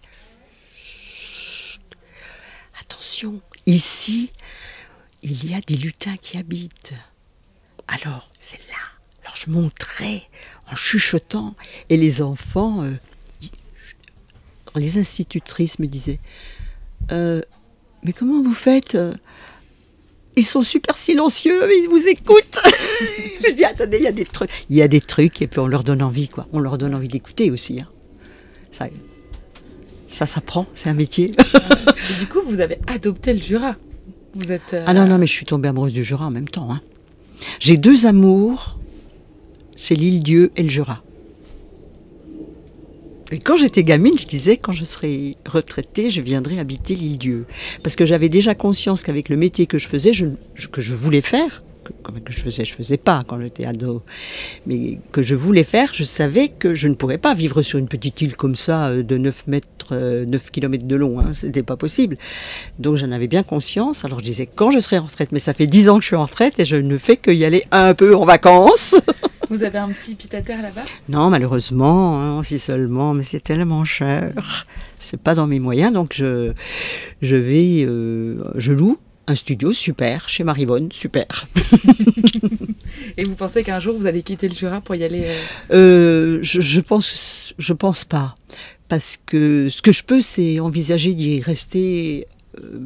attention, 2.82 3.42
ici, 3.66 4.32
il 5.24 5.50
y 5.50 5.54
a 5.54 5.62
des 5.62 5.76
lutins 5.76 6.18
qui 6.18 6.38
habitent. 6.38 6.94
Alors, 7.88 8.30
c'est 8.40 8.60
là. 8.70 8.98
Alors, 9.24 9.36
je 9.36 9.50
montrais 9.50 10.24
en 10.72 10.76
chuchotant, 10.76 11.56
et 11.90 11.98
les 11.98 12.22
enfants, 12.22 12.84
euh, 12.84 12.94
les 14.76 14.98
institutrices 14.98 15.80
me 15.80 15.88
disaient 15.88 16.20
euh, 17.12 17.42
Mais 18.04 18.14
comment 18.14 18.42
vous 18.42 18.54
faites 18.54 18.96
euh, 18.96 19.14
Ils 20.36 20.46
sont 20.46 20.64
super 20.64 20.96
silencieux, 20.96 21.70
ils 21.72 21.88
vous 21.90 22.08
écoutent. 22.08 22.60
je 23.46 23.52
dis 23.52 23.66
Attendez, 23.66 23.98
il 23.98 24.04
y 24.04 24.08
a 24.08 24.12
des 24.12 24.26
trucs. 24.26 24.50
Il 24.70 24.76
y 24.76 24.82
a 24.82 24.88
des 24.88 25.02
trucs, 25.02 25.42
et 25.42 25.48
puis 25.48 25.60
on 25.60 25.68
leur 25.68 25.84
donne 25.84 26.02
envie, 26.02 26.30
quoi. 26.30 26.48
On 26.54 26.60
leur 26.60 26.78
donne 26.78 26.96
envie 26.96 27.08
d'écouter 27.08 27.52
aussi. 27.52 27.82
Hein. 27.82 27.88
Ça, 28.72 28.88
ça 30.08 30.26
s'apprend, 30.26 30.68
c'est 30.76 30.90
un 30.90 30.94
métier. 30.94 31.32
du 32.20 32.28
coup, 32.28 32.42
vous 32.46 32.60
avez 32.60 32.80
adopté 32.88 33.34
le 33.34 33.42
Jura. 33.42 33.76
Euh, 34.50 34.84
ah 34.86 34.94
non, 34.94 35.08
non, 35.08 35.18
mais 35.18 35.28
je 35.28 35.34
suis 35.34 35.46
tombée 35.46 35.70
amoureuse 35.70 35.94
du 35.94 36.04
Jura 36.04 36.28
en 36.28 36.32
même 36.32 36.48
temps. 36.48 36.72
Hein. 36.72 36.82
J'ai 37.60 37.78
deux 37.78 38.06
amours, 38.06 38.78
c'est 39.76 39.96
l'île 39.96 40.24
Dieu 40.24 40.52
et 40.56 40.64
le 40.64 40.70
Jura. 40.70 41.04
Et 43.32 43.40
quand 43.40 43.58
j'étais 43.58 43.84
gamine, 43.84 44.18
je 44.18 44.26
disais, 44.26 44.56
quand 44.56 44.72
je 44.72 44.86
serai 44.86 45.36
retraitée, 45.46 46.10
je 46.10 46.22
viendrai 46.22 46.60
habiter 46.60 46.96
l'île 46.96 47.18
Dieu. 47.18 47.46
Parce 47.84 47.96
que 47.96 48.06
j'avais 48.06 48.30
déjà 48.30 48.56
conscience 48.56 49.04
qu'avec 49.04 49.28
le 49.28 49.36
métier 49.36 49.68
que 49.68 49.78
je 49.78 49.88
faisais, 49.88 50.12
que 50.12 50.82
je 50.82 50.96
voulais 50.96 51.22
faire, 51.22 51.64
que, 52.04 52.32
je 52.32 52.40
faisais, 52.40 52.66
je 52.66 52.74
faisais 52.74 52.98
pas 52.98 53.22
quand 53.28 53.40
j'étais 53.40 53.66
ado, 53.66 54.04
mais 54.66 55.00
que 55.12 55.22
je 55.22 55.36
voulais 55.36 55.64
faire, 55.64 55.94
je 55.94 56.04
savais 56.04 56.50
que 56.50 56.76
je 56.76 56.88
ne 56.88 56.94
pourrais 56.94 57.18
pas 57.18 57.34
vivre 57.34 57.62
sur 57.62 57.80
une 57.80 57.88
petite 57.88 58.22
île 58.22 58.36
comme 58.36 58.56
ça 58.56 58.88
euh, 58.88 59.04
de 59.04 59.18
9 59.18 59.48
mètres, 59.48 59.68
9 59.92 59.94
euh, 59.94 60.50
km 60.52 60.86
de 60.86 60.96
long, 60.96 61.20
hein, 61.20 61.34
c'était 61.34 61.64
pas 61.64 61.78
possible. 61.78 62.18
Donc 62.80 62.98
j'en 62.98 63.12
avais 63.12 63.28
bien 63.28 63.44
conscience, 63.44 64.06
alors 64.06 64.20
je 64.20 64.26
disais 64.26 64.48
quand 64.54 64.72
je 64.72 64.80
serai 64.80 64.98
en 64.98 65.06
retraite, 65.06 65.32
mais 65.32 65.40
ça 65.40 65.54
fait 65.54 65.68
10 65.68 65.90
ans 65.90 65.96
que 65.98 66.02
je 66.02 66.08
suis 66.08 66.16
en 66.16 66.26
retraite 66.26 66.60
et 66.60 66.66
je 66.66 66.76
ne 66.76 66.98
fais 66.98 67.18
que 67.18 67.32
y 67.32 67.46
aller 67.46 67.66
un 67.72 67.94
peu 67.94 68.16
en 68.16 68.26
vacances. 68.26 68.96
Vous 69.50 69.64
avez 69.64 69.78
un 69.78 69.90
petit 69.90 70.16
pied-à-terre 70.16 70.62
là-bas? 70.62 70.82
Non, 71.08 71.30
malheureusement, 71.30 72.20
hein, 72.20 72.44
si 72.44 72.60
seulement, 72.60 73.14
mais 73.14 73.24
c'est 73.24 73.40
tellement 73.40 73.86
cher. 73.86 74.66
C'est 75.00 75.20
pas 75.22 75.36
dans 75.36 75.48
mes 75.48 75.60
moyens, 75.60 75.94
donc 75.94 76.12
je, 76.14 76.52
je 77.22 77.36
vais, 77.36 77.86
euh, 77.86 78.44
je 78.56 78.74
loue 78.74 79.00
un 79.28 79.36
studio 79.36 79.74
super 79.74 80.30
chez 80.30 80.44
Marivonne, 80.44 80.92
super. 80.92 81.48
Et 83.18 83.26
vous 83.26 83.36
pensez 83.36 83.64
qu'un 83.64 83.80
jour 83.80 83.98
vous 83.98 84.06
allez 84.06 84.24
quitter 84.24 84.48
le 84.48 84.56
Jura 84.56 84.82
pour 84.82 84.96
y 84.96 85.04
aller 85.04 85.26
euh, 85.26 86.38
Euh, 86.38 86.40
je, 86.42 86.62
je 86.62 86.82
pense, 86.82 87.54
je 87.58 87.74
pense 87.74 88.06
pas, 88.06 88.36
parce 88.88 89.20
que 89.26 89.70
ce 89.70 89.82
que 89.82 89.92
je 89.92 90.04
peux, 90.04 90.22
c'est 90.22 90.60
envisager 90.60 91.14
d'y 91.14 91.42
rester 91.42 92.28
euh, 92.64 92.80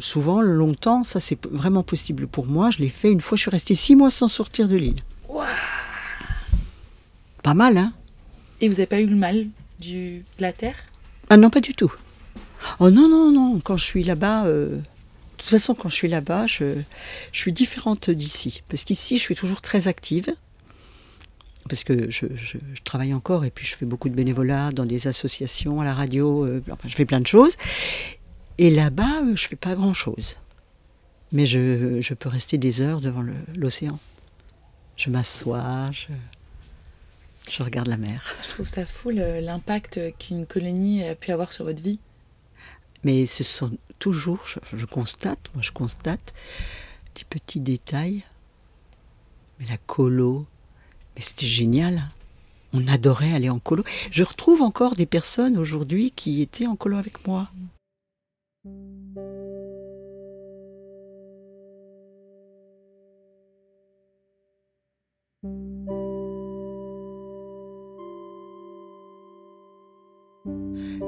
souvent, 0.00 0.40
longtemps. 0.40 1.04
Ça, 1.04 1.20
c'est 1.20 1.38
vraiment 1.46 1.82
possible 1.82 2.26
pour 2.26 2.46
moi. 2.46 2.70
Je 2.70 2.78
l'ai 2.78 2.88
fait 2.88 3.10
une 3.10 3.20
fois. 3.20 3.36
Je 3.36 3.42
suis 3.42 3.50
restée 3.50 3.74
six 3.74 3.96
mois 3.96 4.10
sans 4.10 4.28
sortir 4.28 4.68
de 4.68 4.76
l'île. 4.76 5.02
Pas 7.42 7.54
mal, 7.54 7.78
hein 7.78 7.92
Et 8.60 8.68
vous 8.68 8.74
n'avez 8.74 8.86
pas 8.86 9.00
eu 9.00 9.06
le 9.06 9.16
mal 9.16 9.46
du, 9.80 10.18
de 10.18 10.42
la 10.42 10.52
terre? 10.52 10.76
Ah 11.30 11.36
non, 11.36 11.48
pas 11.48 11.60
du 11.60 11.74
tout. 11.74 11.92
Oh 12.78 12.90
non, 12.90 13.08
non, 13.08 13.30
non. 13.30 13.60
Quand 13.60 13.76
je 13.76 13.84
suis 13.84 14.04
là-bas, 14.04 14.44
euh, 14.46 14.78
toute 15.42 15.50
façon, 15.50 15.74
quand 15.74 15.88
je 15.88 15.94
suis 15.94 16.08
là-bas, 16.08 16.46
je, 16.46 16.80
je 17.32 17.38
suis 17.38 17.52
différente 17.52 18.10
d'ici. 18.10 18.62
Parce 18.68 18.84
qu'ici, 18.84 19.16
je 19.18 19.22
suis 19.22 19.34
toujours 19.34 19.60
très 19.62 19.88
active. 19.88 20.34
Parce 21.68 21.84
que 21.84 22.10
je, 22.10 22.26
je- 22.34 22.58
je 22.74 22.82
travaille 22.82 23.14
encore 23.14 23.44
et 23.44 23.50
puis 23.50 23.66
je 23.66 23.76
fais 23.76 23.86
beaucoup 23.86 24.08
de 24.08 24.14
bénévolat 24.14 24.70
dans 24.72 24.86
des 24.86 25.06
associations, 25.08 25.80
à 25.80 25.84
la 25.84 25.94
radio. 25.94 26.44
euh, 26.46 26.62
enfin, 26.70 26.88
je 26.88 26.94
fais 26.94 27.04
plein 27.04 27.20
de 27.20 27.26
choses. 27.26 27.54
Et 28.58 28.70
là-bas, 28.70 29.22
euh, 29.24 29.36
je 29.36 29.46
fais 29.46 29.56
pas 29.56 29.74
grand-chose. 29.74 30.36
Mais 31.32 31.46
je, 31.46 32.00
je 32.00 32.14
peux 32.14 32.28
rester 32.28 32.58
des 32.58 32.80
heures 32.80 33.00
devant 33.00 33.24
l'océan. 33.54 33.98
Je 34.96 35.10
m'assois, 35.10 35.86
je, 35.92 36.08
je 37.50 37.62
regarde 37.62 37.86
la 37.88 37.96
mer. 37.96 38.34
Je 38.42 38.48
trouve 38.48 38.66
ça 38.66 38.84
fou 38.84 39.10
l'impact 39.10 40.00
qu'une 40.18 40.44
colonie 40.46 41.04
a 41.04 41.14
pu 41.14 41.30
avoir 41.30 41.52
sur 41.52 41.64
votre 41.64 41.82
vie. 41.82 42.00
Mais 43.04 43.26
ce 43.26 43.44
sont 43.44 43.70
toujours, 44.00 44.40
je, 44.46 44.86
constate, 44.86 45.50
moi 45.54 45.62
je 45.62 45.70
constate, 45.70 46.34
des 47.14 47.22
petits 47.24 47.60
détails. 47.60 48.24
Mais 49.60 49.66
la 49.66 49.76
colo, 49.76 50.46
mais 51.14 51.22
c'était 51.22 51.46
génial. 51.46 52.08
On 52.72 52.88
adorait 52.88 53.32
aller 53.32 53.50
en 53.50 53.58
colo. 53.60 53.84
Je 54.10 54.24
retrouve 54.24 54.62
encore 54.62 54.96
des 54.96 55.06
personnes 55.06 55.56
aujourd'hui 55.56 56.10
qui 56.10 56.40
étaient 56.40 56.66
en 56.66 56.76
colo 56.76 56.96
avec 56.96 57.26
moi. 57.26 57.48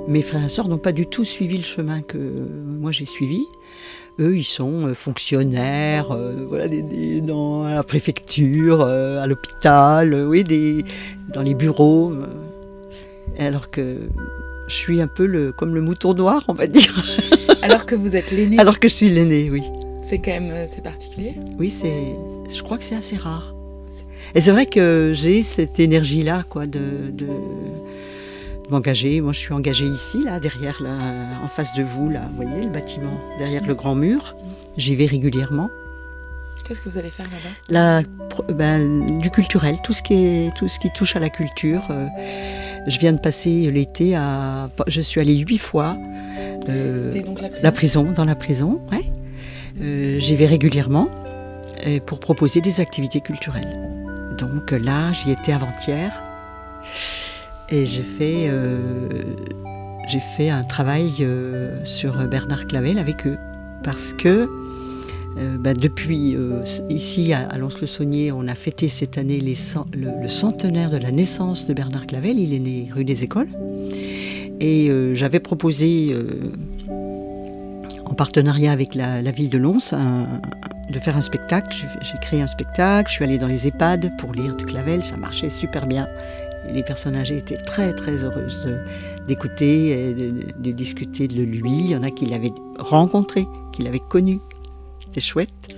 Mes 0.08 0.22
frères 0.22 0.44
et 0.44 0.48
sœurs 0.48 0.68
n'ont 0.68 0.78
pas 0.78 0.92
du 0.92 1.06
tout 1.06 1.24
suivi 1.24 1.56
le 1.58 1.64
chemin 1.64 2.02
que 2.02 2.18
moi 2.18 2.92
j'ai 2.92 3.04
suivi. 3.04 3.44
Eux, 4.20 4.36
ils 4.36 4.44
sont 4.44 4.88
euh, 4.88 4.94
fonctionnaires, 4.94 6.12
euh, 6.12 6.44
voilà, 6.46 6.68
des- 6.68 6.82
des- 6.82 7.20
dans 7.22 7.64
à 7.64 7.74
la 7.74 7.82
préfecture, 7.82 8.82
euh, 8.82 9.22
à 9.22 9.26
l'hôpital, 9.26 10.12
euh, 10.12 10.26
oui, 10.28 10.44
des, 10.44 10.84
dans 11.32 11.40
les 11.42 11.54
bureaux. 11.54 12.12
alors 13.38 13.70
que 13.70 13.96
je 14.68 14.74
suis 14.74 15.00
un 15.00 15.06
peu 15.08 15.24
le, 15.26 15.52
comme 15.52 15.74
le 15.74 15.80
mouton 15.80 16.12
noir, 16.14 16.44
on 16.48 16.52
va 16.54 16.66
dire. 16.66 17.02
Alors 17.62 17.86
que 17.86 17.94
vous 17.94 18.14
êtes 18.16 18.30
l'aîné, 18.30 18.58
Alors 18.58 18.78
que 18.78 18.88
je 18.88 18.94
suis 18.94 19.08
l'aîné, 19.08 19.48
oui. 19.50 19.62
c'est 20.02 20.18
quand 20.18 20.30
même 20.32 20.66
c'est 20.66 20.82
particulier. 20.82 21.34
Oui, 21.58 21.70
c'est, 21.70 22.16
je 22.54 22.62
crois 22.62 22.76
que 22.78 22.84
c'est 22.84 22.94
assez 22.96 23.16
rare. 23.16 23.54
Et 24.34 24.40
c'est 24.40 24.50
vrai 24.52 24.66
que 24.66 25.12
j'ai 25.14 25.42
cette 25.42 25.78
énergie-là, 25.80 26.44
quoi, 26.48 26.66
de, 26.66 26.80
de, 27.12 27.26
de 28.66 28.70
m'engager. 28.70 29.20
Moi, 29.20 29.32
je 29.32 29.38
suis 29.38 29.52
engagée 29.52 29.86
ici, 29.86 30.24
là, 30.24 30.40
derrière, 30.40 30.82
là, 30.82 30.90
en 31.42 31.48
face 31.48 31.74
de 31.74 31.82
vous, 31.82 32.08
là, 32.08 32.22
vous 32.30 32.42
voyez, 32.44 32.62
le 32.64 32.70
bâtiment, 32.70 33.18
derrière 33.38 33.66
le 33.66 33.74
grand 33.74 33.94
mur. 33.94 34.34
J'y 34.76 34.94
vais 34.94 35.06
régulièrement. 35.06 35.70
Qu'est-ce 36.66 36.80
que 36.82 36.88
vous 36.88 36.98
allez 36.98 37.10
faire 37.10 37.26
là-bas? 37.70 38.02
Ben, 38.54 39.18
du 39.18 39.30
culturel, 39.30 39.76
tout 39.82 39.92
ce 39.92 40.02
qui 40.02 40.14
est, 40.14 40.54
tout 40.56 40.68
ce 40.68 40.78
qui 40.78 40.90
touche 40.92 41.16
à 41.16 41.18
la 41.18 41.28
culture. 41.28 41.82
euh, 41.90 42.06
je 42.86 42.98
viens 42.98 43.12
de 43.12 43.18
passer 43.18 43.70
l'été 43.70 44.14
à, 44.16 44.70
je 44.86 45.00
suis 45.00 45.20
allée 45.20 45.36
huit 45.36 45.58
fois. 45.58 45.96
euh, 46.68 47.10
C'est 47.12 47.20
donc 47.22 47.40
la 47.40 47.48
prison? 47.48 47.62
la 47.62 47.72
prison, 47.72 48.12
dans 48.12 48.24
la 48.24 48.34
prison, 48.36 48.80
ouais. 48.92 49.04
Euh, 49.82 50.18
J'y 50.20 50.36
vais 50.36 50.46
régulièrement 50.46 51.08
pour 52.06 52.20
proposer 52.20 52.60
des 52.60 52.80
activités 52.80 53.20
culturelles. 53.20 53.76
Donc 54.38 54.70
là, 54.70 55.10
j'y 55.12 55.32
étais 55.32 55.52
avant-hier 55.52 56.22
et 57.72 57.86
j'ai 57.86 58.02
fait, 58.02 58.48
euh, 58.48 59.08
fait 60.36 60.50
un 60.50 60.62
travail 60.62 61.10
euh, 61.20 61.82
sur 61.84 62.12
Bernard 62.28 62.66
Clavel 62.66 62.98
avec 62.98 63.26
eux 63.26 63.38
parce 63.82 64.12
que 64.12 64.46
euh, 65.38 65.56
bah, 65.58 65.72
depuis 65.72 66.36
ici 66.90 67.32
à, 67.32 67.56
Lons-le-Saunier, 67.56 68.30
on 68.30 68.46
a 68.46 68.54
fêté 68.54 68.88
cette 68.88 69.16
année 69.16 69.40
le, 69.40 70.28
centenaire 70.28 70.90
de 70.90 70.98
la 70.98 71.10
naissance 71.10 71.66
de 71.66 71.72
Bernard 71.72 72.06
Clavel. 72.06 72.38
Il 72.38 72.52
est 72.52 72.58
né 72.58 72.90
rue 72.94 73.04
des 73.04 73.24
Écoles. 73.24 73.48
Et 74.60 74.90
j'avais 75.14 75.40
proposé, 75.40 76.14
en 78.04 78.14
partenariat 78.14 78.70
avec 78.70 78.94
la, 78.94 79.22
ville 79.32 79.48
de 79.48 79.58
Lons, 79.58 79.78
de 80.90 80.98
faire 81.00 81.16
un 81.16 81.22
spectacle. 81.22 81.74
J'ai 82.02 82.18
créé 82.20 82.42
un 82.42 82.46
spectacle, 82.46 83.08
je 83.08 83.14
suis 83.14 83.24
allée 83.24 83.38
dans 83.38 83.48
les 83.48 83.66
EHPAD 83.66 84.12
pour 84.18 84.32
lire 84.32 84.54
du 84.54 84.66
Clavel, 84.66 85.02
ça 85.02 85.16
marchait 85.16 85.50
super 85.50 85.86
bien. 85.86 86.06
Les 86.70 86.82
personnes 86.82 87.16
âgées 87.16 87.38
étaient 87.38 87.56
très 87.56 87.92
très 87.94 88.24
heureuses 88.24 88.68
d'écouter 89.26 90.10
et 90.10 90.14
de, 90.14 90.30
de- 90.30 90.52
de 90.58 90.72
discuter 90.72 91.28
de 91.28 91.42
lui. 91.42 91.72
Il 91.72 91.90
y 91.90 91.96
en 91.96 92.02
a 92.02 92.10
qui 92.10 92.26
l'avaient 92.26 92.52
rencontré, 92.78 93.46
qui 93.72 93.82
l'avaient 93.82 93.98
connu. 94.00 94.38
C'était 95.00 95.20
chouette. 95.20 95.68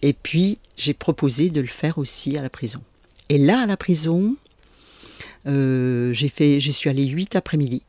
Et 0.00 0.12
puis, 0.14 0.58
j'ai 0.76 0.94
proposé 0.94 1.50
de 1.50 1.60
le 1.60 1.66
faire 1.66 1.98
aussi 1.98 2.36
à 2.36 2.42
la 2.42 2.50
prison. 2.50 2.80
Et 3.28 3.38
là, 3.38 3.60
à 3.60 3.66
la 3.66 3.76
prison, 3.76 4.36
euh, 5.46 6.12
j'ai 6.12 6.28
fait, 6.28 6.58
j'y 6.58 6.72
suis 6.72 6.90
allée 6.90 7.06
huit 7.06 7.36
après-midi. 7.36 7.82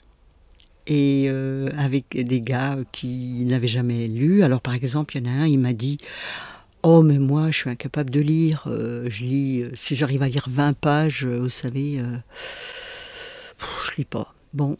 Et 0.86 1.26
euh, 1.28 1.70
avec 1.78 2.06
des 2.12 2.42
gars 2.42 2.78
qui 2.92 3.46
n'avaient 3.46 3.68
jamais 3.68 4.08
lu. 4.08 4.44
Alors, 4.44 4.60
par 4.60 4.74
exemple, 4.74 5.16
il 5.18 5.26
y 5.26 5.28
en 5.28 5.32
a 5.32 5.36
un, 5.44 5.48
il 5.48 5.58
m'a 5.58 5.74
dit 5.74 5.98
Oh, 6.86 7.02
mais 7.02 7.18
moi, 7.18 7.50
je 7.50 7.60
suis 7.60 7.70
incapable 7.70 8.10
de 8.10 8.20
lire. 8.20 8.66
Euh, 8.68 9.08
je 9.10 9.24
lis, 9.24 9.62
euh, 9.62 9.72
si 9.74 9.96
j'arrive 9.96 10.22
à 10.22 10.28
lire 10.28 10.48
20 10.50 10.74
pages, 10.74 11.26
euh, 11.26 11.40
vous 11.40 11.50
savez, 11.50 12.00
je 13.58 13.96
lis 13.98 14.06
pas. 14.06 14.36
Bon. 14.54 14.78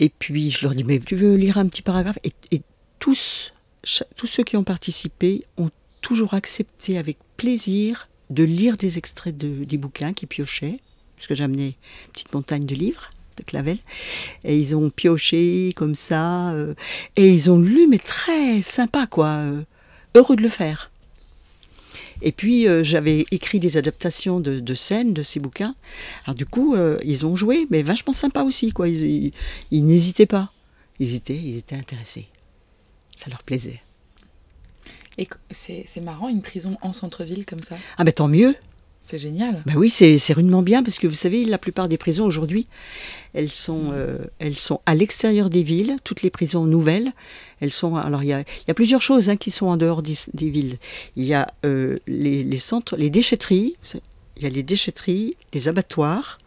Et 0.00 0.08
puis, 0.08 0.50
je 0.50 0.64
leur 0.64 0.74
dis 0.74 0.82
Mais 0.82 0.98
tu 0.98 1.14
veux 1.14 1.36
lire 1.36 1.58
un 1.58 1.68
petit 1.68 1.82
paragraphe? 1.82 2.18
Et, 2.24 2.32
tous, 2.98 3.52
tous 4.14 4.26
ceux 4.28 4.44
qui 4.44 4.56
ont 4.56 4.62
participé 4.62 5.44
ont 5.56 5.70
toujours 6.02 6.34
accepté 6.34 6.98
avec 6.98 7.18
plaisir 7.36 8.08
de 8.30 8.44
lire 8.44 8.76
des 8.76 8.96
extraits 8.96 9.36
de, 9.36 9.64
des 9.64 9.76
bouquins 9.76 10.12
qu'ils 10.12 10.28
piochaient, 10.28 10.78
parce 11.16 11.26
que 11.26 11.34
j'ai 11.34 11.42
amené 11.42 11.66
une 12.06 12.12
petite 12.12 12.32
montagne 12.32 12.64
de 12.64 12.76
livres 12.76 13.10
de 13.36 13.42
Clavel, 13.42 13.78
et 14.44 14.56
ils 14.56 14.76
ont 14.76 14.88
pioché 14.88 15.72
comme 15.74 15.96
ça, 15.96 16.54
et 17.16 17.28
ils 17.28 17.50
ont 17.50 17.58
lu, 17.58 17.88
mais 17.88 17.98
très 17.98 18.62
sympa, 18.62 19.08
quoi, 19.08 19.46
heureux 20.14 20.36
de 20.36 20.42
le 20.42 20.48
faire. 20.48 20.91
Et 22.22 22.32
puis, 22.32 22.68
euh, 22.68 22.82
j'avais 22.84 23.26
écrit 23.30 23.58
des 23.60 23.76
adaptations 23.76 24.40
de, 24.40 24.60
de 24.60 24.74
scènes 24.74 25.12
de 25.12 25.22
ces 25.22 25.40
bouquins. 25.40 25.74
Alors, 26.24 26.34
du 26.34 26.46
coup, 26.46 26.74
euh, 26.74 26.98
ils 27.04 27.26
ont 27.26 27.36
joué, 27.36 27.66
mais 27.70 27.82
vachement 27.82 28.12
sympa 28.12 28.42
aussi, 28.42 28.72
quoi. 28.72 28.88
Ils, 28.88 29.02
ils- 29.02 29.32
ils 29.70 29.84
n'hésitaient 29.84 30.26
pas. 30.26 30.52
Ils 31.00 31.14
étaient, 31.14 31.36
ils 31.36 31.56
étaient 31.58 31.76
intéressés. 31.76 32.28
Ça 33.16 33.28
leur 33.30 33.42
plaisait. 33.42 33.80
Et 35.18 35.28
c'est 35.50 35.84
c'est 35.86 36.00
marrant, 36.00 36.28
une 36.28 36.40
prison 36.42 36.78
en 36.80 36.92
centre-ville 36.94 37.44
comme 37.44 37.62
ça. 37.62 37.76
Ah, 37.98 38.04
ben 38.04 38.12
tant 38.12 38.28
mieux. 38.28 38.54
C'est 39.04 39.18
génial. 39.18 39.64
Ben 39.66 39.74
oui, 39.76 39.90
c'est 39.90 40.32
rudement 40.32 40.62
bien 40.62 40.84
parce 40.84 41.00
que 41.00 41.08
vous 41.08 41.14
savez, 41.14 41.44
la 41.44 41.58
plupart 41.58 41.88
des 41.88 41.98
prisons 41.98 42.24
aujourd'hui, 42.24 42.68
elles 43.34 43.50
sont, 43.50 43.90
euh, 43.92 44.18
elles 44.38 44.56
sont 44.56 44.80
à 44.86 44.94
l'extérieur 44.94 45.50
des 45.50 45.64
villes. 45.64 45.96
Toutes 46.04 46.22
les 46.22 46.30
prisons 46.30 46.64
nouvelles, 46.66 47.10
elles 47.60 47.72
sont. 47.72 47.96
Alors 47.96 48.22
il 48.22 48.28
y 48.28 48.32
a, 48.32 48.74
plusieurs 48.74 49.02
choses 49.02 49.28
hein, 49.28 49.36
qui 49.36 49.50
sont 49.50 49.66
en 49.66 49.76
dehors 49.76 50.02
des, 50.02 50.14
villes. 50.34 50.78
Il 51.16 51.24
y 51.24 51.34
a 51.34 51.52
euh, 51.64 51.96
les, 52.06 52.44
les 52.44 52.56
centres, 52.58 52.96
les 52.96 53.10
déchetteries. 53.10 53.76
Il 54.36 54.44
y 54.44 54.46
a 54.46 54.50
les 54.50 54.62
déchetteries, 54.62 55.36
les 55.52 55.66
abattoirs, 55.66 56.38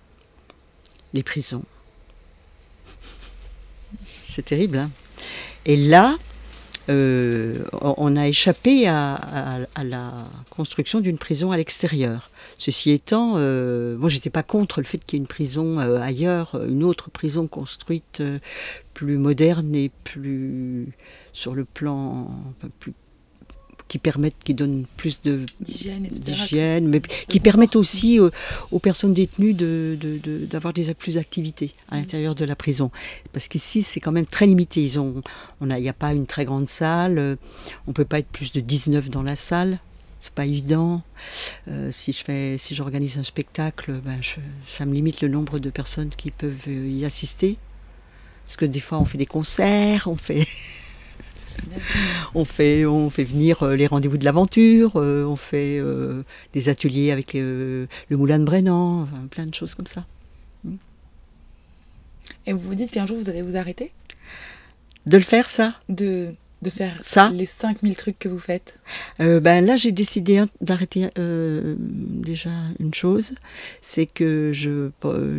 les 1.13 1.23
prisons. 1.23 1.63
C'est 4.25 4.45
terrible. 4.45 4.77
Hein 4.77 4.91
Et 5.65 5.75
là, 5.75 6.17
euh, 6.89 7.55
on 7.73 8.15
a 8.15 8.27
échappé 8.27 8.87
à, 8.87 9.19
la 9.83 10.11
construction 10.49 10.99
d'une 10.99 11.17
prison 11.17 11.51
à 11.51 11.57
l'extérieur. 11.57 12.29
Ceci 12.57 12.91
étant, 12.91 13.33
euh, 13.37 13.97
moi 13.97 14.09
j'étais 14.09 14.29
pas 14.29 14.43
contre 14.43 14.81
le 14.81 14.85
fait 14.85 14.99
qu'il 14.99 15.17
y 15.17 15.19
ait 15.19 15.23
une 15.23 15.27
prison 15.27 15.79
euh, 15.79 15.99
ailleurs, 15.99 16.59
une 16.67 16.83
autre 16.83 17.09
prison 17.09 17.47
construite 17.47 18.19
euh, 18.21 18.39
plus 18.93 19.17
moderne 19.17 19.73
et 19.75 19.91
plus 20.03 20.89
sur 21.33 21.55
le 21.55 21.65
plan 21.65 22.29
plus 22.79 22.93
qui 23.87 23.99
permettent, 23.99 24.43
qui 24.43 24.53
donnent 24.55 24.85
plus 24.97 25.21
de 25.21 25.45
D'hygiène, 26.23 26.87
mais 26.87 27.01
qui 27.01 27.39
permettent 27.39 27.75
aussi 27.75 28.19
euh, 28.19 28.29
aux 28.71 28.79
personnes 28.79 29.13
détenues 29.13 29.53
de, 29.53 29.95
de- 29.99 30.17
de- 30.17 30.45
d'avoir 30.45 30.73
des 30.73 30.93
plus 30.95 31.15
d'activités 31.15 31.71
à 31.89 31.97
l'intérieur 31.97 32.33
de 32.35 32.45
la 32.45 32.55
prison. 32.55 32.89
Parce 33.31 33.47
qu'ici, 33.47 33.83
c'est 33.83 33.99
quand 33.99 34.11
même 34.11 34.25
très 34.25 34.47
limité. 34.47 34.81
Ils 34.83 34.99
ont, 34.99 35.21
on 35.61 35.69
a, 35.69 35.77
il 35.77 35.83
n'y 35.83 35.89
a 35.89 35.93
pas 35.93 36.13
une 36.13 36.25
très 36.25 36.45
grande 36.45 36.67
salle. 36.67 37.17
euh, 37.19 37.35
On 37.87 37.93
peut 37.93 38.05
pas 38.05 38.19
être 38.19 38.27
plus 38.29 38.51
de 38.53 38.59
19 38.59 39.09
dans 39.09 39.21
la 39.23 39.35
salle. 39.35 39.79
C'est 40.19 40.33
pas 40.33 40.45
évident. 40.47 41.03
Euh, 41.67 41.91
si 41.91 42.11
je 42.11 42.23
fais, 42.23 42.57
si 42.57 42.73
j'organise 42.73 43.19
un 43.19 43.23
spectacle, 43.23 44.01
ben 44.03 44.17
je- 44.21 44.37
ça 44.65 44.85
me 44.87 44.93
limite 44.95 45.21
le 45.21 45.27
nombre 45.27 45.59
de 45.59 45.69
personnes 45.69 46.09
qui 46.09 46.31
peuvent 46.31 46.67
y 46.67 47.05
assister. 47.05 47.57
Parce 48.47 48.57
que 48.57 48.65
des 48.65 48.79
fois, 48.79 48.97
on 48.99 49.05
fait 49.05 49.19
des 49.19 49.25
concerts, 49.27 50.07
on 50.07 50.15
fait, 50.15 50.47
on 52.33 52.45
fait, 52.45 52.85
on 52.85 53.09
fait 53.09 53.23
venir 53.23 53.63
euh, 53.63 53.75
les 53.75 53.87
rendez-vous 53.87 54.17
de 54.17 54.25
l'aventure, 54.25 54.93
euh, 54.95 55.25
on 55.25 55.35
fait 55.35 55.77
euh, 55.79 56.23
des 56.53 56.69
ateliers 56.69 57.11
avec 57.11 57.33
le 57.33 57.87
Moulin 58.11 58.39
de 58.39 58.45
Brennan, 58.45 59.01
enfin, 59.03 59.27
plein 59.29 59.45
de 59.45 59.53
choses 59.53 59.75
comme 59.75 59.87
ça. 59.87 60.05
Et 62.47 62.53
vous 62.53 62.59
vous 62.59 62.75
dites 62.75 62.91
qu'un 62.91 63.05
jour 63.05 63.17
vous 63.17 63.29
allez 63.29 63.41
vous 63.41 63.55
arrêter? 63.55 63.91
De 65.05 65.17
le 65.17 65.23
faire, 65.23 65.49
ça? 65.49 65.75
De, 65.89 66.33
de 66.61 66.69
faire 66.69 66.97
Ça? 67.01 67.29
les 67.31 67.45
5000 67.45 67.95
trucs 67.95 68.17
que 68.19 68.27
vous 68.29 68.39
faites? 68.39 68.79
Euh, 69.19 69.39
ben 69.39 69.63
là, 69.65 69.75
j'ai 69.75 69.91
décidé 69.91 70.43
d'arrêter 70.61 71.09
euh, 71.19 71.75
déjà 71.79 72.49
une 72.79 72.93
chose, 72.93 73.33
c'est 73.81 74.05
que 74.07 74.51
je, 74.53 74.89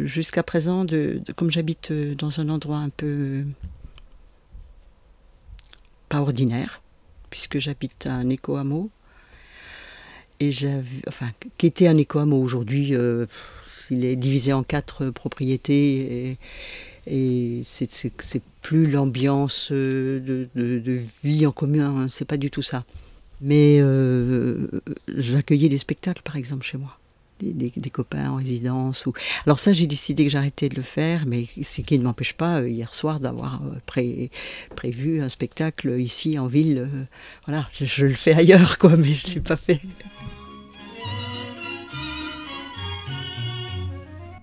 jusqu'à 0.04 0.42
présent, 0.44 0.84
de, 0.84 1.20
de- 1.24 1.32
comme 1.32 1.50
j'habite 1.50 1.92
dans 1.92 2.38
un 2.40 2.48
endroit 2.48 2.78
un 2.78 2.90
peu 2.90 3.42
pas 6.08 6.20
ordinaire, 6.20 6.82
puisque 7.30 7.58
j'habite 7.58 8.06
un 8.06 8.28
éco-hameau, 8.28 8.90
et 10.38 10.52
j'avais, 10.52 11.02
enfin, 11.08 11.30
qui 11.56 11.66
était 11.66 11.88
un 11.88 11.96
éco-hameau 11.96 12.40
aujourd'hui, 12.40 12.94
euh, 12.94 13.26
il 13.90 14.04
est 14.04 14.16
divisé 14.16 14.52
en 14.52 14.62
quatre 14.62 15.10
propriétés 15.10 16.38
et, 17.06 17.62
c'est, 17.64 18.42
plus 18.62 18.90
l'ambiance 18.90 19.68
euh, 19.70 20.48
de 20.54 21.00
vie 21.22 21.46
en 21.46 21.52
commun, 21.52 22.02
hein, 22.02 22.06
c'est 22.08 22.24
pas 22.24 22.36
du 22.36 22.50
tout 22.50 22.62
ça. 22.62 22.84
Mais 23.40 23.78
euh, 23.80 24.66
j'accueillais 25.08 25.68
des 25.68 25.78
spectacles, 25.78 26.22
par 26.22 26.36
exemple, 26.36 26.64
chez 26.64 26.78
moi. 26.78 26.98
Des, 27.40 27.90
copains 27.90 28.30
en 28.30 28.36
résidence. 28.36 29.04
Ou... 29.04 29.12
Alors 29.44 29.58
ça, 29.58 29.72
j'ai 29.72 29.86
décidé 29.86 30.24
que 30.24 30.30
j'arrêtais 30.30 30.70
de 30.70 30.74
le 30.74 30.82
faire, 30.82 31.24
mais 31.26 31.44
ce 31.44 31.82
qui 31.82 31.98
ne 31.98 32.04
m'empêche 32.04 32.32
pas, 32.32 32.60
euh, 32.60 32.68
hier 32.68 32.94
soir, 32.94 33.20
d'avoir 33.20 33.62
euh, 33.62 33.76
pré- 33.84 34.30
prévu 34.74 35.20
un 35.20 35.28
spectacle 35.28 36.00
ici, 36.00 36.38
en 36.38 36.46
ville. 36.46 36.78
euh, 36.78 37.04
voilà, 37.46 37.68
je, 37.78 38.06
le 38.06 38.14
fais 38.14 38.32
ailleurs, 38.32 38.78
quoi, 38.78 38.96
mais 38.96 39.12
je 39.12 39.28
ne 39.28 39.34
l'ai 39.34 39.40
pas 39.40 39.56
fait. 39.56 39.80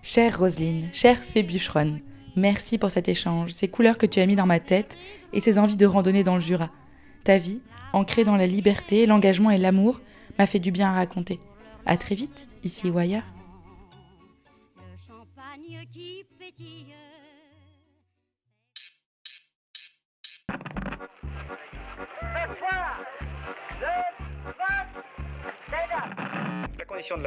Chère 0.03 0.37
Roselyne, 0.37 0.89
chère 0.91 1.17
fée 1.23 1.47
merci 2.35 2.77
pour 2.77 2.91
cet 2.91 3.07
échange, 3.07 3.51
ces 3.51 3.67
couleurs 3.67 3.97
que 3.97 4.05
tu 4.05 4.19
as 4.19 4.25
mis 4.25 4.35
dans 4.35 4.45
ma 4.45 4.59
tête 4.59 4.97
et 5.31 5.39
ces 5.39 5.57
envies 5.57 5.77
de 5.77 5.85
randonner 5.85 6.23
dans 6.23 6.35
le 6.35 6.41
Jura. 6.41 6.69
Ta 7.23 7.37
vie, 7.37 7.61
ancrée 7.93 8.23
dans 8.23 8.35
la 8.35 8.47
liberté, 8.47 9.05
l'engagement 9.05 9.49
et 9.49 9.57
l'amour, 9.57 10.01
m'a 10.37 10.45
fait 10.45 10.59
du 10.59 10.71
bien 10.71 10.89
à 10.89 10.93
raconter. 10.93 11.39
À 11.85 11.97
très 11.97 12.15
vite, 12.15 12.47
ici 12.63 12.89
ou 12.89 12.97
ailleurs. 12.97 13.23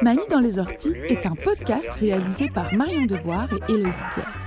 Mamie 0.01 0.27
dans 0.29 0.39
les 0.39 0.59
orties 0.59 0.93
est 1.07 1.25
un 1.25 1.35
podcast 1.35 1.91
réalisé 1.95 2.49
par 2.49 2.73
Marion 2.73 3.05
Deboire 3.05 3.49
et 3.53 3.71
Héloïse 3.71 3.95
Pierre. 4.13 4.46